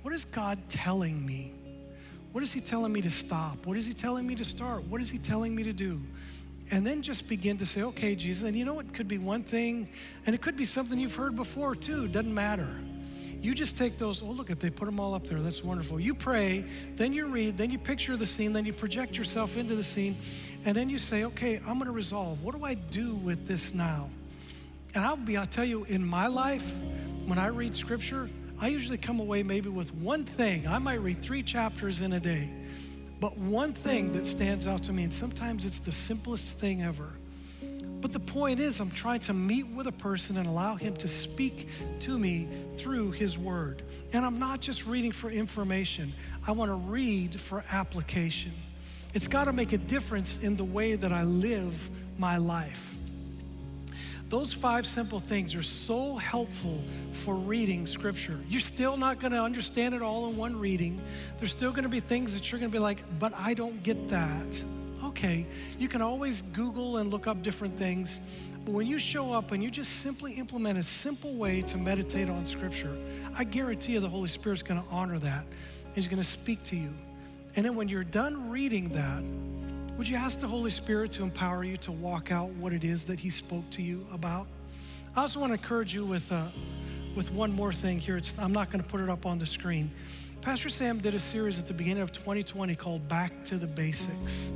What 0.02 0.12
is 0.12 0.24
God 0.24 0.58
telling 0.68 1.24
me? 1.24 1.54
What 2.32 2.44
is 2.44 2.52
He 2.52 2.60
telling 2.60 2.92
me 2.92 3.00
to 3.00 3.10
stop? 3.10 3.64
What 3.66 3.76
is 3.76 3.86
He 3.86 3.94
telling 3.94 4.26
me 4.26 4.34
to 4.34 4.44
start? 4.44 4.84
What 4.84 5.00
is 5.00 5.10
He 5.10 5.18
telling 5.18 5.54
me 5.54 5.62
to 5.62 5.72
do? 5.72 6.00
And 6.70 6.86
then 6.86 7.00
just 7.00 7.26
begin 7.26 7.56
to 7.58 7.66
say, 7.66 7.82
okay, 7.82 8.14
Jesus, 8.14 8.44
and 8.44 8.56
you 8.56 8.64
know 8.64 8.78
it 8.80 8.92
could 8.92 9.08
be 9.08 9.18
one 9.18 9.42
thing, 9.42 9.88
and 10.26 10.34
it 10.34 10.42
could 10.42 10.56
be 10.56 10.64
something 10.64 10.98
you've 10.98 11.14
heard 11.14 11.36
before 11.36 11.74
too, 11.74 12.08
doesn't 12.08 12.34
matter. 12.34 12.68
You 13.44 13.52
just 13.52 13.76
take 13.76 13.98
those, 13.98 14.22
oh, 14.22 14.26
look 14.28 14.50
at, 14.50 14.58
they 14.58 14.70
put 14.70 14.86
them 14.86 14.98
all 14.98 15.12
up 15.12 15.26
there. 15.26 15.38
That's 15.38 15.62
wonderful. 15.62 16.00
You 16.00 16.14
pray, 16.14 16.64
then 16.96 17.12
you 17.12 17.26
read, 17.26 17.58
then 17.58 17.70
you 17.70 17.78
picture 17.78 18.16
the 18.16 18.24
scene, 18.24 18.54
then 18.54 18.64
you 18.64 18.72
project 18.72 19.18
yourself 19.18 19.58
into 19.58 19.74
the 19.74 19.84
scene, 19.84 20.16
and 20.64 20.74
then 20.74 20.88
you 20.88 20.98
say, 20.98 21.24
okay, 21.24 21.58
I'm 21.58 21.74
going 21.74 21.84
to 21.84 21.90
resolve. 21.90 22.42
What 22.42 22.54
do 22.54 22.64
I 22.64 22.72
do 22.72 23.16
with 23.16 23.46
this 23.46 23.74
now? 23.74 24.08
And 24.94 25.04
I'll 25.04 25.16
be, 25.16 25.36
I'll 25.36 25.44
tell 25.44 25.66
you, 25.66 25.84
in 25.84 26.06
my 26.06 26.26
life, 26.26 26.74
when 27.26 27.36
I 27.36 27.48
read 27.48 27.76
scripture, 27.76 28.30
I 28.62 28.68
usually 28.68 28.96
come 28.96 29.20
away 29.20 29.42
maybe 29.42 29.68
with 29.68 29.94
one 29.94 30.24
thing. 30.24 30.66
I 30.66 30.78
might 30.78 31.02
read 31.02 31.20
three 31.20 31.42
chapters 31.42 32.00
in 32.00 32.14
a 32.14 32.20
day, 32.20 32.48
but 33.20 33.36
one 33.36 33.74
thing 33.74 34.12
that 34.12 34.24
stands 34.24 34.66
out 34.66 34.84
to 34.84 34.92
me, 34.94 35.02
and 35.02 35.12
sometimes 35.12 35.66
it's 35.66 35.80
the 35.80 35.92
simplest 35.92 36.58
thing 36.58 36.80
ever. 36.80 37.12
But 38.04 38.12
the 38.12 38.20
point 38.20 38.60
is, 38.60 38.80
I'm 38.80 38.90
trying 38.90 39.20
to 39.20 39.32
meet 39.32 39.66
with 39.66 39.86
a 39.86 39.92
person 39.92 40.36
and 40.36 40.46
allow 40.46 40.74
him 40.74 40.94
to 40.96 41.08
speak 41.08 41.70
to 42.00 42.18
me 42.18 42.46
through 42.76 43.12
his 43.12 43.38
word. 43.38 43.82
And 44.12 44.26
I'm 44.26 44.38
not 44.38 44.60
just 44.60 44.84
reading 44.84 45.10
for 45.10 45.30
information, 45.30 46.12
I 46.46 46.52
want 46.52 46.70
to 46.70 46.74
read 46.74 47.40
for 47.40 47.64
application. 47.72 48.52
It's 49.14 49.26
got 49.26 49.44
to 49.44 49.54
make 49.54 49.72
a 49.72 49.78
difference 49.78 50.38
in 50.40 50.54
the 50.54 50.64
way 50.64 50.96
that 50.96 51.12
I 51.12 51.22
live 51.22 51.88
my 52.18 52.36
life. 52.36 52.94
Those 54.28 54.52
five 54.52 54.84
simple 54.84 55.18
things 55.18 55.54
are 55.54 55.62
so 55.62 56.16
helpful 56.16 56.84
for 57.12 57.34
reading 57.34 57.86
scripture. 57.86 58.38
You're 58.50 58.60
still 58.60 58.98
not 58.98 59.18
going 59.18 59.32
to 59.32 59.42
understand 59.42 59.94
it 59.94 60.02
all 60.02 60.28
in 60.28 60.36
one 60.36 60.60
reading. 60.60 61.00
There's 61.38 61.52
still 61.52 61.70
going 61.70 61.84
to 61.84 61.88
be 61.88 62.00
things 62.00 62.34
that 62.34 62.52
you're 62.52 62.60
going 62.60 62.70
to 62.70 62.76
be 62.76 62.82
like, 62.82 63.02
but 63.18 63.32
I 63.34 63.54
don't 63.54 63.82
get 63.82 64.10
that 64.10 64.62
okay, 65.14 65.46
you 65.78 65.86
can 65.86 66.02
always 66.02 66.42
Google 66.42 66.96
and 66.96 67.08
look 67.08 67.28
up 67.28 67.40
different 67.40 67.78
things. 67.78 68.18
But 68.64 68.72
when 68.72 68.88
you 68.88 68.98
show 68.98 69.32
up 69.32 69.52
and 69.52 69.62
you 69.62 69.70
just 69.70 70.00
simply 70.00 70.32
implement 70.32 70.76
a 70.76 70.82
simple 70.82 71.34
way 71.34 71.62
to 71.62 71.78
meditate 71.78 72.28
on 72.28 72.44
Scripture, 72.44 72.96
I 73.38 73.44
guarantee 73.44 73.92
you 73.92 74.00
the 74.00 74.08
Holy 74.08 74.28
Spirit's 74.28 74.64
going 74.64 74.82
to 74.82 74.88
honor 74.90 75.20
that. 75.20 75.46
He's 75.94 76.08
going 76.08 76.20
to 76.20 76.28
speak 76.28 76.64
to 76.64 76.76
you. 76.76 76.92
And 77.54 77.64
then 77.64 77.76
when 77.76 77.88
you're 77.88 78.02
done 78.02 78.50
reading 78.50 78.88
that, 78.88 79.22
would 79.96 80.08
you 80.08 80.16
ask 80.16 80.40
the 80.40 80.48
Holy 80.48 80.72
Spirit 80.72 81.12
to 81.12 81.22
empower 81.22 81.62
you 81.62 81.76
to 81.76 81.92
walk 81.92 82.32
out 82.32 82.48
what 82.54 82.72
it 82.72 82.82
is 82.82 83.04
that 83.04 83.20
He 83.20 83.30
spoke 83.30 83.70
to 83.70 83.82
you 83.82 84.04
about? 84.12 84.48
I 85.14 85.20
also 85.20 85.38
want 85.38 85.50
to 85.50 85.54
encourage 85.54 85.94
you 85.94 86.04
with, 86.04 86.32
uh, 86.32 86.46
with 87.14 87.30
one 87.30 87.52
more 87.52 87.72
thing 87.72 88.00
here. 88.00 88.16
It's, 88.16 88.34
I'm 88.36 88.52
not 88.52 88.72
going 88.72 88.82
to 88.82 88.88
put 88.90 89.00
it 89.00 89.08
up 89.08 89.26
on 89.26 89.38
the 89.38 89.46
screen. 89.46 89.92
Pastor 90.40 90.68
Sam 90.68 90.98
did 90.98 91.14
a 91.14 91.20
series 91.20 91.58
at 91.60 91.66
the 91.66 91.72
beginning 91.72 92.02
of 92.02 92.10
2020 92.10 92.74
called 92.74 93.06
Back 93.08 93.44
to 93.44 93.56
the 93.56 93.68
Basics. 93.68 94.52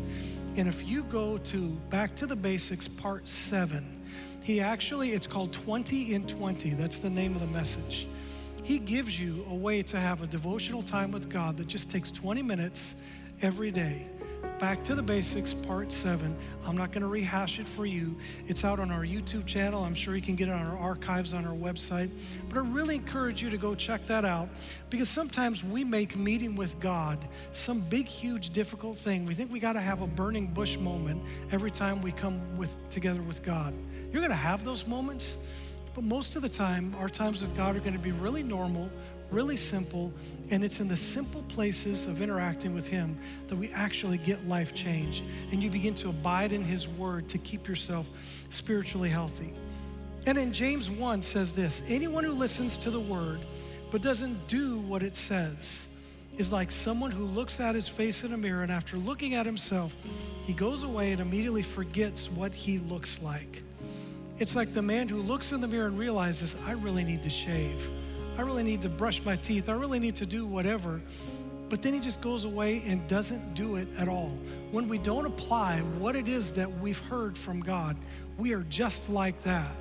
And 0.59 0.66
if 0.66 0.88
you 0.88 1.04
go 1.04 1.38
to 1.38 1.68
Back 1.88 2.16
to 2.16 2.26
the 2.26 2.34
Basics, 2.34 2.88
part 2.88 3.28
seven, 3.28 4.02
he 4.42 4.61
actually, 4.61 5.12
it's 5.12 5.28
called 5.28 5.52
20 5.52 6.14
in 6.14 6.26
20. 6.26 6.70
That's 6.70 6.98
the 6.98 7.09
name 7.09 7.36
of 7.36 7.40
the 7.40 7.46
message. 7.46 8.09
He 8.64 8.80
gives 8.80 9.20
you 9.20 9.46
a 9.48 9.54
way 9.54 9.84
to 9.84 10.00
have 10.00 10.20
a 10.20 10.26
devotional 10.26 10.82
time 10.82 11.12
with 11.12 11.28
God 11.28 11.56
that 11.59 11.68
just 11.68 11.88
takes 11.88 12.11
20 12.11 12.42
minutes 12.42 12.96
every 13.40 13.70
day. 13.70 14.09
Back 14.59 14.82
to 14.84 14.97
the 14.97 15.03
Basics, 15.03 15.55
Part 15.55 15.93
7. 15.93 16.36
I'm 16.66 16.76
not 16.76 16.91
going 16.91 17.03
to 17.03 17.09
rehash 17.09 17.61
it 17.61 17.68
for 17.68 17.86
you. 17.86 18.16
It's 18.49 18.64
out 18.64 18.80
on 18.80 18.91
our 18.91 19.05
YouTube 19.05 19.47
channel. 19.47 19.84
I'm 19.84 19.95
sure 19.95 20.16
you 20.16 20.22
can 20.22 20.34
get 20.34 20.49
it 20.49 20.53
on 20.53 20.66
our 20.66 20.76
archives 20.76 21.32
on 21.32 21.47
our 21.47 21.55
website. 21.55 22.11
But 22.49 22.59
I 22.59 22.62
really 22.62 22.97
encourage 22.97 23.41
you 23.41 23.51
to 23.51 23.57
go 23.57 23.76
check 23.76 24.05
that 24.07 24.24
out 24.24 24.49
because 24.91 25.09
sometimes 25.09 25.62
we 25.62 25.84
make 25.84 26.16
meeting 26.16 26.57
with 26.57 26.80
God 26.80 27.18
some 27.53 27.80
big, 27.80 28.09
huge, 28.09 28.51
difficult 28.51 28.97
thing. 28.97 29.26
We 29.26 29.34
think 29.34 29.53
we 29.53 29.61
got 29.61 29.74
to 29.74 29.80
have 29.80 30.03
a 30.03 30.09
burning 30.09 30.49
bush 30.49 30.76
moment 30.76 31.22
every 31.53 31.70
time 31.70 32.03
we 32.03 32.11
come 32.11 32.57
with, 32.57 32.74
together 32.91 33.22
with 33.22 33.45
God. 33.45 33.74
You're 34.12 34.22
going 34.22 34.30
to 34.30 34.34
have 34.34 34.64
those 34.64 34.89
moments, 34.89 35.39
but 35.95 36.03
most 36.03 36.34
of 36.34 36.43
the 36.43 36.49
time, 36.49 36.97
our 36.99 37.09
times 37.09 37.41
with 37.41 37.57
God 37.57 37.76
are 37.76 37.80
going 37.80 37.93
to 37.93 37.99
be 37.99 38.12
really 38.12 38.43
normal, 38.43 38.91
really 39.31 39.57
simple, 39.57 40.12
and 40.51 40.64
it's 40.64 40.81
in 40.81 40.89
the 40.89 40.97
simple 40.97 41.43
places 41.49 42.07
of 42.07 42.22
interacting 42.22 42.74
with 42.74 42.87
Him 42.87 43.18
that 43.49 43.57
we 43.57 43.70
actually 43.70 44.18
get 44.18 44.47
life 44.49 44.74
change. 44.74 45.22
And 45.53 45.62
you 45.62 45.70
begin 45.70 45.95
to 45.97 46.09
abide 46.09 46.53
in 46.53 46.64
His 46.64 46.89
Word 46.89 47.29
to 47.29 47.39
keep 47.39 47.68
yourself 47.68 48.09
spiritually 48.51 49.09
healthy. 49.09 49.53
And 50.26 50.37
in 50.39 50.53
James 50.53 50.91
1 50.91 51.22
says 51.22 51.53
this 51.53 51.83
anyone 51.89 52.24
who 52.24 52.33
listens 52.33 52.76
to 52.79 52.91
the 52.91 53.01
Word 53.01 53.41
but 53.91 54.03
doesn't 54.03 54.49
do 54.49 54.79
what 54.81 55.03
it 55.03 55.16
says 55.16 55.89
is 56.37 56.53
like 56.53 56.70
someone 56.70 57.11
who 57.11 57.24
looks 57.24 57.59
at 57.59 57.74
his 57.74 57.89
face 57.89 58.22
in 58.22 58.33
a 58.33 58.37
mirror 58.37 58.62
and 58.62 58.70
after 58.70 58.97
looking 58.97 59.35
at 59.35 59.45
himself, 59.45 59.97
he 60.45 60.53
goes 60.53 60.85
away 60.85 61.12
and 61.12 61.20
immediately 61.20 61.62
forgets 61.62 62.31
what 62.31 62.55
he 62.55 62.79
looks 62.79 63.20
like. 63.22 63.62
It's 64.39 64.55
like 64.55 64.72
the 64.72 64.83
man 64.83 65.09
who 65.09 65.20
looks 65.20 65.51
in 65.51 65.61
the 65.61 65.66
mirror 65.66 65.89
and 65.89 65.99
realizes, 65.99 66.55
I 66.64 66.72
really 66.72 67.03
need 67.03 67.24
to 67.24 67.31
shave. 67.31 67.91
I 68.39 68.43
really 68.43 68.62
need 68.62 68.82
to 68.82 68.89
brush 68.89 69.24
my 69.24 69.34
teeth. 69.34 69.68
I 69.68 69.72
really 69.72 69.99
need 69.99 70.14
to 70.16 70.26
do 70.26 70.47
whatever. 70.47 71.03
But 71.68 71.82
then 71.82 71.93
he 71.93 71.99
just 71.99 72.20
goes 72.20 72.45
away 72.45 72.82
and 72.86 73.07
doesn't 73.09 73.55
do 73.55 73.74
it 73.74 73.89
at 73.99 74.09
all. 74.09 74.32
When 74.70 74.89
we 74.89 74.97
don't 74.97 75.26
apply 75.26 75.80
what 75.99 76.14
it 76.14 76.28
is 76.28 76.53
that 76.53 76.70
we've 76.78 77.05
heard 77.07 77.36
from 77.36 77.59
God, 77.61 77.97
we 78.39 78.55
are 78.55 78.62
just 78.70 79.11
like 79.11 79.43
that. 79.43 79.74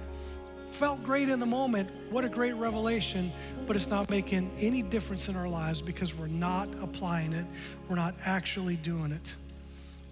Felt 0.72 1.04
great 1.04 1.30
in 1.30 1.40
the 1.40 1.46
moment. 1.46 1.92
What 2.10 2.26
a 2.26 2.30
great 2.30 2.54
revelation. 2.54 3.32
But 3.68 3.76
it's 3.76 3.90
not 3.90 4.10
making 4.10 4.52
any 4.60 4.82
difference 4.82 5.30
in 5.30 5.36
our 5.36 5.48
lives 5.48 5.80
because 5.80 6.16
we're 6.16 6.26
not 6.26 6.68
applying 6.82 7.34
it. 7.34 7.46
We're 7.88 7.96
not 7.96 8.16
actually 8.26 8.78
doing 8.78 9.12
it. 9.12 9.36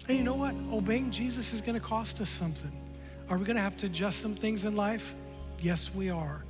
And 0.08 0.16
you 0.16 0.22
know 0.22 0.36
what? 0.36 0.54
Obeying 0.72 1.10
Jesus 1.10 1.52
is 1.52 1.60
going 1.60 1.74
to 1.74 1.84
cost 1.84 2.20
us 2.20 2.28
something. 2.28 2.70
Are 3.28 3.38
we 3.38 3.44
going 3.44 3.56
to 3.56 3.62
have 3.62 3.76
to 3.78 3.86
adjust 3.86 4.20
some 4.20 4.36
things 4.36 4.64
in 4.64 4.76
life? 4.76 5.16
Yes, 5.58 5.90
we 5.92 6.10
are. 6.10 6.44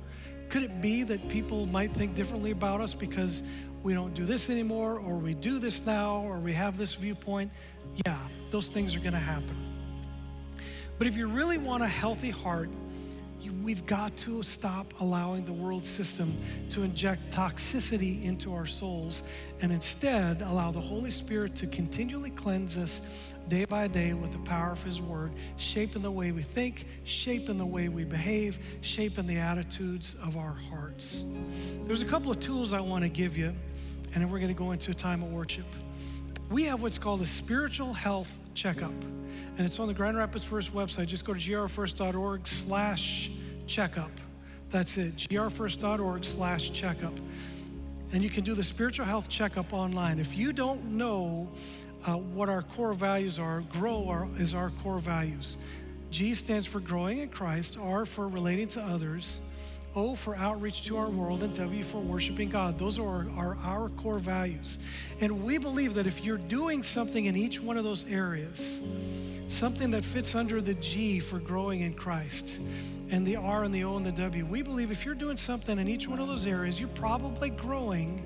Could 0.49 0.63
it 0.63 0.81
be 0.81 1.03
that 1.03 1.27
people 1.27 1.65
might 1.65 1.91
think 1.91 2.15
differently 2.15 2.51
about 2.51 2.81
us 2.81 2.93
because 2.93 3.43
we 3.83 3.93
don't 3.93 4.13
do 4.13 4.25
this 4.25 4.49
anymore, 4.49 4.99
or 4.99 5.17
we 5.17 5.33
do 5.33 5.59
this 5.59 5.85
now, 5.85 6.21
or 6.21 6.39
we 6.39 6.53
have 6.53 6.77
this 6.77 6.95
viewpoint? 6.95 7.51
Yeah, 8.05 8.17
those 8.49 8.67
things 8.67 8.95
are 8.95 8.99
going 8.99 9.13
to 9.13 9.19
happen. 9.19 9.55
But 10.97 11.07
if 11.07 11.15
you 11.15 11.27
really 11.27 11.57
want 11.57 11.83
a 11.83 11.87
healthy 11.87 12.31
heart, 12.31 12.69
you, 13.39 13.53
we've 13.53 13.85
got 13.85 14.15
to 14.17 14.41
stop 14.41 14.93
allowing 14.99 15.45
the 15.45 15.53
world 15.53 15.85
system 15.85 16.35
to 16.71 16.81
inject 16.83 17.31
toxicity 17.31 18.23
into 18.23 18.53
our 18.53 18.65
souls 18.65 19.23
and 19.61 19.71
instead 19.71 20.41
allow 20.41 20.71
the 20.71 20.81
Holy 20.81 21.11
Spirit 21.11 21.55
to 21.55 21.67
continually 21.67 22.31
cleanse 22.31 22.77
us 22.77 23.01
day 23.47 23.65
by 23.65 23.87
day 23.87 24.13
with 24.13 24.31
the 24.31 24.39
power 24.39 24.71
of 24.71 24.83
His 24.83 25.01
Word, 25.01 25.31
shaping 25.57 26.01
the 26.01 26.11
way 26.11 26.31
we 26.31 26.41
think, 26.41 26.85
shaping 27.03 27.57
the 27.57 27.65
way 27.65 27.89
we 27.89 28.03
behave, 28.03 28.59
shaping 28.81 29.27
the 29.27 29.37
attitudes 29.37 30.15
of 30.23 30.37
our 30.37 30.53
hearts. 30.53 31.23
There's 31.83 32.01
a 32.01 32.05
couple 32.05 32.31
of 32.31 32.39
tools 32.39 32.73
I 32.73 32.81
want 32.81 33.03
to 33.03 33.09
give 33.09 33.37
you, 33.37 33.47
and 34.13 34.15
then 34.15 34.29
we're 34.29 34.39
going 34.39 34.53
to 34.53 34.57
go 34.57 34.71
into 34.71 34.91
a 34.91 34.93
time 34.93 35.23
of 35.23 35.31
worship. 35.31 35.65
We 36.49 36.63
have 36.63 36.81
what's 36.81 36.97
called 36.97 37.21
a 37.21 37.25
spiritual 37.25 37.93
health 37.93 38.37
checkup, 38.53 38.93
and 39.57 39.59
it's 39.59 39.79
on 39.79 39.87
the 39.87 39.93
Grand 39.93 40.17
Rapids 40.17 40.43
First 40.43 40.73
website. 40.73 41.07
Just 41.07 41.25
go 41.25 41.33
to 41.33 41.39
grfirst.org 41.39 42.47
slash 42.47 43.31
checkup. 43.65 44.11
That's 44.69 44.97
it, 44.97 45.15
grfirst.org 45.17 46.23
slash 46.23 46.71
checkup. 46.71 47.13
And 48.13 48.23
you 48.23 48.29
can 48.29 48.43
do 48.45 48.53
the 48.53 48.63
spiritual 48.63 49.05
health 49.05 49.27
checkup 49.27 49.73
online. 49.73 50.19
If 50.19 50.37
you 50.37 50.53
don't 50.53 50.91
know 50.91 51.49
uh, 52.07 52.15
what 52.15 52.49
our 52.49 52.61
core 52.61 52.93
values 52.93 53.37
are. 53.37 53.61
Grow 53.69 54.07
our, 54.07 54.27
is 54.37 54.53
our 54.53 54.69
core 54.81 54.99
values. 54.99 55.57
G 56.09 56.33
stands 56.33 56.65
for 56.65 56.79
growing 56.79 57.19
in 57.19 57.29
Christ, 57.29 57.77
R 57.79 58.05
for 58.05 58.27
relating 58.29 58.69
to 58.69 58.81
others, 58.81 59.41
O 59.93 60.15
for 60.15 60.35
outreach 60.35 60.85
to 60.85 60.97
our 60.97 61.09
world, 61.09 61.43
and 61.43 61.53
W 61.53 61.83
for 61.83 61.99
worshiping 61.99 62.49
God. 62.49 62.79
Those 62.79 62.97
are 62.97 63.27
are 63.35 63.57
our 63.61 63.89
core 63.89 64.19
values. 64.19 64.79
And 65.19 65.43
we 65.43 65.57
believe 65.57 65.95
that 65.95 66.07
if 66.07 66.23
you're 66.23 66.37
doing 66.37 66.81
something 66.81 67.25
in 67.25 67.35
each 67.35 67.59
one 67.61 67.77
of 67.77 67.83
those 67.83 68.05
areas, 68.05 68.81
something 69.49 69.91
that 69.91 70.05
fits 70.05 70.33
under 70.33 70.61
the 70.61 70.75
G 70.75 71.19
for 71.19 71.39
growing 71.39 71.81
in 71.81 71.93
Christ, 71.93 72.59
and 73.09 73.25
the 73.25 73.35
R 73.35 73.65
and 73.65 73.75
the 73.75 73.83
O 73.83 73.97
and 73.97 74.05
the 74.05 74.11
W, 74.13 74.45
we 74.45 74.61
believe 74.61 74.91
if 74.91 75.03
you're 75.03 75.15
doing 75.15 75.35
something 75.35 75.77
in 75.77 75.89
each 75.89 76.07
one 76.07 76.19
of 76.19 76.27
those 76.29 76.45
areas, 76.45 76.79
you're 76.79 76.89
probably 76.89 77.49
growing 77.49 78.23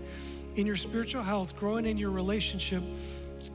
in 0.56 0.68
your 0.68 0.76
spiritual 0.76 1.24
health, 1.24 1.56
growing 1.56 1.86
in 1.86 1.98
your 1.98 2.12
relationship 2.12 2.84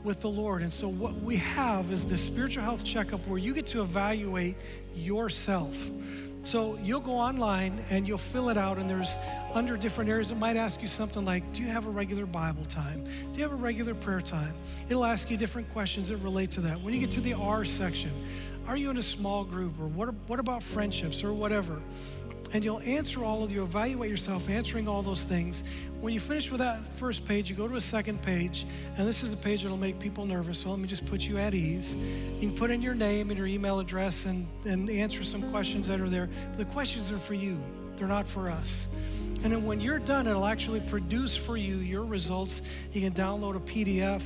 with 0.03 0.21
the 0.21 0.29
Lord. 0.29 0.61
And 0.61 0.71
so, 0.71 0.87
what 0.87 1.13
we 1.15 1.37
have 1.37 1.91
is 1.91 2.05
the 2.05 2.17
spiritual 2.17 2.63
health 2.63 2.83
checkup 2.83 3.25
where 3.27 3.37
you 3.37 3.53
get 3.53 3.65
to 3.67 3.81
evaluate 3.81 4.55
yourself. 4.95 5.89
So, 6.43 6.77
you'll 6.83 7.01
go 7.01 7.13
online 7.13 7.83
and 7.89 8.07
you'll 8.07 8.17
fill 8.17 8.49
it 8.49 8.57
out, 8.57 8.77
and 8.77 8.89
there's 8.89 9.13
under 9.53 9.77
different 9.77 10.09
areas, 10.09 10.31
it 10.31 10.37
might 10.37 10.57
ask 10.57 10.81
you 10.81 10.87
something 10.87 11.25
like 11.25 11.53
Do 11.53 11.63
you 11.63 11.69
have 11.69 11.87
a 11.87 11.89
regular 11.89 12.25
Bible 12.25 12.65
time? 12.65 13.03
Do 13.31 13.39
you 13.39 13.43
have 13.43 13.53
a 13.53 13.61
regular 13.61 13.95
prayer 13.95 14.21
time? 14.21 14.53
It'll 14.89 15.05
ask 15.05 15.29
you 15.29 15.37
different 15.37 15.71
questions 15.71 16.09
that 16.09 16.17
relate 16.17 16.51
to 16.51 16.61
that. 16.61 16.79
When 16.81 16.93
you 16.93 16.99
get 16.99 17.11
to 17.11 17.21
the 17.21 17.33
R 17.33 17.65
section, 17.65 18.11
are 18.67 18.77
you 18.77 18.89
in 18.89 18.97
a 18.97 19.03
small 19.03 19.43
group? 19.43 19.79
Or 19.79 19.87
what, 19.87 20.13
what 20.27 20.39
about 20.39 20.61
friendships 20.61 21.23
or 21.23 21.33
whatever? 21.33 21.81
And 22.53 22.63
you'll 22.63 22.79
answer 22.81 23.23
all 23.23 23.43
of 23.43 23.51
you 23.51 23.63
evaluate 23.63 24.09
yourself 24.09 24.49
answering 24.49 24.87
all 24.87 25.01
those 25.01 25.23
things. 25.23 25.63
When 25.99 26.13
you 26.13 26.19
finish 26.19 26.51
with 26.51 26.59
that 26.59 26.83
first 26.93 27.27
page 27.27 27.49
you 27.49 27.55
go 27.55 27.67
to 27.67 27.75
a 27.75 27.81
second 27.81 28.21
page 28.21 28.65
and 28.97 29.07
this 29.07 29.23
is 29.23 29.31
the 29.31 29.37
page 29.37 29.63
that'll 29.63 29.77
make 29.77 29.99
people 29.99 30.25
nervous 30.25 30.59
so 30.59 30.69
let 30.69 30.79
me 30.79 30.87
just 30.87 31.05
put 31.05 31.21
you 31.21 31.37
at 31.37 31.53
ease. 31.53 31.95
You 31.95 32.47
can 32.47 32.55
put 32.55 32.71
in 32.71 32.81
your 32.81 32.93
name 32.95 33.29
and 33.29 33.37
your 33.37 33.47
email 33.47 33.79
address 33.79 34.25
and, 34.25 34.47
and 34.65 34.89
answer 34.89 35.23
some 35.23 35.49
questions 35.51 35.87
that 35.87 35.99
are 35.99 36.09
there 36.09 36.29
the 36.55 36.65
questions 36.65 37.11
are 37.11 37.17
for 37.17 37.33
you. 37.33 37.59
They're 37.97 38.07
not 38.07 38.27
for 38.27 38.49
us. 38.49 38.87
And 39.43 39.53
then 39.53 39.65
when 39.65 39.81
you're 39.81 39.99
done 39.99 40.27
it'll 40.27 40.45
actually 40.45 40.79
produce 40.81 41.35
for 41.35 41.57
you 41.57 41.77
your 41.77 42.05
results. 42.05 42.61
You 42.91 43.01
can 43.01 43.13
download 43.13 43.55
a 43.55 43.59
pdf 43.59 44.23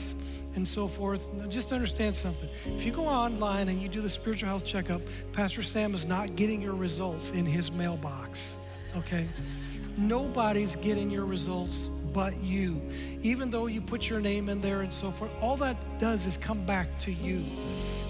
and 0.55 0.67
so 0.67 0.87
forth. 0.87 1.29
Just 1.49 1.71
understand 1.71 2.15
something. 2.15 2.49
If 2.65 2.85
you 2.85 2.91
go 2.91 3.05
online 3.05 3.69
and 3.69 3.81
you 3.81 3.87
do 3.87 4.01
the 4.01 4.09
spiritual 4.09 4.49
health 4.49 4.65
checkup, 4.65 5.01
Pastor 5.31 5.63
Sam 5.63 5.93
is 5.93 6.05
not 6.05 6.35
getting 6.35 6.61
your 6.61 6.73
results 6.73 7.31
in 7.31 7.45
his 7.45 7.71
mailbox, 7.71 8.57
okay? 8.95 9.27
Nobody's 9.97 10.75
getting 10.77 11.09
your 11.09 11.25
results 11.25 11.89
but 12.13 12.41
you. 12.43 12.81
Even 13.21 13.49
though 13.49 13.67
you 13.67 13.81
put 13.81 14.09
your 14.09 14.19
name 14.19 14.49
in 14.49 14.59
there 14.59 14.81
and 14.81 14.91
so 14.91 15.11
forth, 15.11 15.31
all 15.41 15.55
that 15.57 15.99
does 15.99 16.25
is 16.25 16.37
come 16.37 16.65
back 16.65 16.97
to 16.99 17.11
you. 17.11 17.43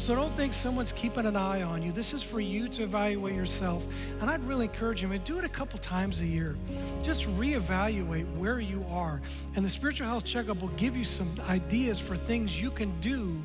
So 0.02 0.16
don't 0.16 0.36
think 0.36 0.52
someone's 0.52 0.92
keeping 0.94 1.28
an 1.28 1.36
eye 1.36 1.62
on 1.62 1.84
you. 1.84 1.92
This 1.92 2.12
is 2.12 2.24
for 2.24 2.40
you 2.40 2.68
to 2.70 2.82
evaluate 2.82 3.36
yourself. 3.36 3.86
And 4.20 4.32
I'd 4.32 4.44
really 4.46 4.66
encourage 4.66 5.04
you, 5.04 5.08
man, 5.08 5.22
do 5.26 5.38
it 5.38 5.44
a 5.46 5.50
couple 5.50 5.78
times 5.78 6.22
a 6.22 6.26
year. 6.26 6.56
Just 7.04 7.26
reevaluate 7.38 8.26
where 8.36 8.60
you 8.60 8.84
are. 8.90 9.22
And 9.56 9.64
the 9.64 9.70
spiritual 9.70 10.08
health 10.08 10.26
checkup 10.26 10.60
will 10.60 10.70
give 10.70 10.98
you 10.98 11.04
some 11.04 11.32
ideas 11.48 12.00
for 12.00 12.16
things 12.16 12.60
you 12.60 12.72
can 12.72 13.00
do 13.00 13.40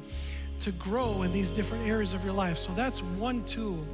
to 0.60 0.72
grow 0.72 1.24
in 1.24 1.30
these 1.30 1.50
different 1.50 1.86
areas 1.86 2.14
of 2.14 2.24
your 2.24 2.32
life. 2.32 2.56
So 2.56 2.72
that's 2.72 3.02
one 3.02 3.44
tool 3.44 3.86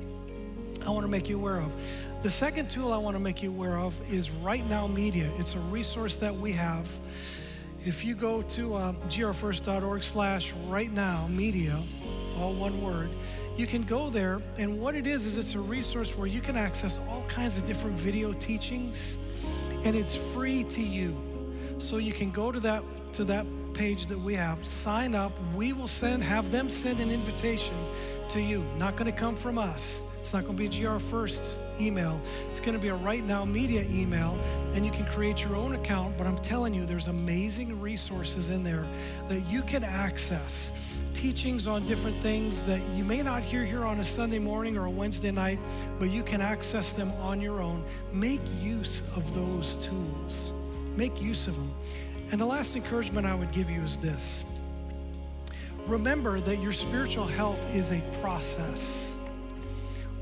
I 0.86 0.90
want 0.90 1.02
to 1.02 1.10
make 1.10 1.28
you 1.28 1.40
aware 1.40 1.58
of. 1.58 1.72
The 2.22 2.30
second 2.30 2.70
tool 2.70 2.92
I 2.92 2.98
want 2.98 3.16
to 3.16 3.20
make 3.20 3.42
you 3.42 3.50
aware 3.50 3.76
of 3.76 3.98
is 4.14 4.30
Right 4.30 4.64
Now 4.70 4.86
Media. 4.86 5.28
It's 5.36 5.56
a 5.56 5.60
resource 5.60 6.18
that 6.18 6.32
we 6.32 6.52
have. 6.52 6.88
If 7.84 8.04
you 8.04 8.14
go 8.14 8.42
to 8.42 8.74
uh, 8.76 8.92
grfirst.org 9.08 10.04
slash 10.04 10.52
right 10.68 10.92
now 10.92 11.26
media, 11.26 11.82
all 12.42 12.52
one 12.52 12.82
word, 12.82 13.08
you 13.56 13.66
can 13.66 13.82
go 13.82 14.10
there. 14.10 14.40
And 14.58 14.80
what 14.80 14.94
it 14.94 15.06
is, 15.06 15.24
is 15.24 15.38
it's 15.38 15.54
a 15.54 15.60
resource 15.60 16.16
where 16.16 16.26
you 16.26 16.40
can 16.40 16.56
access 16.56 16.98
all 17.08 17.24
kinds 17.28 17.56
of 17.56 17.64
different 17.64 17.96
video 17.96 18.32
teachings, 18.32 19.18
and 19.84 19.94
it's 19.94 20.16
free 20.34 20.64
to 20.64 20.82
you. 20.82 21.16
So 21.78 21.96
you 21.96 22.12
can 22.12 22.30
go 22.30 22.52
to 22.52 22.60
that 22.60 22.82
to 23.14 23.24
that 23.24 23.46
page 23.74 24.06
that 24.06 24.18
we 24.18 24.34
have, 24.34 24.64
sign 24.64 25.14
up. 25.14 25.32
We 25.54 25.72
will 25.72 25.88
send, 25.88 26.22
have 26.22 26.50
them 26.50 26.68
send 26.68 27.00
an 27.00 27.10
invitation 27.10 27.74
to 28.30 28.40
you. 28.40 28.64
Not 28.78 28.96
going 28.96 29.10
to 29.10 29.18
come 29.18 29.36
from 29.36 29.58
us. 29.58 30.02
It's 30.18 30.32
not 30.32 30.44
going 30.44 30.56
to 30.56 30.68
be 30.68 30.84
a 30.84 30.88
GR 30.88 30.98
First 30.98 31.58
email. 31.80 32.20
It's 32.48 32.60
going 32.60 32.74
to 32.74 32.78
be 32.78 32.88
a 32.88 32.94
Right 32.94 33.24
Now 33.24 33.44
Media 33.44 33.84
email, 33.90 34.38
and 34.72 34.86
you 34.86 34.92
can 34.92 35.04
create 35.06 35.42
your 35.42 35.56
own 35.56 35.74
account. 35.74 36.16
But 36.16 36.26
I'm 36.26 36.38
telling 36.38 36.72
you, 36.72 36.86
there's 36.86 37.08
amazing 37.08 37.80
resources 37.80 38.48
in 38.48 38.62
there 38.62 38.86
that 39.28 39.40
you 39.50 39.62
can 39.62 39.82
access. 39.82 40.72
Teachings 41.22 41.68
on 41.68 41.86
different 41.86 42.16
things 42.16 42.64
that 42.64 42.80
you 42.96 43.04
may 43.04 43.22
not 43.22 43.44
hear 43.44 43.64
here 43.64 43.84
on 43.84 44.00
a 44.00 44.04
Sunday 44.04 44.40
morning 44.40 44.76
or 44.76 44.86
a 44.86 44.90
Wednesday 44.90 45.30
night, 45.30 45.60
but 46.00 46.10
you 46.10 46.24
can 46.24 46.40
access 46.40 46.92
them 46.94 47.12
on 47.20 47.40
your 47.40 47.62
own. 47.62 47.84
Make 48.12 48.40
use 48.60 49.04
of 49.14 49.32
those 49.32 49.76
tools. 49.76 50.52
Make 50.96 51.22
use 51.22 51.46
of 51.46 51.54
them. 51.54 51.72
And 52.32 52.40
the 52.40 52.44
last 52.44 52.74
encouragement 52.74 53.24
I 53.24 53.36
would 53.36 53.52
give 53.52 53.70
you 53.70 53.80
is 53.82 53.98
this 53.98 54.44
remember 55.86 56.40
that 56.40 56.56
your 56.56 56.72
spiritual 56.72 57.28
health 57.28 57.72
is 57.72 57.92
a 57.92 58.00
process. 58.20 59.16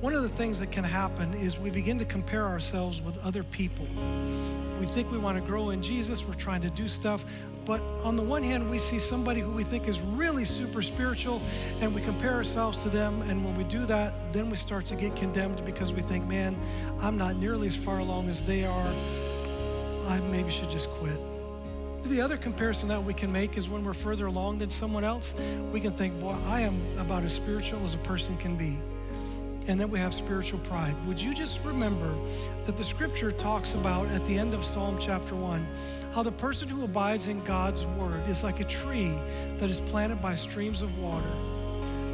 One 0.02 0.14
of 0.14 0.22
the 0.22 0.28
things 0.28 0.60
that 0.60 0.70
can 0.70 0.84
happen 0.84 1.32
is 1.32 1.58
we 1.58 1.70
begin 1.70 1.98
to 2.00 2.04
compare 2.04 2.44
ourselves 2.44 3.00
with 3.00 3.16
other 3.24 3.42
people. 3.42 3.86
We 4.78 4.84
think 4.86 5.10
we 5.10 5.18
want 5.18 5.38
to 5.38 5.44
grow 5.46 5.70
in 5.70 5.82
Jesus, 5.82 6.26
we're 6.26 6.34
trying 6.34 6.60
to 6.62 6.70
do 6.70 6.88
stuff, 6.88 7.24
but 7.64 7.80
on 8.02 8.16
the 8.16 8.22
one 8.22 8.42
hand, 8.42 8.70
we 8.70 8.78
see 8.78 8.98
somebody 8.98 9.40
who 9.40 9.50
we 9.50 9.64
think 9.64 9.88
is 9.88 10.00
really 10.00 10.44
super 10.44 10.82
spiritual 10.82 11.40
and 11.80 11.94
we 11.94 12.00
compare 12.00 12.34
ourselves 12.34 12.78
to 12.82 12.88
them. 12.88 13.22
And 13.22 13.44
when 13.44 13.54
we 13.54 13.64
do 13.64 13.86
that, 13.86 14.32
then 14.32 14.50
we 14.50 14.56
start 14.56 14.86
to 14.86 14.96
get 14.96 15.14
condemned 15.16 15.64
because 15.64 15.92
we 15.92 16.02
think, 16.02 16.26
man, 16.26 16.56
I'm 17.00 17.16
not 17.16 17.36
nearly 17.36 17.66
as 17.66 17.76
far 17.76 17.98
along 17.98 18.28
as 18.28 18.42
they 18.44 18.64
are. 18.64 18.94
I 20.08 20.20
maybe 20.30 20.50
should 20.50 20.70
just 20.70 20.88
quit. 20.90 21.18
The 22.04 22.20
other 22.20 22.36
comparison 22.36 22.88
that 22.88 23.04
we 23.04 23.12
can 23.12 23.30
make 23.30 23.56
is 23.56 23.68
when 23.68 23.84
we're 23.84 23.92
further 23.92 24.26
along 24.26 24.58
than 24.58 24.70
someone 24.70 25.04
else, 25.04 25.34
we 25.70 25.80
can 25.80 25.92
think, 25.92 26.18
boy, 26.18 26.34
I 26.46 26.62
am 26.62 26.80
about 26.98 27.24
as 27.24 27.34
spiritual 27.34 27.84
as 27.84 27.94
a 27.94 27.98
person 27.98 28.36
can 28.38 28.56
be 28.56 28.76
and 29.70 29.80
then 29.80 29.88
we 29.88 30.00
have 30.00 30.12
spiritual 30.12 30.58
pride. 30.60 30.96
Would 31.06 31.20
you 31.20 31.32
just 31.32 31.64
remember 31.64 32.12
that 32.66 32.76
the 32.76 32.82
scripture 32.82 33.30
talks 33.30 33.74
about 33.74 34.08
at 34.08 34.24
the 34.26 34.36
end 34.36 34.52
of 34.52 34.64
Psalm 34.64 34.98
chapter 35.00 35.36
1 35.36 35.64
how 36.12 36.24
the 36.24 36.32
person 36.32 36.68
who 36.68 36.82
abides 36.82 37.28
in 37.28 37.40
God's 37.44 37.86
word 37.86 38.28
is 38.28 38.42
like 38.42 38.58
a 38.58 38.64
tree 38.64 39.14
that 39.58 39.70
is 39.70 39.78
planted 39.82 40.20
by 40.20 40.34
streams 40.34 40.82
of 40.82 40.98
water, 40.98 41.30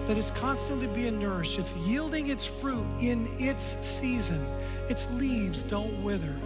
that 0.04 0.18
is 0.18 0.30
constantly 0.32 0.86
being 0.88 1.18
nourished, 1.18 1.58
it's 1.58 1.74
yielding 1.78 2.26
its 2.26 2.44
fruit 2.44 2.86
in 3.00 3.26
its 3.38 3.78
season, 3.80 4.44
its 4.90 5.10
leaves 5.12 5.62
don't 5.62 6.04
wither, 6.04 6.36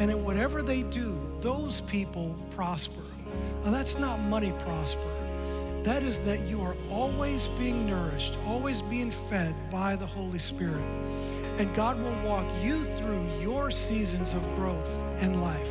and 0.00 0.10
in 0.10 0.24
whatever 0.24 0.62
they 0.62 0.82
do, 0.82 1.16
those 1.42 1.82
people 1.82 2.34
prosper. 2.50 3.02
Now, 3.64 3.70
that's 3.70 4.00
not 4.00 4.18
money 4.18 4.52
prosper. 4.58 5.15
That 5.86 6.02
is 6.02 6.18
that 6.22 6.40
you 6.48 6.62
are 6.62 6.74
always 6.90 7.46
being 7.60 7.86
nourished, 7.86 8.38
always 8.44 8.82
being 8.82 9.12
fed 9.12 9.54
by 9.70 9.94
the 9.94 10.04
Holy 10.04 10.40
Spirit. 10.40 10.82
And 11.58 11.72
God 11.76 12.02
will 12.02 12.28
walk 12.28 12.44
you 12.60 12.82
through 12.96 13.24
your 13.40 13.70
seasons 13.70 14.34
of 14.34 14.42
growth 14.56 15.04
in 15.22 15.40
life. 15.40 15.70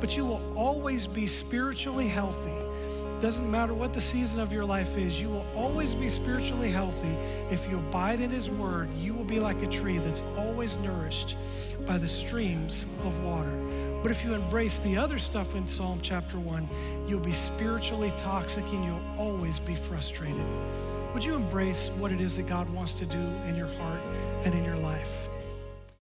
But 0.00 0.16
you 0.16 0.24
will 0.24 0.42
always 0.58 1.06
be 1.06 1.28
spiritually 1.28 2.08
healthy. 2.08 2.60
Doesn't 3.20 3.48
matter 3.48 3.72
what 3.72 3.92
the 3.92 4.00
season 4.00 4.40
of 4.40 4.52
your 4.52 4.64
life 4.64 4.98
is, 4.98 5.20
you 5.20 5.28
will 5.28 5.46
always 5.54 5.94
be 5.94 6.08
spiritually 6.08 6.72
healthy. 6.72 7.16
If 7.48 7.70
you 7.70 7.78
abide 7.78 8.18
in 8.18 8.30
His 8.30 8.50
Word, 8.50 8.92
you 8.94 9.14
will 9.14 9.22
be 9.22 9.38
like 9.38 9.62
a 9.62 9.68
tree 9.68 9.98
that's 9.98 10.24
always 10.36 10.76
nourished 10.78 11.36
by 11.86 11.98
the 11.98 12.08
streams 12.08 12.86
of 13.04 13.22
water. 13.22 13.56
But 14.02 14.10
if 14.10 14.24
you 14.24 14.34
embrace 14.34 14.80
the 14.80 14.96
other 14.96 15.18
stuff 15.18 15.54
in 15.54 15.68
Psalm 15.68 16.00
chapter 16.02 16.36
1, 16.36 16.68
you'll 17.06 17.20
be 17.20 17.32
spiritually 17.32 18.12
toxic 18.16 18.64
and 18.72 18.84
you'll 18.84 19.02
always 19.16 19.60
be 19.60 19.76
frustrated. 19.76 20.44
Would 21.14 21.24
you 21.24 21.36
embrace 21.36 21.88
what 21.98 22.10
it 22.10 22.20
is 22.20 22.36
that 22.36 22.48
God 22.48 22.68
wants 22.70 22.94
to 22.94 23.06
do 23.06 23.18
in 23.46 23.54
your 23.54 23.68
heart 23.68 24.00
and 24.44 24.54
in 24.54 24.64
your 24.64 24.76
life? 24.76 25.28